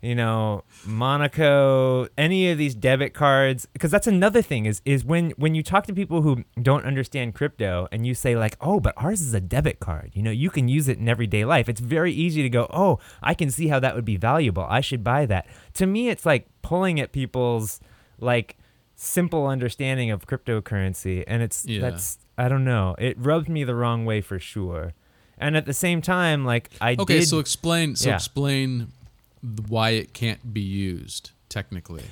you 0.02 0.14
know, 0.14 0.64
Monaco, 0.86 2.08
any 2.16 2.50
of 2.50 2.56
these 2.58 2.74
debit 2.74 3.12
cards, 3.12 3.66
because 3.72 3.90
that's 3.90 4.06
another 4.06 4.40
thing 4.42 4.64
is 4.64 4.80
is 4.84 5.04
when 5.04 5.30
when 5.32 5.54
you 5.54 5.62
talk 5.62 5.86
to 5.86 5.92
people 5.92 6.22
who 6.22 6.44
don't 6.62 6.84
understand 6.86 7.34
crypto 7.34 7.86
and 7.92 8.06
you 8.06 8.14
say 8.14 8.34
like, 8.36 8.56
oh, 8.60 8.80
but 8.80 8.94
ours 8.96 9.20
is 9.20 9.34
a 9.34 9.40
debit 9.40 9.78
card. 9.80 10.10
You 10.14 10.22
know, 10.22 10.30
you 10.30 10.48
can 10.50 10.68
use 10.68 10.88
it 10.88 10.98
in 10.98 11.08
everyday 11.08 11.44
life. 11.44 11.68
It's 11.68 11.80
very 11.80 12.12
easy 12.12 12.42
to 12.42 12.48
go, 12.48 12.66
oh, 12.72 12.98
I 13.22 13.34
can 13.34 13.50
see 13.50 13.68
how 13.68 13.78
that 13.80 13.94
would 13.94 14.04
be 14.06 14.16
valuable. 14.16 14.66
I 14.68 14.80
should 14.80 15.04
buy 15.04 15.26
that. 15.26 15.46
To 15.74 15.86
me, 15.86 16.08
it's 16.08 16.24
like 16.24 16.46
pulling 16.62 16.98
at 17.00 17.12
people's 17.12 17.80
like 18.18 18.56
simple 18.96 19.46
understanding 19.46 20.10
of 20.10 20.26
cryptocurrency, 20.26 21.24
and 21.26 21.42
it's 21.42 21.66
Yeah. 21.66 21.80
that's 21.82 22.18
I 22.38 22.48
don't 22.48 22.64
know. 22.64 22.94
It 22.98 23.16
rubbed 23.18 23.50
me 23.50 23.64
the 23.64 23.74
wrong 23.74 24.06
way 24.06 24.22
for 24.22 24.38
sure. 24.38 24.94
And 25.36 25.56
at 25.56 25.66
the 25.66 25.74
same 25.74 26.00
time, 26.00 26.44
like 26.44 26.70
I 26.80 26.96
Okay, 26.98 27.18
did. 27.20 27.28
so 27.28 27.38
explain. 27.38 27.96
So 27.96 28.08
Yeah. 28.08 28.14
explain 28.16 28.88
why 29.68 29.90
it 29.90 30.12
can't 30.12 30.52
be 30.52 30.60
used 30.60 31.30
technically. 31.48 32.04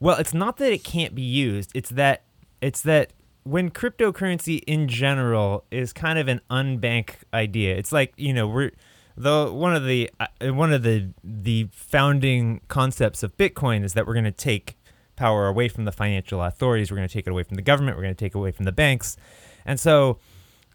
Well, 0.00 0.16
it's 0.18 0.34
not 0.34 0.56
that 0.56 0.72
it 0.72 0.82
can't 0.84 1.14
be 1.14 1.22
used. 1.22 1.70
It's 1.74 1.90
that 1.90 2.22
it's 2.60 2.80
that 2.82 3.12
when 3.44 3.70
cryptocurrency 3.70 4.62
in 4.66 4.88
general 4.88 5.64
is 5.70 5.92
kind 5.92 6.18
of 6.18 6.28
an 6.28 6.40
unbank 6.50 7.16
idea. 7.32 7.76
It's 7.76 7.92
like 7.92 8.12
you 8.16 8.32
know 8.32 8.48
we're 8.48 8.72
the 9.16 9.50
one 9.52 9.74
of 9.74 9.84
the 9.84 10.10
uh, 10.18 10.52
one 10.52 10.72
of 10.72 10.82
the 10.82 11.12
the 11.22 11.68
founding 11.72 12.60
concepts 12.68 13.22
of 13.22 13.36
Bitcoin 13.36 13.84
is 13.84 13.94
that 13.94 14.06
we're 14.06 14.14
going 14.14 14.24
to 14.24 14.32
take 14.32 14.76
power 15.16 15.46
away 15.46 15.68
from 15.68 15.84
the 15.84 15.92
financial 15.92 16.42
authorities. 16.42 16.90
We're 16.90 16.96
going 16.96 17.08
to 17.08 17.12
take 17.14 17.26
it 17.26 17.30
away 17.30 17.42
from 17.42 17.56
the 17.56 17.62
government. 17.62 17.96
We're 17.96 18.04
going 18.04 18.14
to 18.14 18.24
take 18.24 18.34
it 18.34 18.38
away 18.38 18.52
from 18.52 18.64
the 18.64 18.72
banks, 18.72 19.16
and 19.64 19.78
so 19.78 20.18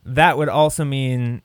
that 0.06 0.38
would 0.38 0.50
also 0.50 0.86
mean 0.86 1.42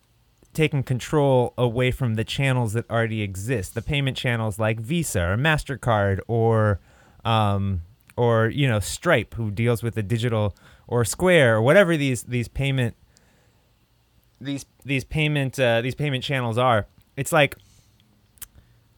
taking 0.54 0.82
control 0.82 1.54
away 1.56 1.90
from 1.90 2.14
the 2.14 2.24
channels 2.24 2.72
that 2.74 2.88
already 2.90 3.22
exist, 3.22 3.74
the 3.74 3.82
payment 3.82 4.16
channels 4.16 4.58
like 4.58 4.80
Visa 4.80 5.22
or 5.22 5.36
Mastercard 5.36 6.20
or 6.28 6.80
um, 7.24 7.82
or 8.16 8.48
you 8.48 8.68
know 8.68 8.80
Stripe, 8.80 9.34
who 9.34 9.50
deals 9.50 9.82
with 9.82 9.94
the 9.94 10.02
digital, 10.02 10.56
or 10.86 11.04
Square, 11.04 11.56
or 11.56 11.62
whatever 11.62 11.96
these 11.96 12.24
these 12.24 12.48
payment 12.48 12.96
these 14.40 14.66
these 14.84 15.04
payment 15.04 15.58
uh, 15.58 15.80
these 15.80 15.94
payment 15.94 16.24
channels 16.24 16.58
are. 16.58 16.86
It's 17.16 17.32
like 17.32 17.56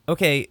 okay, 0.08 0.48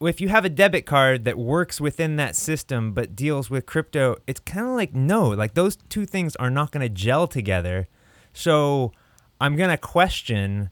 if 0.00 0.20
you 0.20 0.28
have 0.28 0.44
a 0.44 0.48
debit 0.48 0.84
card 0.86 1.24
that 1.24 1.38
works 1.38 1.80
within 1.80 2.16
that 2.16 2.34
system 2.36 2.92
but 2.92 3.14
deals 3.14 3.50
with 3.50 3.66
crypto, 3.66 4.16
it's 4.26 4.40
kind 4.40 4.66
of 4.66 4.72
like 4.72 4.94
no, 4.94 5.28
like 5.28 5.54
those 5.54 5.76
two 5.88 6.06
things 6.06 6.36
are 6.36 6.50
not 6.50 6.70
going 6.70 6.82
to 6.82 6.88
gel 6.88 7.26
together. 7.26 7.88
So 8.32 8.92
I'm 9.40 9.56
going 9.56 9.70
to 9.70 9.76
question. 9.76 10.70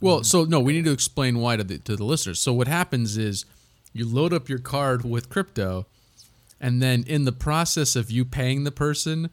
Well, 0.00 0.22
so 0.24 0.44
no, 0.44 0.60
we 0.60 0.72
need 0.72 0.84
to 0.84 0.92
explain 0.92 1.38
why 1.38 1.56
to 1.56 1.64
the 1.64 1.78
to 1.78 1.96
the 1.96 2.04
listeners. 2.04 2.38
So 2.40 2.52
what 2.52 2.68
happens 2.68 3.16
is 3.16 3.44
you 3.92 4.06
load 4.06 4.32
up 4.32 4.48
your 4.48 4.58
card 4.58 5.04
with 5.04 5.30
crypto, 5.30 5.86
and 6.60 6.82
then 6.82 7.04
in 7.06 7.24
the 7.24 7.32
process 7.32 7.96
of 7.96 8.10
you 8.10 8.24
paying 8.24 8.64
the 8.64 8.70
person, 8.72 9.30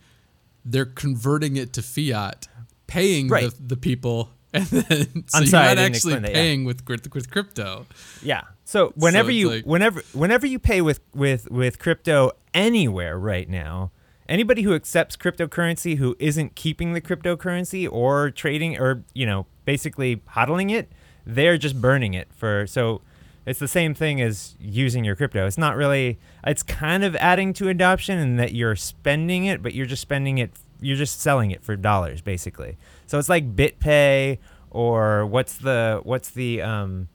they're 0.64 0.86
converting 0.86 1.58
it 1.58 1.74
to 1.74 1.82
fiat, 1.82 2.48
paying 2.88 3.28
Right. 3.28 3.52
the, 3.52 3.62
the 3.76 3.78
people, 3.78 4.30
and 4.54 4.66
then 4.68 5.24
so 5.28 5.38
I'm 5.38 5.44
you're 5.44 5.46
sorry, 5.48 5.68
not 5.68 5.78
actually 5.80 5.88
explain 6.14 6.22
that, 6.24 6.32
yeah. 6.32 6.36
paying 6.38 6.64
with 6.66 6.88
with 7.14 7.30
crypto. 7.30 7.86
Yeah. 8.24 8.44
So 8.64 8.94
whenever 8.96 9.30
it's 9.32 9.38
you 9.38 9.50
like- 9.50 9.66
whenever 9.66 10.02
whenever 10.14 10.48
you 10.48 10.60
pay 10.60 10.82
with 10.82 11.02
with 11.14 11.52
with 11.52 11.78
crypto 11.78 12.32
anywhere 12.54 13.20
right 13.20 13.50
now, 13.50 13.92
anybody 14.32 14.62
who 14.62 14.74
accepts 14.74 15.18
cryptocurrency 15.18 15.98
who 15.98 16.16
isn't 16.18 16.56
keeping 16.56 16.94
the 16.94 17.02
cryptocurrency 17.02 17.88
or 17.92 18.32
trading 18.32 18.80
or 18.80 19.04
you 19.14 19.26
know 19.26 19.46
basically 19.66 20.18
hodling 20.32 20.72
it, 20.72 20.92
they're 21.26 21.58
just 21.58 21.80
burning 21.80 22.14
it 22.14 22.30
for 22.34 22.66
so 22.66 23.02
it's 23.46 23.60
the 23.60 23.68
same 23.68 23.94
thing 23.94 24.22
as 24.22 24.56
using 24.60 25.04
your 25.04 25.16
crypto. 25.16 25.46
It's 25.48 25.58
not 25.58 25.76
really 25.76 26.20
it's 26.46 26.64
kind 26.64 27.04
of 27.04 27.16
adding 27.18 27.54
to 27.54 27.70
adoption 27.70 28.18
in 28.20 28.38
that 28.38 28.54
you're 28.54 28.76
spending 28.76 29.46
it, 29.46 29.62
but 29.62 29.74
you're 29.74 29.86
just 29.86 30.02
spending 30.02 30.38
it 30.38 30.52
you're 30.80 30.98
just 30.98 31.20
selling 31.20 31.52
it 31.52 31.64
for 31.64 31.76
dollars 31.76 32.22
basically. 32.22 32.78
So 33.08 33.20
it's 33.20 33.30
like 33.30 33.56
BitPay 33.56 34.38
or 34.70 35.26
what's 35.26 35.58
the 35.58 36.00
what's 36.04 36.30
the 36.30 36.62
um 36.62 37.10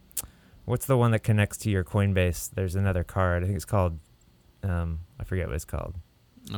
what's 0.67 0.87
the 0.87 0.99
one 0.99 1.13
that 1.13 1.21
connects 1.21 1.57
to 1.59 1.71
your 1.71 1.83
Coinbase? 1.83 2.51
There's 2.55 2.75
another 2.75 3.05
card. 3.05 3.43
I 3.43 3.47
think 3.47 3.57
it's 3.57 3.65
called 3.65 3.99
um 4.63 5.01
I 5.19 5.25
forget 5.25 5.47
what 5.47 5.55
it's 5.55 5.65
called. 5.65 5.95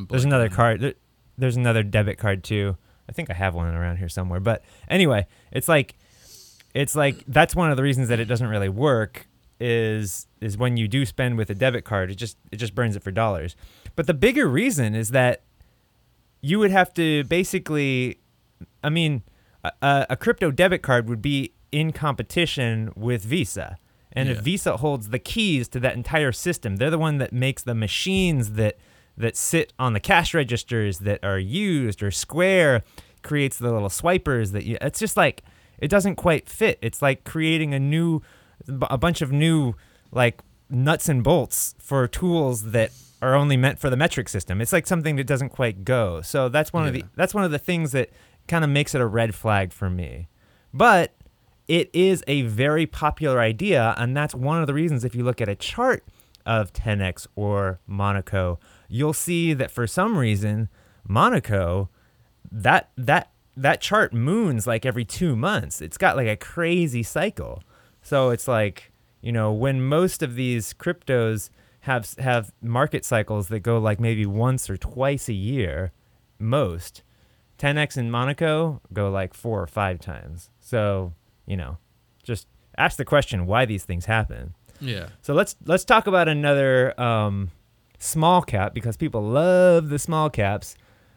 There's 0.09 0.25
another 0.25 0.49
card. 0.49 0.81
there- 0.81 0.95
There's 1.37 1.57
another 1.57 1.83
debit 1.83 2.19
card 2.19 2.43
too. 2.45 2.77
I 3.09 3.13
think 3.13 3.31
I 3.31 3.35
have 3.35 3.55
one 3.55 3.73
around 3.75 3.97
here 3.99 4.09
somewhere. 4.09 4.41
But 4.41 4.63
anyway, 4.89 5.27
it's 5.53 5.69
like 5.69 5.95
it's 6.75 6.95
like 6.95 7.25
that's 7.27 7.55
one 7.57 7.71
of 7.71 7.77
the 7.77 7.83
reasons 7.83 8.09
that 8.09 8.21
it 8.21 8.27
doesn't 8.27 8.49
really 8.49 8.69
work 8.69 9.27
is 9.61 10.27
is 10.41 10.57
when 10.59 10.77
you 10.77 10.87
do 10.89 11.05
spend 11.07 11.37
with 11.39 11.49
a 11.51 11.55
debit 11.55 11.85
card, 11.85 12.11
it 12.11 12.17
just 12.17 12.37
it 12.53 12.57
just 12.57 12.75
burns 12.75 12.97
it 12.97 13.03
for 13.03 13.11
dollars. 13.11 13.57
But 13.97 14.07
the 14.07 14.15
bigger 14.15 14.47
reason 14.47 14.95
is 14.95 15.11
that 15.11 15.43
you 16.41 16.59
would 16.59 16.71
have 16.71 16.93
to 16.95 17.25
basically 17.25 18.19
I 18.83 18.91
mean, 18.91 19.23
a- 19.65 19.73
a, 19.83 20.07
a 20.11 20.17
crypto 20.17 20.51
debit 20.51 20.83
card 20.83 21.09
would 21.09 21.23
be 21.23 21.53
in 21.73 21.93
competition 21.93 22.91
with 22.97 23.23
Visa. 23.25 23.77
And 24.13 24.29
if 24.29 24.39
Visa 24.41 24.77
holds 24.79 25.11
the 25.11 25.19
keys 25.19 25.69
to 25.69 25.81
that 25.81 25.95
entire 25.95 26.33
system, 26.33 26.77
they're 26.77 26.91
the 26.91 26.99
one 26.99 27.19
that 27.19 27.33
makes 27.33 27.63
the 27.63 27.75
machines 27.75 28.53
that 28.55 28.77
that 29.19 29.37
sit 29.37 29.73
on 29.79 29.93
the 29.93 30.01
cash 30.01 30.33
registers 30.33 31.01
that 31.01 31.23
are 31.23 31.39
used 31.39 32.03
or 32.03 32.11
Square 32.11 32.83
creates 33.23 33.59
the 33.59 33.71
little 33.71 33.91
swipers 33.91 34.53
that 34.53 34.65
you 34.65 34.79
it's 34.81 34.99
just 34.99 35.17
like 35.17 35.43
it 35.79 35.89
doesn't 35.89 36.17
quite 36.17 36.49
fit. 36.49 36.79
It's 36.81 37.03
like 37.03 37.25
creating 37.25 37.75
a 37.75 37.79
new 37.79 38.23
a 38.69 38.97
bunch 38.99 39.21
of 39.21 39.31
new 39.31 39.75
like 40.11 40.41
nuts 40.71 41.09
and 41.09 41.23
bolts 41.23 41.75
for 41.79 42.07
tools 42.07 42.71
that 42.71 42.91
are 43.21 43.35
only 43.35 43.57
meant 43.57 43.79
for 43.79 43.91
the 43.91 43.97
metric 43.97 44.29
system. 44.29 44.61
It's 44.61 44.73
like 44.73 44.87
something 44.87 45.17
that 45.17 45.27
doesn't 45.27 45.51
quite 45.51 45.85
go. 45.85 46.23
So 46.23 46.49
that's 46.49 46.73
one 46.73 46.87
of 46.87 46.93
the 46.93 47.05
that's 47.17 47.35
one 47.35 47.45
of 47.45 47.51
the 47.51 47.59
things 47.59 47.93
that 47.93 48.11
kind 48.47 48.65
of 48.65 48.71
makes 48.71 48.95
it 48.95 49.01
a 49.01 49.07
red 49.07 49.35
flag 49.35 49.73
for 49.73 49.91
me. 49.91 50.29
But 50.73 51.13
it 51.67 51.91
is 51.93 52.25
a 52.27 52.43
very 52.43 52.87
popular 52.87 53.41
idea, 53.41 53.95
and 53.99 54.17
that's 54.17 54.35
one 54.35 54.61
of 54.61 54.67
the 54.67 54.75
reasons 54.75 55.05
if 55.05 55.15
you 55.15 55.25
look 55.25 55.41
at 55.41 55.49
a 55.49 55.55
chart 55.55 56.05
of 56.47 56.73
TenX 56.73 57.27
or 57.37 57.79
Monaco, 57.87 58.59
you'll 58.89 59.13
see 59.13 59.53
that 59.55 59.71
for 59.71 59.87
some 59.87 60.17
reason 60.17 60.69
Monaco 61.07 61.89
that 62.51 62.91
that 62.97 63.31
that 63.57 63.81
chart 63.81 64.13
moons 64.13 64.67
like 64.67 64.87
every 64.87 65.05
2 65.05 65.35
months. 65.37 65.81
It's 65.81 65.99
got 65.99 66.17
like 66.17 66.29
a 66.29 66.37
crazy 66.37 67.03
cycle. 67.03 67.63
So 68.03 68.31
it's 68.31 68.47
like, 68.47 68.93
you 69.21 69.33
know, 69.33 69.53
when 69.53 69.83
most 69.83 70.23
of 70.23 70.37
these 70.37 70.73
cryptos 70.73 71.51
have 71.81 72.15
have 72.19 72.53
market 72.63 73.05
cycles 73.05 73.49
that 73.49 73.61
go 73.61 73.79
like 73.79 74.01
maybe 74.01 74.27
once 74.27 74.71
or 74.71 74.77
twice 74.77 75.29
a 75.29 75.35
year, 75.35 75.93
most 76.39 77.03
TenX 77.59 77.97
in 77.97 78.11
Monaco 78.11 78.81
go 78.93 79.11
like 79.11 79.35
four 79.35 79.61
or 79.61 79.67
five 79.67 79.99
times. 79.99 80.51
So, 80.61 81.13
you 81.47 81.57
know, 81.57 81.79
just 82.23 82.47
ask 82.77 82.97
the 82.97 83.05
question 83.05 83.47
why 83.47 83.65
these 83.65 83.85
things 83.85 84.07
happen. 84.07 84.55
Yeah. 84.81 85.09
So 85.23 85.35
let's 85.35 85.57
let's 85.67 85.85
talk 85.85 86.07
about 86.07 86.29
another 86.29 86.99
um, 87.01 87.51
small 87.99 88.43
cap 88.43 88.75
because 88.75 88.97
people 88.97 89.23
love 89.23 89.89
the 89.89 89.99
small 89.99 90.31
caps. 90.31 90.77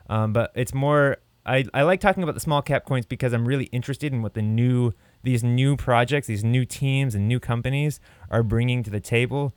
Um, 0.09 0.33
but 0.33 0.51
it's 0.55 0.73
more. 0.73 1.17
I, 1.45 1.65
I 1.73 1.81
like 1.83 1.99
talking 1.99 2.21
about 2.21 2.35
the 2.35 2.41
small 2.41 2.61
cap 2.61 2.85
coins 2.85 3.05
because 3.05 3.33
I'm 3.33 3.47
really 3.47 3.65
interested 3.65 4.13
in 4.13 4.21
what 4.21 4.35
the 4.35 4.41
new 4.43 4.93
these 5.23 5.43
new 5.43 5.75
projects, 5.75 6.27
these 6.27 6.43
new 6.43 6.65
teams 6.65 7.15
and 7.15 7.27
new 7.27 7.39
companies 7.39 7.99
are 8.29 8.43
bringing 8.43 8.83
to 8.83 8.89
the 8.89 8.99
table. 8.99 9.53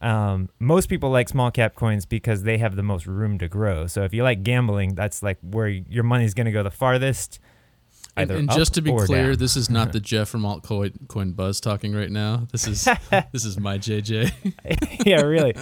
Um, 0.00 0.50
most 0.58 0.88
people 0.88 1.10
like 1.10 1.28
small 1.28 1.50
cap 1.50 1.74
coins 1.74 2.04
because 2.04 2.42
they 2.42 2.58
have 2.58 2.76
the 2.76 2.82
most 2.82 3.06
room 3.06 3.38
to 3.38 3.48
grow. 3.48 3.86
So 3.86 4.02
if 4.02 4.12
you 4.12 4.22
like 4.22 4.42
gambling, 4.42 4.94
that's 4.94 5.22
like 5.22 5.38
where 5.40 5.68
your 5.68 6.04
money's 6.04 6.34
going 6.34 6.46
to 6.46 6.52
go 6.52 6.62
the 6.62 6.70
farthest. 6.70 7.38
And, 8.16 8.30
and 8.30 8.50
just 8.52 8.74
to 8.74 8.82
be 8.82 8.92
clear, 8.92 9.30
down. 9.30 9.38
this 9.38 9.56
is 9.56 9.68
not 9.68 9.92
the 9.92 10.00
Jeff 10.00 10.28
from 10.28 10.42
Altcoin 10.42 11.08
Coin 11.08 11.32
Buzz 11.32 11.60
talking 11.60 11.94
right 11.94 12.10
now. 12.10 12.46
This 12.52 12.68
is 12.68 12.84
this 13.32 13.44
is 13.44 13.58
my 13.58 13.78
JJ. 13.78 14.32
yeah, 15.06 15.22
really. 15.22 15.54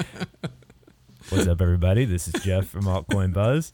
What's 1.33 1.47
up, 1.47 1.63
everybody? 1.63 2.05
This 2.05 2.29
is 2.29 2.43
Jeff 2.43 2.67
from 2.67 2.85
Altcoin 2.85 3.33
Buzz. 3.33 3.73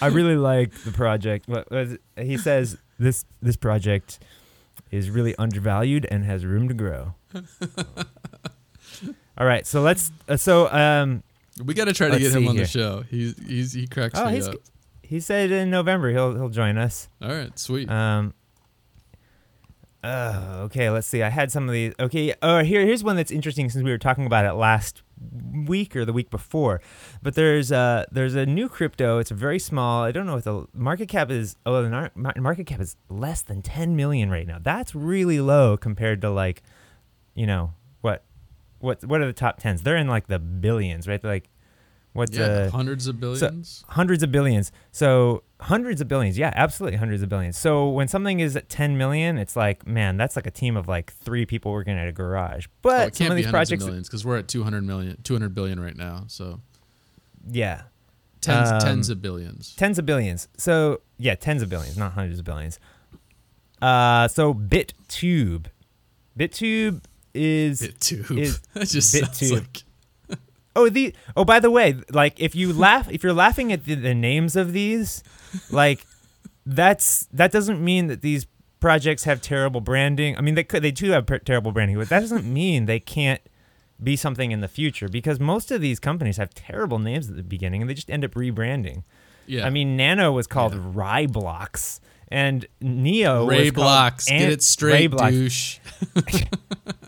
I 0.00 0.06
really 0.06 0.36
like 0.36 0.72
the 0.72 0.90
project. 0.90 1.46
What 1.46 1.70
was 1.70 1.92
it? 1.92 2.00
he 2.16 2.38
says 2.38 2.78
this 2.98 3.26
this 3.42 3.56
project 3.56 4.18
is 4.90 5.10
really 5.10 5.36
undervalued 5.36 6.06
and 6.10 6.24
has 6.24 6.46
room 6.46 6.68
to 6.68 6.74
grow. 6.74 7.14
All 9.36 9.46
right, 9.46 9.66
so 9.66 9.82
let's. 9.82 10.10
Uh, 10.26 10.38
so 10.38 10.72
um, 10.72 11.22
We 11.62 11.74
got 11.74 11.84
to 11.84 11.92
try 11.92 12.08
to 12.08 12.18
get 12.18 12.32
him 12.34 12.48
on 12.48 12.56
the 12.56 12.64
show. 12.64 13.02
He's 13.10 13.34
he's 13.46 13.74
he 13.74 13.86
cracks 13.86 14.18
oh, 14.18 14.30
me 14.30 14.40
up. 14.40 14.54
he 15.02 15.20
said 15.20 15.50
in 15.50 15.68
November 15.68 16.10
he'll 16.12 16.34
he'll 16.34 16.48
join 16.48 16.78
us. 16.78 17.10
All 17.20 17.28
right, 17.28 17.56
sweet. 17.58 17.90
Um. 17.90 18.32
Uh, 20.02 20.60
okay, 20.64 20.88
let's 20.88 21.06
see. 21.06 21.22
I 21.22 21.28
had 21.28 21.52
some 21.52 21.68
of 21.68 21.74
these. 21.74 21.92
Okay, 22.00 22.32
oh, 22.40 22.62
here 22.62 22.86
here's 22.86 23.04
one 23.04 23.16
that's 23.16 23.30
interesting 23.30 23.68
since 23.68 23.84
we 23.84 23.90
were 23.90 23.98
talking 23.98 24.24
about 24.24 24.46
it 24.46 24.54
last 24.54 25.02
week 25.66 25.96
or 25.96 26.04
the 26.04 26.12
week 26.12 26.30
before. 26.30 26.80
But 27.22 27.34
there's 27.34 27.72
uh 27.72 28.04
there's 28.10 28.34
a 28.34 28.46
new 28.46 28.68
crypto. 28.68 29.18
It's 29.18 29.30
very 29.30 29.58
small. 29.58 30.02
I 30.02 30.12
don't 30.12 30.26
know 30.26 30.34
what 30.34 30.44
the 30.44 30.66
market 30.72 31.08
cap 31.08 31.30
is. 31.30 31.56
Oh, 31.64 31.82
the 31.82 32.10
market 32.14 32.66
cap 32.66 32.80
is 32.80 32.96
less 33.08 33.42
than 33.42 33.62
10 33.62 33.96
million 33.96 34.30
right 34.30 34.46
now. 34.46 34.58
That's 34.60 34.94
really 34.94 35.40
low 35.40 35.76
compared 35.76 36.20
to 36.22 36.30
like, 36.30 36.62
you 37.34 37.46
know, 37.46 37.72
what 38.00 38.24
what 38.78 39.04
what 39.04 39.20
are 39.20 39.26
the 39.26 39.32
top 39.32 39.60
10s? 39.60 39.82
They're 39.82 39.96
in 39.96 40.08
like 40.08 40.26
the 40.26 40.38
billions, 40.38 41.08
right? 41.08 41.20
They're 41.20 41.30
like 41.30 41.50
what's 42.16 42.36
yeah, 42.36 42.44
uh 42.44 42.70
hundreds 42.70 43.06
of 43.06 43.20
billions. 43.20 43.84
hundreds 43.88 44.22
of 44.22 44.32
billions. 44.32 44.72
So 44.92 45.42
hundreds 45.60 46.00
of 46.00 46.08
billions. 46.08 46.36
Yeah, 46.36 46.52
absolutely 46.54 46.98
hundreds 46.98 47.22
of 47.22 47.28
billions. 47.28 47.56
So 47.58 47.88
when 47.88 48.08
something 48.08 48.40
is 48.40 48.56
at 48.56 48.68
10 48.68 48.98
million, 48.98 49.38
it's 49.38 49.56
like, 49.56 49.86
man, 49.86 50.16
that's 50.16 50.36
like 50.36 50.46
a 50.46 50.50
team 50.50 50.76
of 50.76 50.88
like 50.88 51.12
three 51.12 51.46
people 51.46 51.72
working 51.72 51.96
at 51.96 52.08
a 52.08 52.12
garage. 52.12 52.66
But 52.82 53.00
oh, 53.00 53.06
it 53.06 53.16
some 53.16 53.30
of 53.30 53.36
these 53.36 53.46
projects, 53.46 53.84
millions 53.84 54.08
because 54.08 54.24
we're 54.24 54.38
at 54.38 54.48
200 54.48 54.82
million, 54.82 55.18
200 55.22 55.54
billion 55.54 55.80
right 55.80 55.96
now. 55.96 56.24
So 56.26 56.60
yeah, 57.48 57.82
tens 58.40 58.70
Um, 58.70 58.80
tens 58.80 59.08
of 59.08 59.22
billions. 59.22 59.74
tens 59.76 59.98
of 59.98 60.06
billions. 60.06 60.48
So 60.56 61.00
yeah, 61.18 61.34
tens 61.34 61.62
of 61.62 61.68
billions, 61.68 61.96
not 61.96 62.12
hundreds 62.12 62.38
of 62.38 62.44
billions. 62.44 62.78
Uh, 63.80 64.26
so 64.28 64.54
BitTube, 64.54 65.66
BitTube 66.38 67.02
is 67.34 67.82
BitTube. 67.82 68.38
is 68.38 68.60
that 68.74 68.88
just 68.88 69.12
sounds 69.12 69.52
like 69.52 69.82
Oh, 70.76 70.88
the 70.88 71.14
oh 71.36 71.44
by 71.44 71.58
the 71.58 71.70
way, 71.70 71.96
like 72.10 72.38
if 72.38 72.54
you 72.54 72.72
laugh, 72.72 73.10
if 73.10 73.22
you're 73.24 73.32
laughing 73.32 73.72
at 73.72 73.84
the, 73.84 73.94
the 73.94 74.14
names 74.14 74.54
of 74.54 74.72
these, 74.72 75.22
like 75.70 76.06
that's 76.64 77.26
that 77.32 77.50
doesn't 77.50 77.82
mean 77.84 78.06
that 78.08 78.20
these 78.22 78.46
projects 78.80 79.24
have 79.24 79.40
terrible 79.40 79.80
branding. 79.80 80.36
I 80.36 80.40
mean, 80.42 80.54
they 80.54 80.64
could 80.64 80.82
they 80.82 80.90
do 80.90 81.10
have 81.10 81.26
per- 81.26 81.38
terrible 81.38 81.72
branding, 81.72 81.96
but 81.96 82.08
that 82.10 82.20
doesn't 82.20 82.44
mean 82.44 82.86
they 82.86 83.00
can't 83.00 83.40
be 84.02 84.14
something 84.16 84.52
in 84.52 84.60
the 84.60 84.68
future 84.68 85.08
because 85.08 85.40
most 85.40 85.70
of 85.70 85.80
these 85.80 85.98
companies 85.98 86.36
have 86.36 86.52
terrible 86.52 86.98
names 86.98 87.30
at 87.30 87.36
the 87.36 87.42
beginning 87.42 87.80
and 87.80 87.88
they 87.88 87.94
just 87.94 88.10
end 88.10 88.24
up 88.24 88.32
rebranding. 88.32 89.04
yeah. 89.46 89.64
I 89.66 89.70
mean, 89.70 89.96
Nano 89.96 90.32
was 90.32 90.46
called 90.46 90.74
Yeah. 90.74 90.80
RaiBlocks 90.92 92.00
and 92.28 92.66
Neo 92.80 93.46
RaiBlocks. 93.48 94.26
Get 94.26 94.40
Ant- 94.42 94.52
it 94.52 94.62
straight, 94.62 95.10
douche. 95.12 95.78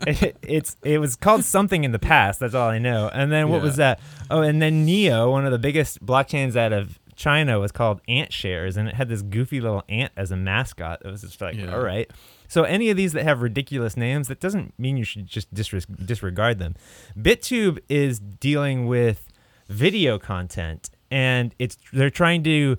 it, 0.07 0.37
it's 0.41 0.77
it 0.83 0.99
was 0.99 1.15
called 1.15 1.43
something 1.43 1.83
in 1.83 1.91
the 1.91 1.99
past. 1.99 2.39
That's 2.39 2.53
all 2.55 2.69
I 2.69 2.79
know. 2.79 3.09
And 3.13 3.31
then 3.31 3.49
what 3.49 3.57
Yeah. 3.57 3.63
was 3.63 3.75
that? 3.77 3.99
Oh, 4.29 4.41
and 4.41 4.61
then 4.61 4.85
Neo, 4.85 5.31
one 5.31 5.45
of 5.45 5.51
the 5.51 5.59
biggest 5.59 6.05
blockchains 6.05 6.55
out 6.55 6.73
of 6.73 6.99
China, 7.15 7.59
was 7.59 7.71
called 7.71 8.01
AntShares, 8.07 8.77
and 8.77 8.87
it 8.87 8.95
had 8.95 9.09
this 9.09 9.21
goofy 9.21 9.59
little 9.59 9.83
ant 9.89 10.11
as 10.15 10.31
a 10.31 10.37
mascot. 10.37 11.01
It 11.03 11.09
was 11.09 11.21
just 11.21 11.41
like, 11.41 11.55
Yeah. 11.55 11.73
all 11.73 11.81
right. 11.83 12.09
So 12.47 12.63
any 12.63 12.89
of 12.89 12.97
these 12.97 13.13
that 13.13 13.23
have 13.25 13.41
ridiculous 13.41 13.95
names, 13.95 14.27
that 14.29 14.39
doesn't 14.39 14.73
mean 14.79 14.97
you 14.97 15.03
should 15.03 15.27
just 15.27 15.53
disres- 15.53 16.05
disregard 16.05 16.57
them. 16.59 16.75
BitTube 17.17 17.79
is 17.89 18.19
dealing 18.19 18.87
with 18.87 19.27
video 19.67 20.17
content, 20.17 20.89
and 21.11 21.53
it's 21.59 21.77
they're 21.93 22.09
trying 22.09 22.43
to 22.45 22.77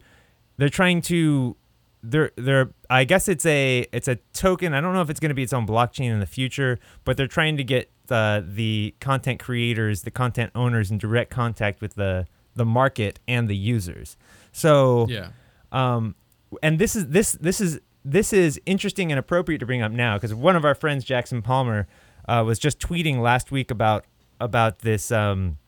they're 0.57 0.68
trying 0.68 1.03
to 1.03 1.57
they're 2.03 2.30
they're 2.36 2.70
I 2.88 3.05
guess 3.05 3.28
it's 3.28 3.44
a 3.46 3.86
it's 3.92 4.09
a 4.09 4.16
token. 4.32 4.74
I 4.74 4.80
don't 4.80 4.94
know 4.94 5.03
if 5.03 5.11
it's 5.11 5.20
going 5.20 5.30
to 5.30 5.34
be 5.34 5.42
its 5.42 5.53
own 5.53 5.66
blockchain 5.66 6.11
in 6.11 6.20
the 6.20 6.26
future, 6.26 6.78
but 7.05 7.16
they're 7.16 7.26
trying 7.26 7.57
to 7.59 7.64
get 7.64 7.90
the 8.07 8.44
the 8.46 8.94
content 9.01 9.38
creators, 9.40 10.03
the 10.03 10.11
content 10.11 10.51
owners 10.55 10.90
in 10.90 10.98
direct 10.98 11.30
contact 11.30 11.80
with 11.80 11.94
the 11.94 12.26
the 12.55 12.64
market 12.64 13.20
and 13.28 13.48
the 13.48 13.57
users. 13.57 14.16
So 14.53 15.07
Yeah. 15.09 15.28
um, 15.72 16.14
and 16.62 16.78
this 16.78 16.96
is 16.96 17.09
this 17.09 17.32
this 17.32 17.61
is 17.61 17.80
this 18.05 18.32
is 18.32 18.59
interesting 18.66 19.12
and 19.12 19.18
appropriate 19.18 19.59
to 19.59 19.66
bring 19.66 19.82
up 19.82 19.92
now 19.92 20.16
because 20.16 20.34
one 20.34 20.57
of 20.57 20.64
our 20.64 20.74
friends, 20.74 21.05
Jackson 21.05 21.42
Palmer, 21.42 21.86
uh, 22.26 22.42
was 22.46 22.59
just 22.59 22.78
tweeting 22.78 23.20
last 23.20 23.53
week 23.53 23.70
about 23.70 24.07
about 24.40 24.78
this 24.80 25.12
um, 25.12 25.59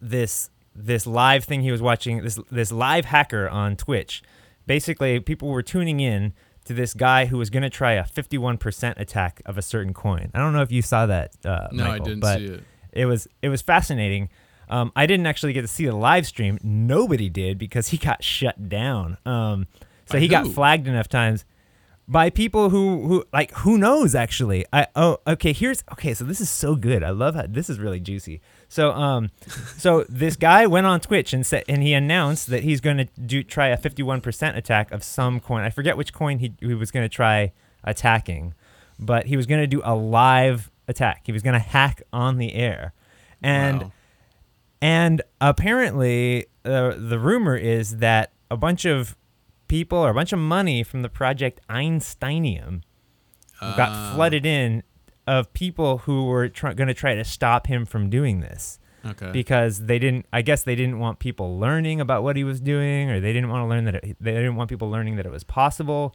this 0.00 0.50
this 0.74 1.06
live 1.06 1.44
thing 1.44 1.62
he 1.62 1.70
was 1.72 1.82
watching 1.82 2.22
this 2.22 2.38
this 2.50 2.72
live 2.72 3.04
hacker 3.06 3.48
on 3.48 3.76
Twitch. 3.76 4.22
Basically, 4.70 5.18
people 5.18 5.48
were 5.48 5.62
tuning 5.62 5.98
in 5.98 6.32
to 6.64 6.72
this 6.72 6.94
guy 6.94 7.26
who 7.26 7.38
was 7.38 7.50
going 7.50 7.64
to 7.64 7.70
try 7.70 7.94
a 7.94 8.04
51% 8.04 9.00
attack 9.00 9.42
of 9.44 9.58
a 9.58 9.62
certain 9.62 9.92
coin. 9.92 10.30
I 10.32 10.38
don't 10.38 10.52
know 10.52 10.62
if 10.62 10.70
you 10.70 10.80
saw 10.80 11.06
that. 11.06 11.34
Uh, 11.44 11.66
No, 11.72 11.90
I 11.90 11.98
didn't 11.98 12.20
but 12.20 12.38
see 12.38 12.44
it. 12.46 12.64
it 12.92 13.06
was 13.06 13.26
it 13.42 13.48
was 13.48 13.62
fascinating. 13.62 14.28
Um, 14.68 14.92
I 14.94 15.06
didn't 15.06 15.26
actually 15.26 15.52
get 15.54 15.62
to 15.62 15.66
see 15.68 15.86
the 15.86 15.96
live 15.96 16.24
stream. 16.24 16.56
Nobody 16.62 17.28
did 17.28 17.58
because 17.58 17.88
he 17.88 17.96
got 17.96 18.22
shut 18.22 18.68
down. 18.68 19.18
Um, 19.26 19.66
so 20.06 20.12
By 20.14 20.20
he 20.20 20.28
got 20.28 20.46
flagged 20.46 20.86
enough 20.86 21.08
times 21.08 21.44
by 22.10 22.28
people 22.28 22.70
who 22.70 23.06
who 23.06 23.24
like 23.32 23.52
who 23.58 23.78
knows 23.78 24.16
actually. 24.16 24.66
I 24.72 24.88
oh 24.96 25.18
okay 25.28 25.52
here's 25.52 25.84
okay 25.92 26.12
so 26.12 26.24
this 26.24 26.40
is 26.40 26.50
so 26.50 26.74
good. 26.74 27.04
I 27.04 27.10
love 27.10 27.36
how 27.36 27.44
this 27.48 27.70
is 27.70 27.78
really 27.78 28.00
juicy. 28.00 28.40
So 28.68 28.90
um 28.90 29.30
so 29.78 30.04
this 30.08 30.34
guy 30.34 30.66
went 30.66 30.86
on 30.86 30.98
Twitch 31.00 31.32
and 31.32 31.46
said 31.46 31.62
and 31.68 31.82
he 31.84 31.92
announced 31.94 32.48
that 32.48 32.64
he's 32.64 32.80
going 32.80 32.96
to 32.96 33.04
do 33.04 33.44
try 33.44 33.68
a 33.68 33.78
51% 33.78 34.56
attack 34.56 34.90
of 34.90 35.04
some 35.04 35.38
coin. 35.38 35.62
I 35.62 35.70
forget 35.70 35.96
which 35.96 36.12
coin 36.12 36.40
he 36.40 36.52
he 36.58 36.74
was 36.74 36.90
going 36.90 37.04
to 37.04 37.14
try 37.14 37.52
attacking, 37.84 38.54
but 38.98 39.26
he 39.26 39.36
was 39.36 39.46
going 39.46 39.60
to 39.60 39.68
do 39.68 39.80
a 39.84 39.94
live 39.94 40.68
attack. 40.88 41.22
He 41.26 41.32
was 41.32 41.42
going 41.42 41.54
to 41.54 41.60
hack 41.60 42.02
on 42.12 42.38
the 42.38 42.54
air. 42.54 42.92
And 43.40 43.82
Wow. 43.82 43.92
and 44.82 45.22
apparently, 45.40 46.46
uh, 46.64 46.94
the 46.98 47.18
rumor 47.20 47.56
is 47.56 47.98
that 47.98 48.32
a 48.50 48.56
bunch 48.56 48.84
of 48.84 49.16
people 49.70 49.98
or 49.98 50.10
a 50.10 50.14
bunch 50.14 50.32
of 50.32 50.38
money 50.38 50.82
from 50.82 51.00
the 51.02 51.08
project 51.08 51.60
Einsteinium 51.70 52.82
got 53.60 53.88
Ah, 53.90 54.12
flooded 54.14 54.44
in 54.44 54.82
of 55.26 55.52
people 55.52 55.98
who 55.98 56.24
were 56.26 56.48
try- 56.48 56.74
going 56.74 56.88
to 56.88 56.94
try 56.94 57.14
to 57.14 57.24
stop 57.24 57.66
him 57.66 57.84
from 57.86 58.10
doing 58.10 58.40
this 58.40 58.78
Okay. 59.06 59.30
because 59.32 59.86
they 59.86 59.98
didn't. 59.98 60.26
I 60.32 60.42
guess 60.42 60.62
they 60.64 60.74
didn't 60.74 60.98
want 60.98 61.18
people 61.20 61.58
learning 61.58 62.00
about 62.00 62.22
what 62.22 62.36
he 62.36 62.44
was 62.44 62.60
doing, 62.60 63.10
or 63.10 63.20
they 63.20 63.32
didn't 63.32 63.48
want 63.48 63.62
to 63.64 63.68
learn 63.68 63.84
that 63.84 63.94
it, 63.96 64.16
they 64.20 64.32
didn't 64.32 64.56
want 64.56 64.68
people 64.68 64.90
learning 64.90 65.16
that 65.16 65.24
it 65.26 65.32
was 65.32 65.44
possible, 65.44 66.14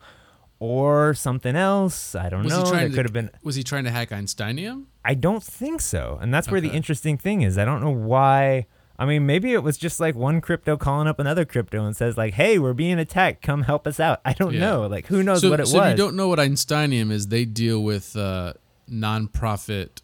or 0.60 1.14
something 1.14 1.56
else. 1.56 2.14
I 2.16 2.30
don't 2.30 2.44
was 2.44 2.54
know. 2.54 2.64
There 2.70 2.90
could 2.90 3.06
have 3.06 3.14
been. 3.14 3.30
Was 3.44 3.56
he 3.56 3.64
trying 3.64 3.86
to 3.86 3.92
hack 3.92 4.10
Einsteinium? 4.10 4.86
I 5.04 5.14
don't 5.14 5.42
think 5.44 5.82
so. 5.82 6.18
And 6.22 6.34
that's 6.34 6.50
where 6.52 6.62
the 6.62 6.70
interesting 6.70 7.18
thing 7.18 7.42
is. 7.42 7.58
I 7.58 7.66
don't 7.66 7.82
know 7.82 7.90
why. 8.14 8.68
I 8.98 9.06
mean, 9.06 9.26
maybe 9.26 9.52
it 9.54 9.62
was 9.64 9.78
just 9.78 10.00
like 10.00 10.16
one 10.16 10.40
crypto 10.40 10.78
calling 10.78 11.08
up 11.08 11.20
another 11.20 11.44
crypto 11.46 11.86
and 11.86 11.96
says 11.96 12.18
like, 12.18 12.34
"Hey, 12.36 12.58
we're 12.58 12.74
being 12.74 12.98
attacked. 13.00 13.42
Come 13.42 13.64
help 13.64 13.86
us 13.88 14.00
out." 14.00 14.22
I 14.24 14.34
don't 14.34 14.54
Yeah. 14.54 14.60
know. 14.62 14.88
Like, 14.88 15.08
who 15.08 15.22
knows 15.24 15.42
so, 15.42 15.50
what 15.50 15.60
it 15.60 15.68
so 15.68 15.80
was? 15.80 15.88
if 15.88 15.92
you 15.98 15.98
don't 16.06 16.16
know 16.16 16.28
what 16.30 16.40
Einsteinium 16.40 17.12
is, 17.12 17.28
they 17.28 17.44
deal 17.46 17.84
with 17.84 18.16
uh, 18.16 18.54
nonprofit 18.90 20.02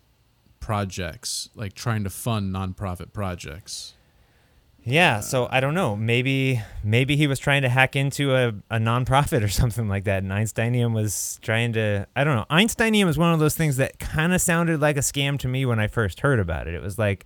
projects, 0.60 1.50
like 1.56 1.74
trying 1.74 2.04
to 2.04 2.10
fund 2.10 2.54
nonprofit 2.54 3.14
projects. 3.14 3.94
yeah. 4.84 5.20
So 5.20 5.48
I 5.52 5.60
don't 5.60 5.74
know. 5.74 5.96
Maybe 5.96 6.62
maybe 6.84 7.16
he 7.16 7.28
was 7.28 7.40
trying 7.40 7.62
to 7.62 7.70
hack 7.70 7.96
into 7.96 8.36
a, 8.36 8.50
a 8.70 8.78
nonprofit 8.78 9.44
or 9.44 9.48
something 9.48 9.88
like 9.88 10.04
that, 10.06 10.24
and 10.24 10.32
Einsteinium 10.32 10.94
was 10.94 11.40
trying 11.42 11.74
to. 11.74 12.08
I 12.16 12.24
don't 12.24 12.36
know. 12.36 12.46
Einsteinium 12.52 13.08
is 13.08 13.18
one 13.18 13.34
of 13.34 13.40
those 13.40 13.56
things 13.56 13.78
that 13.78 14.00
kind 14.00 14.34
of 14.34 14.42
sounded 14.42 14.80
like 14.82 14.98
a 14.98 15.02
scam 15.02 15.38
to 15.40 15.48
me 15.48 15.66
when 15.66 15.80
I 15.80 15.88
first 15.88 16.20
heard 16.22 16.40
about 16.40 16.68
it. 16.68 16.74
It 16.74 16.82
was 16.82 16.98
like. 17.00 17.26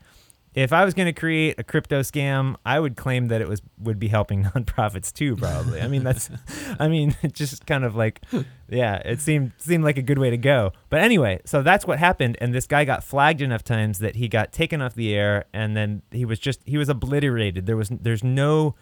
If 0.56 0.72
I 0.72 0.86
was 0.86 0.94
going 0.94 1.08
to 1.08 1.14
create 1.14 1.60
a 1.60 1.64
crypto 1.64 2.00
scam, 2.00 2.56
I 2.66 2.80
would 2.80 2.96
claim 2.96 3.28
that 3.28 3.42
it 3.42 3.48
was 3.48 3.62
would 3.78 4.00
be 4.00 4.08
helping 4.08 4.44
nonprofits 4.56 5.12
too. 5.14 5.36
Probably. 5.36 5.82
I 5.82 5.88
mean, 5.88 6.04
that's, 6.04 6.30
I 6.80 6.88
mean, 6.88 7.16
just 7.34 7.66
kind 7.66 7.84
of 7.84 7.96
like, 7.96 8.22
yeah, 8.70 8.96
it 9.06 9.20
seemed 9.20 9.52
seemed 9.58 9.84
like 9.84 9.98
a 9.98 10.02
good 10.02 10.18
way 10.18 10.30
to 10.30 10.38
go. 10.38 10.72
But 10.90 11.02
anyway, 11.02 11.42
so 11.46 11.62
that's 11.62 11.86
what 11.86 12.00
happened, 12.00 12.38
and 12.40 12.54
this 12.54 12.68
guy 12.68 12.86
got 12.86 13.04
flagged 13.04 13.42
enough 13.42 13.64
times 13.64 14.00
that 14.00 14.16
he 14.16 14.30
got 14.30 14.54
taken 14.54 14.82
off 14.82 14.96
the 14.96 15.14
air, 15.14 15.46
and 15.54 15.76
then 15.76 16.02
he 16.10 16.24
was 16.24 16.40
just 16.40 16.62
he 16.66 16.78
was 16.78 16.88
obliterated. 16.88 17.66
There 17.66 17.78
was 17.78 17.90
there's 17.90 18.24
no, 18.24 18.76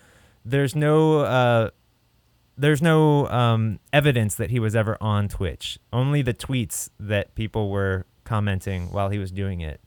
there's 0.45 0.75
no. 0.75 1.19
Uh, 1.21 1.69
there's 2.55 2.83
no 2.83 3.27
um, 3.29 3.79
evidence 3.91 4.35
that 4.35 4.51
he 4.51 4.59
was 4.59 4.75
ever 4.75 4.95
on 5.01 5.27
Twitch. 5.27 5.79
Only 5.91 6.21
the 6.21 6.35
tweets 6.35 6.87
that 6.99 7.33
people 7.33 7.71
were 7.71 8.05
commenting 8.25 8.91
while 8.91 9.09
he 9.09 9.17
was 9.17 9.31
doing 9.31 9.61
it. 9.61 9.81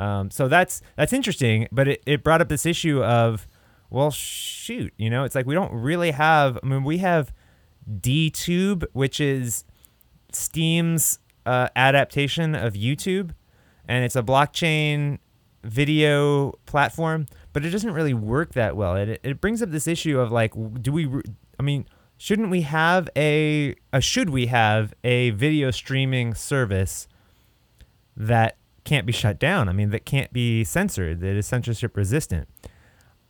Um, 0.00 0.30
so 0.30 0.48
that's 0.48 0.80
that's 0.96 1.12
interesting, 1.12 1.68
but 1.70 1.86
it, 1.86 2.02
it 2.06 2.24
brought 2.24 2.40
up 2.40 2.48
this 2.48 2.64
issue 2.64 3.04
of, 3.04 3.46
well, 3.90 4.10
shoot, 4.10 4.94
you 4.96 5.10
know, 5.10 5.24
it's 5.24 5.34
like 5.34 5.44
we 5.44 5.54
don't 5.54 5.72
really 5.74 6.12
have. 6.12 6.58
I 6.62 6.66
mean, 6.66 6.84
we 6.84 6.98
have 6.98 7.34
DTube, 7.86 8.86
which 8.94 9.20
is 9.20 9.64
Steem's 10.32 11.18
uh, 11.44 11.68
adaptation 11.76 12.54
of 12.54 12.72
YouTube, 12.72 13.32
and 13.86 14.02
it's 14.02 14.16
a 14.16 14.22
blockchain 14.22 15.18
video 15.64 16.52
platform, 16.64 17.26
but 17.52 17.66
it 17.66 17.68
doesn't 17.68 17.92
really 17.92 18.14
work 18.14 18.54
that 18.54 18.76
well. 18.76 18.96
It 18.96 19.20
it 19.22 19.38
brings 19.38 19.60
up 19.60 19.70
this 19.70 19.86
issue 19.86 20.18
of 20.18 20.32
like, 20.32 20.54
do 20.80 20.92
we? 20.92 21.10
I 21.58 21.62
mean, 21.62 21.84
shouldn't 22.16 22.48
we 22.48 22.62
have 22.62 23.10
a, 23.16 23.74
a 23.92 24.00
should 24.00 24.30
we 24.30 24.46
have 24.46 24.94
a 25.04 25.28
video 25.30 25.70
streaming 25.70 26.32
service 26.32 27.06
that 28.16 28.56
can't 28.84 29.06
be 29.06 29.12
shut 29.12 29.38
down. 29.38 29.68
I 29.68 29.72
mean, 29.72 29.90
that 29.90 30.04
can't 30.04 30.32
be 30.32 30.64
censored, 30.64 31.20
that 31.20 31.36
is 31.36 31.46
censorship 31.46 31.96
resistant. 31.96 32.48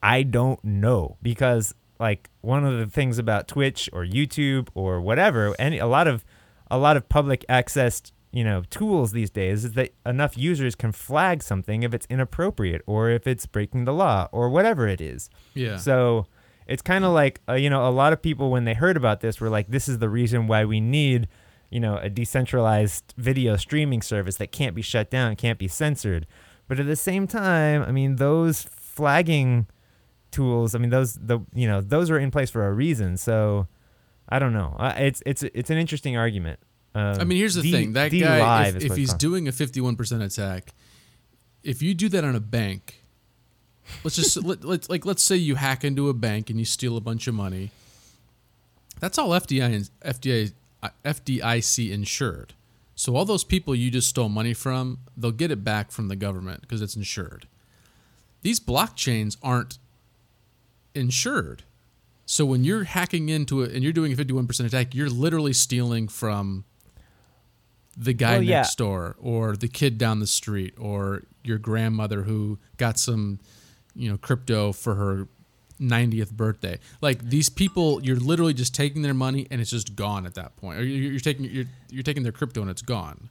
I 0.03 0.22
don't 0.22 0.62
know 0.64 1.16
because 1.22 1.74
like 1.98 2.30
one 2.40 2.64
of 2.64 2.78
the 2.78 2.86
things 2.86 3.18
about 3.18 3.46
Twitch 3.46 3.90
or 3.92 4.05
YouTube 4.05 4.68
or 4.74 5.01
whatever, 5.01 5.55
any 5.59 5.78
a 5.78 5.86
lot 5.86 6.09
of 6.09 6.24
a 6.70 6.78
lot 6.78 6.96
of 6.96 7.09
public 7.09 7.44
access, 7.48 8.01
you 8.32 8.42
know, 8.42 8.62
tools 8.70 9.12
these 9.12 9.30
days 9.30 9.64
is 9.64 9.72
that 9.72 9.92
enough 10.07 10.38
users 10.38 10.74
can 10.74 10.92
flag 10.92 11.42
something 11.42 11.82
if 11.82 11.92
it's 11.92 12.07
inappropriate 12.09 12.82
or 12.86 13.11
if 13.11 13.26
it's 13.26 13.44
breaking 13.44 13.84
the 13.84 13.92
law 13.92 14.28
or 14.32 14.48
whatever 14.48 14.88
it 14.88 15.01
is. 15.01 15.28
Yeah. 15.53 15.76
So 15.76 16.26
it's 16.66 16.82
kind 16.82 17.05
of 17.05 17.12
like 17.12 17.40
uh, 17.48 17.55
you 17.55 17.68
know 17.68 17.86
a 17.86 17.90
lot 17.90 18.12
of 18.12 18.22
people 18.22 18.51
when 18.51 18.64
they 18.64 18.74
heard 18.74 18.96
about 18.96 19.20
this 19.20 19.40
were 19.40 19.51
like 19.51 19.68
this 19.68 19.88
is 19.88 19.98
the 19.98 20.09
reason 20.09 20.46
why 20.46 20.64
we 20.64 20.80
need 20.80 21.28
you 21.71 21.81
know, 21.81 21.97
a 21.97 22.11
decentralized 22.11 23.14
video 23.16 23.57
streaming 23.57 24.03
service 24.03 24.37
that 24.37 24.53
can't 24.53 24.75
be 24.75 24.83
shut 24.83 25.11
down, 25.11 25.37
can't 25.37 25.59
be 25.59 25.68
censored. 25.68 26.27
But 26.68 26.81
at 26.81 26.87
the 26.87 26.97
same 26.97 27.27
time, 27.27 27.83
I 27.83 27.93
mean, 27.93 28.16
those 28.16 28.62
flagging 28.62 29.66
tools, 30.31 30.75
I 30.75 30.79
mean, 30.79 30.91
those 30.91 31.14
the 31.14 31.41
you 31.55 31.66
know, 31.66 31.81
those 31.81 32.11
are 32.11 32.18
in 32.18 32.31
place 32.31 32.51
for 32.51 32.66
a 32.66 32.73
reason. 32.73 33.16
So 33.16 33.68
I 34.29 34.39
don't 34.39 34.53
know. 34.53 34.77
It's 34.81 35.23
it's 35.27 35.43
it's 35.43 35.71
an 35.71 35.79
interesting 35.79 36.16
argument. 36.16 36.61
Um, 36.95 37.21
I 37.21 37.25
mean, 37.25 37.39
here's 37.39 37.55
the 37.55 37.62
D, 37.62 37.73
thing: 37.73 37.93
that 37.93 38.11
D 38.11 38.21
guy, 38.21 38.68
if, 38.68 38.83
if 38.83 38.97
he's 38.97 39.14
doing 39.14 39.47
a 39.47 39.53
51% 39.53 40.25
attack, 40.25 40.75
if 41.62 41.83
you 41.83 41.95
do 41.95 42.09
that 42.09 42.25
on 42.25 42.35
a 42.35 42.41
bank, 42.41 43.05
let's 44.03 44.16
just 44.16 44.37
let, 44.45 44.64
let's 44.64 44.89
like 44.91 45.07
let's 45.07 45.23
say 45.23 45.37
you 45.37 45.55
hack 45.55 45.85
into 45.85 46.09
a 46.09 46.14
bank 46.14 46.51
and 46.51 46.59
you 46.59 46.64
steal 46.64 46.97
a 46.97 47.01
bunch 47.01 47.29
of 47.29 47.35
money. 47.35 47.71
That's 48.99 49.18
all 49.18 49.31
FDI 49.31 49.75
and 49.75 49.91
FDI 50.05 50.53
FDIC 51.05 51.91
insured. 51.91 52.55
So 52.95 53.16
all 53.16 53.24
those 53.24 53.45
people 53.45 53.74
you 53.74 53.91
just 53.91 54.09
stole 54.09 54.28
money 54.28 54.53
from, 54.53 54.99
they'll 55.16 55.31
get 55.31 55.51
it 55.51 55.64
back 55.64 55.91
from 55.91 56.09
the 56.09 56.16
government 56.16 56.61
because 56.61 56.83
it's 56.83 56.97
insured. 56.97 57.47
These 58.43 58.61
blockchains 58.61 59.37
aren't 59.43 59.78
insured. 60.95 61.62
So 62.26 62.45
when 62.45 62.62
you're 62.62 62.85
hacking 62.85 63.28
into 63.28 63.62
it 63.62 63.72
and 63.72 63.83
you're 63.83 63.93
doing 63.93 64.12
a 64.12 64.16
51% 64.16 64.66
attack, 64.66 64.95
you're 64.95 65.11
literally 65.11 65.53
stealing 65.53 66.09
from 66.09 66.64
the 67.97 68.12
guy 68.12 68.39
well, 68.39 68.43
next 68.43 68.78
yeah. 68.78 68.85
door 68.85 69.16
or 69.20 69.57
the 69.57 69.68
kid 69.68 69.99
down 69.99 70.20
the 70.20 70.26
street 70.26 70.74
or 70.78 71.24
your 71.43 71.59
grandmother 71.59 72.22
who 72.22 72.59
got 72.76 72.99
some, 72.99 73.41
you 73.95 74.11
know, 74.11 74.16
crypto 74.16 74.72
for 74.72 74.95
her 74.95 75.26
90th 75.81 76.33
birthday. 76.33 76.78
Like 77.01 77.22
these 77.22 77.49
people, 77.49 78.03
you're 78.03 78.16
literally 78.16 78.55
just 78.55 78.74
taking 78.74 79.03
their 79.03 79.14
money 79.14 79.47
and 79.51 79.61
it's 79.61 79.70
just 79.70 79.97
gone 79.97 80.26
at 80.26 80.35
that 80.35 80.57
point. 80.57 80.78
Or 80.78 80.85
you're, 80.85 81.12
you're 81.12 81.20
taking 81.20 81.47
you're 81.47 81.66
you're 81.91 82.03
taking 82.03 82.22
their 82.22 82.33
crypto 82.33 82.61
and 82.61 82.70
it's 82.70 82.83
gone. 82.83 83.31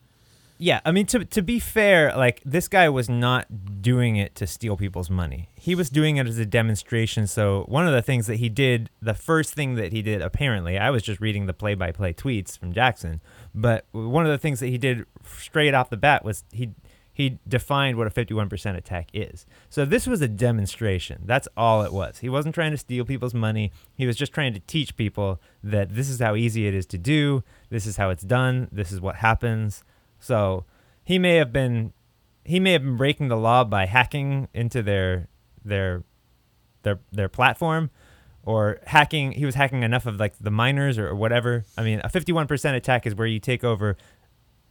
Yeah, 0.61 0.81
I 0.83 0.91
mean 0.91 1.05
to 1.07 1.23
to 1.23 1.41
be 1.41 1.57
fair, 1.59 2.13
like 2.17 2.41
this 2.43 2.67
guy 2.67 2.89
was 2.89 3.07
not 3.07 3.81
doing 3.81 4.17
it 4.17 4.35
to 4.35 4.45
steal 4.45 4.75
people's 4.75 5.09
money. 5.09 5.47
He 5.55 5.73
was 5.73 5.89
doing 5.89 6.17
it 6.17 6.27
as 6.27 6.37
a 6.37 6.45
demonstration. 6.45 7.27
So 7.27 7.63
one 7.69 7.87
of 7.87 7.93
the 7.93 8.01
things 8.01 8.27
that 8.27 8.35
he 8.35 8.49
did, 8.49 8.89
the 9.01 9.13
first 9.13 9.53
thing 9.53 9.75
that 9.75 9.93
he 9.93 10.01
did, 10.01 10.21
apparently, 10.21 10.77
I 10.77 10.89
was 10.89 11.01
just 11.01 11.21
reading 11.21 11.45
the 11.45 11.53
play-by-play 11.53 12.13
tweets 12.13 12.59
from 12.59 12.73
Jackson, 12.73 13.21
but 13.55 13.85
one 13.91 14.25
of 14.25 14.31
the 14.31 14.37
things 14.37 14.59
that 14.59 14.67
he 14.67 14.77
did 14.77 15.05
straight 15.25 15.73
off 15.73 15.89
the 15.89 15.97
bat 15.97 16.25
was 16.25 16.43
he 16.51 16.71
he 17.19 17.37
defined 17.45 17.97
what 17.97 18.07
a 18.07 18.09
51% 18.09 18.77
attack 18.77 19.09
is. 19.11 19.45
So 19.69 19.83
this 19.83 20.07
was 20.07 20.21
a 20.21 20.27
demonstration. 20.29 21.23
That's 21.25 21.49
all 21.57 21.81
it 21.81 21.91
was. 21.91 22.19
He 22.19 22.29
wasn't 22.29 22.55
trying 22.55 22.71
to 22.71 22.77
steal 22.77 23.03
people's 23.03 23.33
money. 23.33 23.73
He 23.93 24.07
was 24.07 24.15
just 24.15 24.31
trying 24.31 24.53
to 24.53 24.61
teach 24.61 24.95
people 24.95 25.41
that 25.61 25.93
this 25.95 26.07
is 26.07 26.21
how 26.21 26.35
easy 26.35 26.65
it 26.65 26.73
is 26.73 26.85
to 26.85 26.97
do. 26.97 27.43
This 27.69 27.85
is 27.85 27.97
how 27.97 28.09
it's 28.09 28.23
done. 28.23 28.69
This 28.71 28.93
is 28.93 29.01
what 29.01 29.17
happens. 29.17 29.83
So 30.17 30.63
he 31.03 31.19
may 31.19 31.35
have 31.35 31.51
been 31.51 31.91
he 32.45 32.57
may 32.57 32.71
have 32.71 32.83
been 32.83 32.95
breaking 32.95 33.27
the 33.27 33.35
law 33.35 33.65
by 33.65 33.85
hacking 33.85 34.47
into 34.53 34.81
their 34.81 35.27
their 35.65 36.05
their 36.83 36.99
their 37.11 37.27
platform 37.27 37.91
or 38.43 38.79
hacking 38.85 39.33
he 39.33 39.45
was 39.45 39.55
hacking 39.55 39.83
enough 39.83 40.05
of 40.05 40.21
like 40.21 40.39
the 40.39 40.51
miners 40.51 40.97
or, 40.97 41.13
whatever. 41.13 41.65
I 41.77 41.83
mean, 41.83 41.99
a 42.01 42.07
51% 42.07 42.75
attack 42.75 43.05
is 43.05 43.13
where 43.13 43.27
you 43.27 43.41
take 43.41 43.65
over 43.65 43.97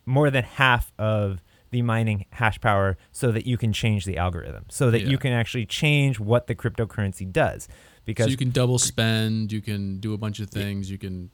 more 0.07 0.31
than 0.31 0.45
half 0.45 0.95
of 0.99 1.43
the 1.71 1.83
mining 1.83 2.27
hash 2.31 2.61
power 2.61 2.97
so 3.13 3.33
that 3.33 3.47
you 3.47 3.57
can 3.57 3.73
change 3.73 4.05
the 4.05 4.17
algorithm, 4.17 4.65
so 4.69 4.91
that 4.91 5.03
yeah. 5.03 5.09
you 5.09 5.19
can 5.19 5.33
actually 5.33 5.67
change 5.67 6.19
what 6.19 6.47
the 6.47 6.55
cryptocurrency 6.55 7.31
does. 7.31 7.69
Because 8.05 8.27
so 8.27 8.31
you 8.31 8.37
can 8.37 8.51
double 8.51 8.79
spend, 8.79 9.53
you 9.53 9.61
can 9.61 10.01
do 10.01 10.15
a 10.15 10.19
bunch 10.19 10.41
of 10.41 10.49
things, 10.49 10.91
you 10.91 10.99
can 10.99 11.31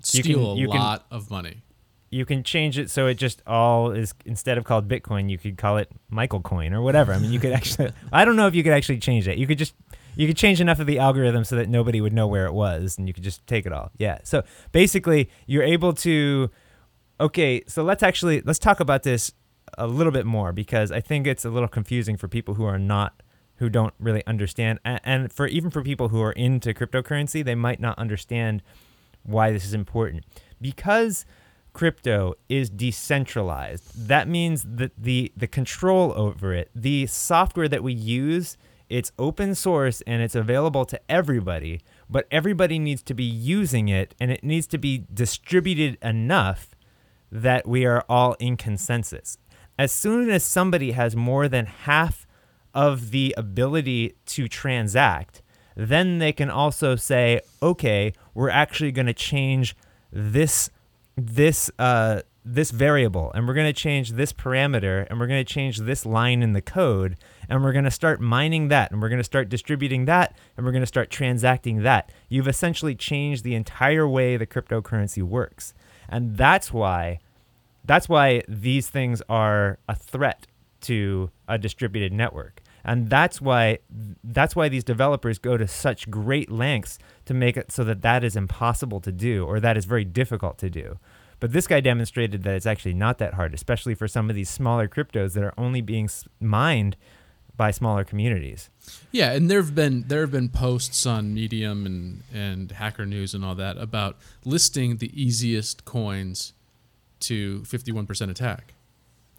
steal 0.00 0.24
you 0.26 0.34
can, 0.34 0.56
you 0.56 0.68
a 0.68 0.80
lot 0.80 1.08
can, 1.08 1.16
of 1.18 1.30
money. 1.30 1.62
You 2.10 2.24
can 2.24 2.42
change 2.44 2.78
it 2.78 2.90
so 2.90 3.08
it 3.08 3.14
just 3.14 3.42
all 3.46 3.90
is 3.90 4.14
instead 4.24 4.56
of 4.56 4.64
called 4.64 4.88
Bitcoin, 4.88 5.28
you 5.28 5.36
could 5.36 5.58
call 5.58 5.76
it 5.76 5.90
Michael 6.08 6.40
Coin 6.40 6.72
or 6.72 6.80
whatever. 6.80 7.12
I 7.12 7.18
mean, 7.18 7.32
you 7.32 7.40
could 7.40 7.52
actually. 7.58 7.92
I 8.12 8.24
don't 8.24 8.36
know 8.36 8.46
if 8.46 8.54
you 8.54 8.62
could 8.62 8.72
actually 8.72 8.98
change 8.98 9.26
that. 9.26 9.36
You 9.36 9.46
could 9.46 9.58
just 9.58 9.74
you 10.16 10.26
could 10.26 10.36
change 10.36 10.60
enough 10.60 10.80
of 10.80 10.86
the 10.86 10.98
algorithm 10.98 11.44
so 11.44 11.56
that 11.56 11.68
nobody 11.68 12.00
would 12.00 12.12
know 12.12 12.26
where 12.26 12.46
it 12.46 12.52
was, 12.52 12.98
and 12.98 13.08
you 13.08 13.14
could 13.14 13.24
just 13.24 13.46
take 13.46 13.66
it 13.66 13.72
all. 13.72 13.90
Yeah. 13.98 14.18
So 14.24 14.44
basically, 14.72 15.28
you're 15.46 15.62
able 15.62 15.92
to. 15.94 16.50
Okay, 17.20 17.62
so 17.66 17.82
let's 17.84 18.02
actually 18.02 18.40
let's 18.42 18.58
talk 18.58 18.80
about 18.80 19.02
this 19.02 19.32
a 19.78 19.86
little 19.86 20.12
bit 20.12 20.26
more 20.26 20.52
because 20.52 20.92
I 20.92 21.00
think 21.00 21.26
it's 21.26 21.44
a 21.44 21.50
little 21.50 21.68
confusing 21.68 22.16
for 22.16 22.28
people 22.28 22.54
who 22.54 22.64
are 22.64 22.78
not 22.78 23.22
who 23.58 23.68
don't 23.68 23.94
really 24.00 24.26
understand. 24.26 24.80
And 24.84 25.32
for 25.32 25.46
even 25.46 25.70
for 25.70 25.82
people 25.82 26.08
who 26.08 26.20
are 26.22 26.32
into 26.32 26.74
cryptocurrency 26.74 27.44
they 27.44 27.54
might 27.54 27.80
not 27.80 27.98
understand 27.98 28.62
why 29.22 29.52
this 29.52 29.64
is 29.64 29.74
important. 29.74 30.24
Because 30.60 31.24
crypto 31.74 32.34
is 32.48 32.70
decentralized 32.70 34.06
that 34.08 34.28
means 34.28 34.64
that 34.64 34.92
the 34.96 35.32
the 35.36 35.48
control 35.48 36.12
over 36.16 36.54
it 36.54 36.70
the 36.72 37.04
software 37.06 37.68
that 37.68 37.82
we 37.82 37.92
use 37.92 38.56
it's 38.88 39.10
open 39.18 39.56
source 39.56 40.00
and 40.02 40.22
it's 40.22 40.36
available 40.36 40.84
to 40.84 40.98
everybody 41.10 41.80
but 42.08 42.28
everybody 42.30 42.78
needs 42.78 43.02
to 43.02 43.12
be 43.12 43.24
using 43.24 43.88
it 43.88 44.14
and 44.20 44.30
it 44.30 44.44
needs 44.44 44.68
to 44.68 44.78
be 44.78 45.04
distributed 45.12 45.98
enough 46.00 46.76
that 47.32 47.66
we 47.66 47.84
are 47.84 48.04
all 48.08 48.34
in 48.34 48.56
consensus 48.56 49.36
as 49.78 49.92
soon 49.92 50.30
as 50.30 50.44
somebody 50.44 50.92
has 50.92 51.16
more 51.16 51.48
than 51.48 51.66
half 51.66 52.26
of 52.72 53.10
the 53.10 53.34
ability 53.36 54.14
to 54.26 54.48
transact, 54.48 55.42
then 55.76 56.18
they 56.18 56.32
can 56.32 56.50
also 56.50 56.96
say, 56.96 57.40
okay, 57.62 58.12
we're 58.34 58.50
actually 58.50 58.92
going 58.92 59.06
to 59.06 59.14
change 59.14 59.76
this 60.12 60.70
this 61.16 61.70
uh, 61.78 62.22
this 62.44 62.70
variable, 62.70 63.32
and 63.32 63.48
we're 63.48 63.54
going 63.54 63.72
to 63.72 63.80
change 63.80 64.12
this 64.12 64.32
parameter, 64.32 65.06
and 65.08 65.18
we're 65.18 65.26
going 65.26 65.44
to 65.44 65.52
change 65.52 65.78
this 65.78 66.04
line 66.04 66.42
in 66.42 66.52
the 66.52 66.60
code, 66.60 67.16
and 67.48 67.62
we're 67.62 67.72
going 67.72 67.84
to 67.84 67.90
start 67.90 68.20
mining 68.20 68.68
that, 68.68 68.90
and 68.90 69.00
we're 69.00 69.08
going 69.08 69.20
to 69.20 69.24
start 69.24 69.48
distributing 69.48 70.04
that, 70.04 70.36
and 70.56 70.66
we're 70.66 70.72
going 70.72 70.82
to 70.82 70.86
start 70.86 71.10
transacting 71.10 71.82
that. 71.82 72.10
You've 72.28 72.48
essentially 72.48 72.94
changed 72.94 73.44
the 73.44 73.54
entire 73.54 74.06
way 74.06 74.36
the 74.36 74.46
cryptocurrency 74.46 75.22
works, 75.22 75.72
and 76.08 76.36
that's 76.36 76.72
why 76.72 77.20
that's 77.84 78.08
why 78.08 78.42
these 78.48 78.88
things 78.88 79.22
are 79.28 79.78
a 79.88 79.94
threat 79.94 80.46
to 80.82 81.30
a 81.48 81.58
distributed 81.58 82.12
network. 82.12 82.60
And 82.84 83.08
that's 83.08 83.40
why 83.40 83.78
that's 84.22 84.54
why 84.54 84.68
these 84.68 84.84
developers 84.84 85.38
go 85.38 85.56
to 85.56 85.66
such 85.66 86.10
great 86.10 86.50
lengths 86.50 86.98
to 87.24 87.32
make 87.32 87.56
it 87.56 87.72
so 87.72 87.82
that 87.84 88.02
that 88.02 88.22
is 88.22 88.36
impossible 88.36 89.00
to 89.00 89.12
do 89.12 89.46
or 89.46 89.58
that 89.60 89.78
is 89.78 89.86
very 89.86 90.04
difficult 90.04 90.58
to 90.58 90.68
do. 90.68 90.98
But 91.40 91.52
this 91.52 91.66
guy 91.66 91.80
demonstrated 91.80 92.42
that 92.42 92.54
it's 92.54 92.66
actually 92.66 92.94
not 92.94 93.18
that 93.18 93.34
hard, 93.34 93.54
especially 93.54 93.94
for 93.94 94.06
some 94.06 94.28
of 94.28 94.36
these 94.36 94.50
smaller 94.50 94.86
cryptos 94.86 95.32
that 95.32 95.42
are 95.42 95.54
only 95.56 95.80
being 95.80 96.08
mined 96.40 96.96
by 97.56 97.70
smaller 97.70 98.04
communities. 98.04 98.68
Yeah, 99.12 99.32
and 99.32 99.50
there've 99.50 99.74
been 99.74 100.04
there 100.08 100.20
have 100.20 100.32
been 100.32 100.50
posts 100.50 101.06
on 101.06 101.32
Medium 101.32 101.86
and 101.86 102.22
and 102.32 102.72
Hacker 102.72 103.06
News 103.06 103.32
and 103.32 103.44
all 103.44 103.54
that 103.54 103.78
about 103.78 104.18
listing 104.44 104.98
the 104.98 105.10
easiest 105.20 105.86
coins 105.86 106.52
to 107.26 107.60
51% 107.62 108.30
attack 108.30 108.74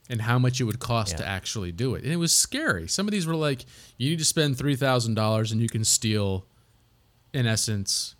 and 0.10 0.22
how 0.22 0.38
much 0.38 0.62
it 0.62 0.66
would 0.66 0.80
cost 0.80 1.12
Yeah. 1.14 1.18
to 1.18 1.28
actually 1.28 1.72
do 1.72 1.96
it. 1.96 2.04
And 2.04 2.12
it 2.14 2.18
was 2.18 2.36
scary. 2.36 2.88
Some 2.88 3.08
of 3.08 3.12
these 3.12 3.26
were 3.26 3.36
like 3.36 3.66
you 3.98 4.10
need 4.12 4.20
to 4.20 4.26
spend 4.26 4.56
$3,000 4.58 5.52
and 5.52 5.62
you 5.62 5.70
can 5.70 5.84
steal 5.84 6.46
in 7.34 7.46
essence 7.48 8.16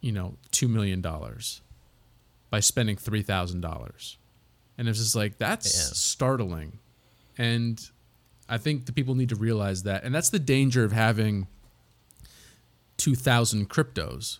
you 0.00 0.10
know 0.12 0.36
2 0.52 0.66
million 0.68 1.00
dollars 1.02 1.60
by 2.50 2.60
spending 2.60 2.96
$3,000. 2.96 4.16
And 4.78 4.88
it's 4.88 4.98
just 4.98 5.14
like 5.14 5.36
that's 5.38 5.74
Yeah. 5.76 5.90
startling. 5.92 6.78
And 7.36 7.80
I 8.48 8.58
think 8.58 8.86
the 8.86 8.92
people 8.92 9.14
need 9.14 9.28
to 9.28 9.36
realize 9.36 9.84
that, 9.84 10.02
and 10.04 10.12
that's 10.14 10.30
the 10.30 10.38
danger 10.40 10.82
of 10.84 10.90
having 10.92 11.46
two 12.96 13.14
thousand 13.14 13.70
cryptos, 13.70 14.38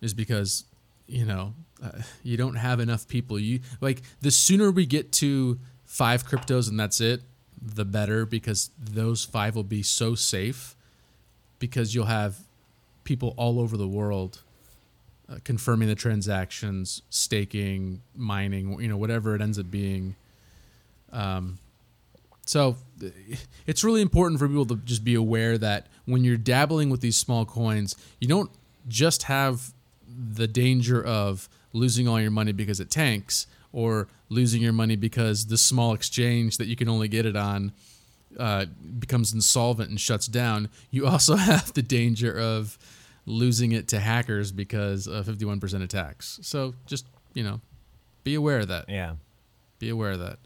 is 0.00 0.14
because 0.14 0.64
you 1.08 1.24
know 1.24 1.54
uh, 1.82 1.90
you 2.22 2.36
don't 2.36 2.56
have 2.56 2.80
enough 2.80 3.08
people. 3.08 3.38
You 3.38 3.60
like 3.80 4.02
the 4.20 4.30
sooner 4.30 4.70
we 4.70 4.86
get 4.86 5.12
to 5.12 5.58
five 5.84 6.26
cryptos 6.26 6.68
and 6.68 6.78
that's 6.78 7.00
it, 7.00 7.22
the 7.60 7.84
better 7.84 8.24
because 8.24 8.70
those 8.78 9.24
five 9.24 9.54
will 9.54 9.62
be 9.62 9.82
so 9.82 10.14
safe 10.14 10.74
because 11.58 11.94
you'll 11.94 12.06
have 12.06 12.38
people 13.04 13.34
all 13.36 13.60
over 13.60 13.76
the 13.76 13.88
world 13.88 14.40
uh, 15.28 15.36
confirming 15.44 15.88
the 15.88 15.94
transactions, 15.94 17.02
staking, 17.10 18.02
mining, 18.14 18.80
you 18.80 18.88
know, 18.88 18.96
whatever 18.96 19.34
it 19.34 19.40
ends 19.40 19.58
up 19.58 19.70
being. 19.70 20.16
Um, 21.12 21.58
so 22.44 22.76
uh, 23.02 23.08
it's 23.66 23.84
really 23.84 24.02
important 24.02 24.40
for 24.40 24.48
people 24.48 24.66
to 24.66 24.76
just 24.76 25.04
be 25.04 25.14
aware 25.14 25.58
that 25.58 25.86
when 26.04 26.24
you're 26.24 26.36
dabbling 26.36 26.90
with 26.90 27.00
these 27.00 27.16
small 27.16 27.44
coins, 27.44 27.96
you 28.18 28.28
don't 28.28 28.50
just 28.88 29.24
have 29.24 29.72
the 30.08 30.46
danger 30.46 31.02
of 31.02 31.48
losing 31.72 32.06
all 32.08 32.20
your 32.20 32.30
money 32.30 32.52
because 32.52 32.80
it 32.80 32.90
tanks 32.90 33.46
or 33.72 34.08
losing 34.28 34.60
your 34.62 34.72
money 34.72 34.96
because 34.96 35.46
the 35.46 35.56
small 35.58 35.94
exchange 35.94 36.58
that 36.58 36.66
you 36.66 36.76
can 36.76 36.88
only 36.88 37.08
get 37.08 37.24
it 37.26 37.36
on 37.36 37.72
uh, 38.38 38.66
becomes 38.98 39.32
insolvent 39.32 39.88
and 39.90 40.00
shuts 40.00 40.26
down. 40.26 40.68
You 40.90 41.06
also 41.12 41.36
have 41.36 41.72
the 41.74 41.82
danger 41.82 42.38
of 42.38 42.78
losing 43.26 43.72
it 43.72 43.88
to 43.88 44.00
hackers 44.00 44.52
because 44.52 45.06
of 45.06 45.26
51% 45.26 45.82
attacks. 45.82 46.38
So 46.42 46.74
just, 46.86 47.06
you 47.34 47.42
know, 47.44 47.60
be 48.24 48.34
aware 48.34 48.60
of 48.60 48.68
that. 48.68 48.86
Yeah. 48.88 49.14
Be 49.78 49.88
aware 49.88 50.12
of 50.12 50.20
that. 50.20 50.38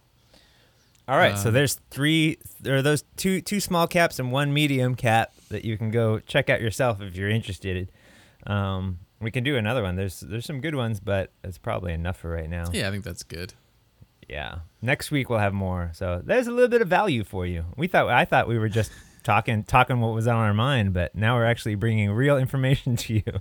All 1.09 1.17
right, 1.17 1.39
so 1.39 1.49
Um, 1.49 1.55
there's 1.55 1.75
three. 1.91 2.39
There 2.61 2.77
are 2.77 2.83
those 2.83 3.05
two 3.17 3.41
two 3.41 3.61
small 3.61 3.87
caps 3.87 4.19
and 4.19 4.33
one 4.33 4.53
medium 4.53 4.97
cap 4.97 5.33
that 5.51 5.65
you 5.65 5.79
can 5.79 5.93
go 5.93 6.19
check 6.19 6.51
out 6.51 6.61
yourself 6.61 7.01
if 7.01 7.15
you're 7.15 7.31
interested. 7.31 7.93
Um, 8.45 8.99
we 9.21 9.31
can 9.31 9.45
do 9.45 9.57
another 9.57 9.83
one. 9.83 9.97
There's 9.97 10.21
there's 10.21 10.45
some 10.45 10.61
good 10.61 10.75
ones, 10.75 11.01
but 11.01 11.33
it's 11.43 11.59
probably 11.59 11.93
enough 11.93 12.19
for 12.19 12.31
right 12.31 12.49
now. 12.49 12.65
Yeah, 12.73 12.89
I 12.89 12.91
think 12.91 13.05
that's 13.05 13.23
good. 13.23 13.55
Yeah. 14.29 14.61
Next 14.83 15.11
week 15.11 15.31
we'll 15.31 15.39
have 15.39 15.55
more. 15.55 15.91
So 15.95 16.21
there's 16.25 16.47
a 16.47 16.51
little 16.51 16.69
bit 16.69 16.83
of 16.83 16.89
value 16.89 17.25
for 17.25 17.47
you. 17.47 17.65
We 17.77 17.87
thought 17.87 18.09
I 18.09 18.25
thought 18.25 18.49
we 18.49 18.59
were 18.59 18.69
just 18.69 18.91
talking 19.23 19.65
talking 19.65 20.01
what 20.01 20.15
was 20.15 20.27
on 20.27 20.37
our 20.37 20.55
mind, 20.55 20.93
but 20.93 21.15
now 21.15 21.37
we're 21.37 21.47
actually 21.47 21.75
bringing 21.77 22.11
real 22.11 22.37
information 22.37 22.97
to 23.07 23.15
you 23.15 23.41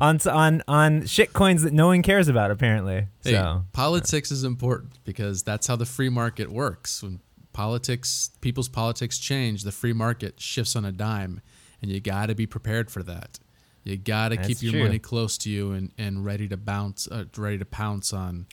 on 0.00 0.18
on 0.30 0.62
on 0.66 1.06
shit 1.06 1.32
coins 1.32 1.62
that 1.62 1.72
no 1.72 1.86
one 1.88 2.02
cares 2.02 2.28
about 2.28 2.50
apparently. 2.50 3.06
Hey, 3.24 3.32
so 3.32 3.64
politics 3.72 4.30
is 4.30 4.44
important 4.44 4.98
because 5.04 5.42
that's 5.42 5.66
how 5.66 5.76
the 5.76 5.86
free 5.86 6.08
market 6.08 6.50
works. 6.50 7.02
When 7.02 7.20
politics, 7.52 8.30
people's 8.40 8.68
politics 8.68 9.18
change, 9.18 9.62
the 9.62 9.72
free 9.72 9.92
market 9.92 10.40
shifts 10.40 10.74
on 10.74 10.84
a 10.84 10.92
dime, 10.92 11.40
and 11.80 11.90
you 11.90 12.00
got 12.00 12.26
to 12.26 12.34
be 12.34 12.46
prepared 12.46 12.90
for 12.90 13.02
that. 13.02 13.38
You 13.84 13.96
got 13.96 14.28
to 14.28 14.36
keep 14.36 14.62
your 14.62 14.72
true. 14.72 14.84
money 14.84 14.98
close 14.98 15.36
to 15.38 15.50
you 15.50 15.72
and, 15.72 15.90
and 15.98 16.24
ready 16.24 16.46
to 16.48 16.56
bounce, 16.56 17.08
uh, 17.08 17.24
ready 17.36 17.58
to 17.58 17.64
pounce 17.64 18.12
on, 18.12 18.46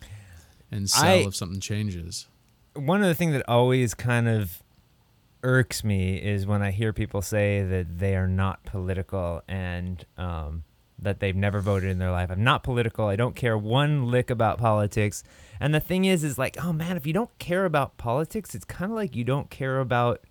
and 0.72 0.90
sell 0.90 1.06
I- 1.06 1.28
if 1.28 1.36
something 1.36 1.60
changes. 1.60 2.28
one 2.76 3.02
of 3.02 3.08
the 3.08 3.16
things 3.16 3.34
that 3.34 3.48
always 3.48 3.94
kind 3.94 4.28
of 4.28 4.64
irks 5.44 5.84
me 5.84 6.18
is 6.18 6.46
when 6.46 6.62
I 6.62 6.72
hear 6.72 6.92
people 6.94 7.22
say 7.22 7.64
that 7.64 8.00
they 8.00 8.16
are 8.16 8.28
not 8.28 8.64
political 8.66 9.42
and 9.48 10.04
um, 10.18 10.64
that 11.02 11.20
they've 11.20 11.36
never 11.36 11.62
voted 11.62 11.90
in 11.90 11.98
their 12.00 12.12
life. 12.12 12.30
I'm 12.30 12.44
not 12.44 12.64
political. 12.64 13.08
I 13.08 13.16
don't 13.16 13.36
care 13.36 13.58
one 13.58 14.10
lick 14.12 14.30
about 14.30 14.58
politics. 14.58 15.24
And 15.60 15.74
the 15.74 15.80
thing 15.80 16.06
is, 16.06 16.24
is 16.24 16.38
like, 16.38 16.58
oh 16.64 16.74
man, 16.74 16.98
if 16.98 17.06
you 17.08 17.14
don't 17.14 17.38
care 17.40 17.66
about 17.66 17.98
politics, 17.98 18.54
it's 18.56 18.66
kind 18.66 18.92
of 18.92 18.96
like 18.96 19.16
you 19.16 19.24
don't 19.24 19.50
care 19.50 19.80
about. 19.80 20.22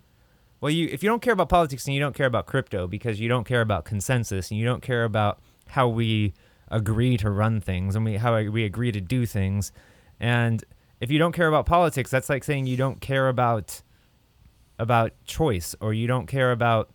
Well, 0.61 0.69
you 0.71 0.87
if 0.91 1.03
you 1.03 1.09
don't 1.09 1.21
care 1.21 1.33
about 1.33 1.49
politics, 1.49 1.85
and 1.85 1.93
you 1.93 1.99
don't 2.01 2.15
care 2.15 2.25
about 2.27 2.45
crypto 2.45 2.87
because 2.87 3.19
you 3.19 3.29
don't 3.29 3.45
care 3.45 3.61
about 3.61 3.85
consensus 3.85 4.51
and 4.51 4.59
you 4.59 4.65
don't 4.65 4.81
care 4.81 5.03
about 5.03 5.39
how 5.67 5.87
we 5.87 6.33
agree 6.69 7.17
to 7.17 7.29
run 7.29 7.61
things 7.61 7.95
and 7.95 8.05
we 8.05 8.17
how 8.17 8.39
we 8.43 8.63
agree 8.65 8.91
to 8.91 9.01
do 9.01 9.25
things. 9.25 9.71
And 10.19 10.63
if 10.99 11.09
you 11.09 11.17
don't 11.17 11.31
care 11.31 11.47
about 11.47 11.65
politics, 11.65 12.11
that's 12.11 12.29
like 12.29 12.43
saying 12.43 12.67
you 12.67 12.77
don't 12.77 12.99
care 12.99 13.29
about 13.29 13.81
about 14.77 15.11
choice 15.25 15.75
or 15.81 15.93
you 15.93 16.07
don't 16.07 16.25
care 16.27 16.51
about 16.51 16.89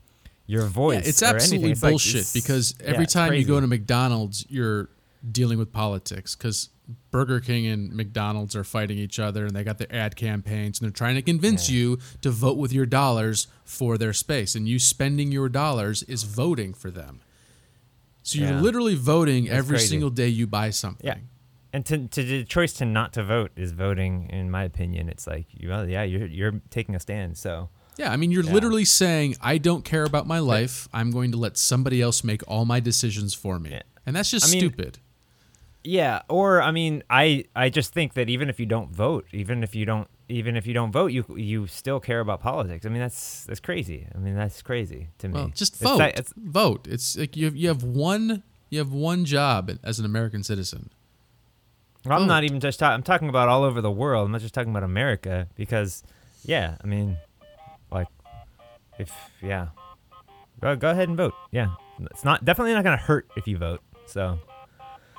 your 0.47 0.67
voice. 0.67 1.03
Yeah, 1.05 1.09
it's 1.09 1.23
absolutely 1.23 1.71
It's 1.73 1.83
like- 1.83 1.93
bullshit 1.93 2.15
it's- 2.17 2.33
because 2.35 2.75
every 2.85 3.05
it's 3.05 3.12
time 3.15 3.33
you 3.33 3.45
go 3.45 3.61
to 3.61 3.67
McDonald's, 3.67 4.45
you're 4.51 4.91
dealing 5.31 5.57
with 5.59 5.73
politics 5.73 6.35
because 6.35 6.69
Burger 7.11 7.41
King 7.41 7.66
and 7.66 7.93
McDonald's 7.95 8.55
are 8.55 8.64
fighting 8.64 8.99
each 8.99 9.18
other 9.18 9.47
and 9.47 9.57
they 9.57 9.64
got 9.64 9.78
their 9.78 9.93
ad 9.95 10.16
campaigns 10.16 10.78
and 10.80 10.87
they're 10.87 10.93
trying 10.93 11.14
to 11.14 11.22
convince 11.22 11.70
Yeah. 11.70 11.76
you 11.78 11.99
to 12.20 12.30
vote 12.30 12.59
with 12.59 12.72
your 12.72 12.87
dollars 12.87 13.47
for 13.64 13.97
their 13.97 14.12
space. 14.12 14.55
And 14.55 14.68
you 14.68 14.78
spending 14.78 15.32
your 15.32 15.49
dollars 15.49 16.03
is 16.03 16.24
voting 16.24 16.74
for 16.74 16.91
them. 16.91 17.20
So 18.22 18.39
you're 18.39 18.61
literally 18.61 18.95
voting 18.95 19.49
every 19.49 19.76
crazy. 19.76 19.89
single 19.89 20.11
day 20.11 20.28
you 20.28 20.47
buy 20.47 20.70
something. 20.70 21.07
Yeah. 21.07 21.16
And 21.72 21.85
to, 21.87 22.07
to 22.09 22.22
the 22.22 22.45
choice 22.45 22.72
to 22.74 22.85
not 22.85 23.12
to 23.14 23.24
vote 23.24 23.51
is 23.57 23.72
voting, 23.72 24.30
in 24.30 24.51
my 24.51 24.62
opinion. 24.64 25.09
It's 25.09 25.26
like, 25.26 25.47
you, 25.51 25.68
well, 25.70 25.89
yeah, 25.89 26.05
you're 26.05 26.26
you're 26.26 26.61
taking 26.70 26.95
a 26.95 27.01
stand. 27.01 27.37
So 27.37 27.68
Yeah, 27.99 28.12
I 28.12 28.16
mean, 28.16 28.30
you're 28.30 28.45
Yeah. 28.45 28.53
literally 28.53 28.85
saying, 28.85 29.37
I 29.41 29.59
don't 29.59 29.85
care 29.85 30.05
about 30.05 30.26
my 30.26 30.39
life. 30.39 30.89
I'm 30.93 31.11
going 31.11 31.32
to 31.32 31.37
let 31.39 31.57
somebody 31.59 32.01
else 32.01 32.22
make 32.24 32.43
all 32.49 32.64
my 32.64 32.80
decisions 32.80 33.35
for 33.35 33.59
me. 33.59 33.80
And 34.07 34.14
that's 34.16 34.30
just 34.30 34.47
I 34.49 34.51
mean, 34.53 34.61
stupid. 34.61 34.99
Yeah, 35.87 36.22
or 36.30 36.62
I 36.62 36.70
mean, 36.70 37.03
I 37.11 37.45
I 37.55 37.68
just 37.68 37.93
think 37.93 38.14
that 38.14 38.30
even 38.30 38.49
if 38.49 38.59
you 38.59 38.64
don't 38.66 38.91
vote, 38.91 39.26
even 39.32 39.62
if 39.62 39.74
you 39.74 39.85
don't 39.85 40.09
even 40.30 40.57
if 40.57 40.66
you 40.66 40.72
don't 40.72 40.91
vote, 40.93 41.09
you 41.12 41.24
you 41.37 41.66
still 41.66 42.01
care 42.01 42.20
about 42.20 42.41
politics. 42.41 42.87
I 42.87 42.89
mean, 42.89 43.01
that's 43.01 43.45
that's 43.45 43.61
crazy. 43.61 44.07
I 44.14 44.18
mean, 44.18 44.35
that's 44.35 44.62
crazy 44.62 45.09
to 45.18 45.28
me. 45.28 45.35
Well, 45.35 45.49
just 45.55 45.74
It's 45.74 45.82
vote. 45.82 45.99
that- 45.99 46.18
it's- 46.18 46.32
vote. 46.37 46.87
It's 46.89 47.16
like 47.18 47.37
you 47.37 47.45
have, 47.45 47.57
you 47.57 47.68
have 47.68 47.82
one 47.82 48.43
you 48.70 48.78
have 48.78 48.93
one 48.93 49.24
job 49.26 49.70
as 49.82 49.99
an 49.99 50.07
American 50.07 50.43
citizen. 50.43 50.91
I'm 52.07 52.26
not 52.26 52.45
even 52.45 52.61
just 52.61 52.78
talking. 52.78 52.95
I'm 52.95 53.03
talking 53.03 53.28
about 53.28 53.49
all 53.49 53.62
over 53.64 53.80
the 53.80 53.91
world. 53.91 54.26
I'm 54.26 54.32
not 54.32 54.43
just 54.43 54.53
talking 54.53 54.70
about 54.70 54.82
America 54.82 55.49
because, 55.55 56.03
yeah, 56.45 56.76
I 56.82 56.87
mean, 56.87 57.16
like, 57.91 58.09
if 58.99 59.11
yeah, 59.43 59.68
go 60.61 60.76
go 60.76 60.91
ahead 60.91 61.09
and 61.09 61.16
vote. 61.16 61.35
Yeah, 61.51 61.68
it's 62.11 62.24
not 62.24 62.45
definitely 62.45 62.74
not 62.74 62.85
gonna 62.85 62.97
hurt 62.99 63.26
if 63.37 63.47
you 63.47 63.57
vote. 63.57 63.80
So, 64.07 64.39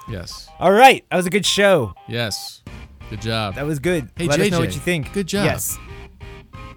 Yes. 0.09 0.47
all 0.59 0.71
right, 0.71 1.03
that 1.09 1.17
was 1.17 1.25
a 1.25 1.29
good 1.29 1.45
show. 1.45 1.93
Yes. 2.07 2.61
Good 3.09 3.21
job. 3.21 3.55
That 3.55 3.65
was 3.65 3.79
good. 3.79 4.09
Hey, 4.15 4.27
Let 4.27 4.39
us 4.39 4.51
know 4.51 4.59
what 4.59 4.73
you 4.73 4.79
think. 4.79 5.13
good 5.13 5.27
job. 5.27 5.45
Yes. 5.45 5.77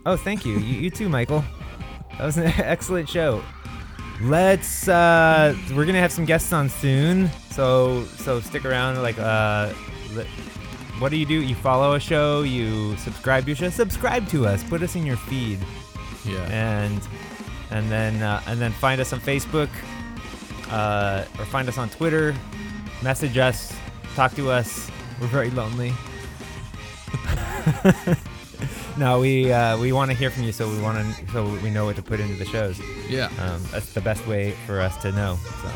Oh, 0.06 0.16
thank 0.16 0.44
you. 0.44 0.58
you. 0.58 0.80
You 0.80 0.90
too, 0.90 1.08
Michael. 1.08 1.42
That 2.18 2.24
was 2.26 2.36
an 2.36 2.46
excellent 2.58 3.08
show. 3.08 3.42
Let's. 4.20 4.88
uh 4.88 5.54
We're 5.74 5.86
gonna 5.86 6.00
have 6.00 6.12
some 6.12 6.24
guests 6.24 6.52
on 6.52 6.68
soon, 6.68 7.30
so 7.50 8.04
so 8.18 8.40
stick 8.40 8.64
around. 8.64 9.00
Like, 9.02 9.18
uh, 9.18 9.70
what 10.98 11.10
do 11.10 11.16
you 11.16 11.24
do? 11.26 11.40
You 11.42 11.54
follow 11.54 11.94
a 11.94 12.00
show. 12.00 12.42
You 12.42 12.96
subscribe 12.96 13.46
to 13.46 13.52
a 13.52 13.54
show. 13.54 13.70
Subscribe 13.70 14.28
to 14.28 14.46
us. 14.46 14.62
Put 14.64 14.82
us 14.82 14.96
in 14.96 15.06
your 15.06 15.16
feed, 15.16 15.58
yeah. 16.26 16.44
and 16.50 17.00
and 17.70 17.90
then 17.90 18.22
uh, 18.22 18.42
and 18.46 18.60
then 18.60 18.72
find 18.72 19.00
us 19.00 19.12
on 19.12 19.20
Facebook, 19.20 19.68
uh, 20.70 21.24
or 21.38 21.44
find 21.46 21.68
us 21.68 21.78
on 21.78 21.88
Twitter. 21.88 22.34
Message 23.02 23.38
us. 23.38 23.72
Talk 24.14 24.34
to 24.34 24.50
us. 24.50 24.90
We're 25.20 25.28
very 25.28 25.50
lonely. 25.50 25.92
no, 28.98 29.20
we 29.20 29.52
uh, 29.52 29.78
we 29.78 29.92
want 29.92 30.10
to 30.10 30.16
hear 30.16 30.30
from 30.30 30.44
you, 30.44 30.52
so 30.52 30.68
we 30.68 30.80
want 30.80 30.98
to 30.98 31.32
so 31.32 31.44
we 31.62 31.70
know 31.70 31.84
what 31.84 31.96
to 31.96 32.02
put 32.02 32.20
into 32.20 32.34
the 32.36 32.44
shows. 32.44 32.80
Yeah. 33.08 33.26
Um, 33.40 33.62
that's 33.70 33.92
the 33.92 34.00
best 34.00 34.26
way 34.26 34.52
for 34.66 34.80
us 34.80 34.96
to 34.98 35.12
know. 35.12 35.38
So, 35.62 35.70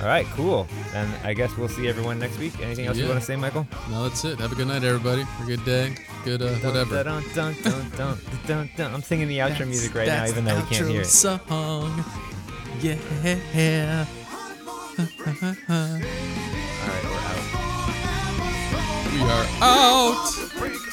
all 0.00 0.06
right, 0.06 0.26
cool. 0.34 0.66
And 0.94 1.12
I 1.24 1.34
guess 1.34 1.56
we'll 1.56 1.68
see 1.68 1.88
everyone 1.88 2.18
next 2.18 2.38
week. 2.38 2.58
Anything 2.60 2.86
else 2.86 2.96
you 2.96 3.04
Yeah. 3.04 3.10
want 3.10 3.20
to 3.20 3.26
say, 3.26 3.36
Michael? 3.36 3.66
No, 3.90 4.08
that's 4.08 4.24
it. 4.24 4.38
Have 4.38 4.52
a 4.52 4.54
good 4.54 4.68
night, 4.68 4.84
everybody. 4.84 5.22
A 5.42 5.46
good 5.46 5.64
day. 5.64 5.94
Good 6.24 6.42
uh, 6.42 6.48
whatever. 6.56 7.02
Dun, 7.04 7.22
dun, 7.34 7.54
dun, 7.62 7.90
dun, 7.96 8.18
dun, 8.46 8.70
dun. 8.76 8.94
I'm 8.94 9.02
singing 9.02 9.28
the 9.28 9.38
outro 9.38 9.66
music 9.66 9.94
right 9.94 10.08
now, 10.08 10.26
even 10.26 10.44
though 10.44 10.56
we 10.56 10.62
can't 10.62 10.88
hear 10.88 11.02
it. 11.02 11.06
Song. 11.06 12.04
Yeah. 12.80 14.06
All 15.00 15.04
right, 15.04 16.02
we're 17.04 17.22
out. 17.22 18.02
We 19.12 19.20
are 19.22 19.46
out. 19.62 20.87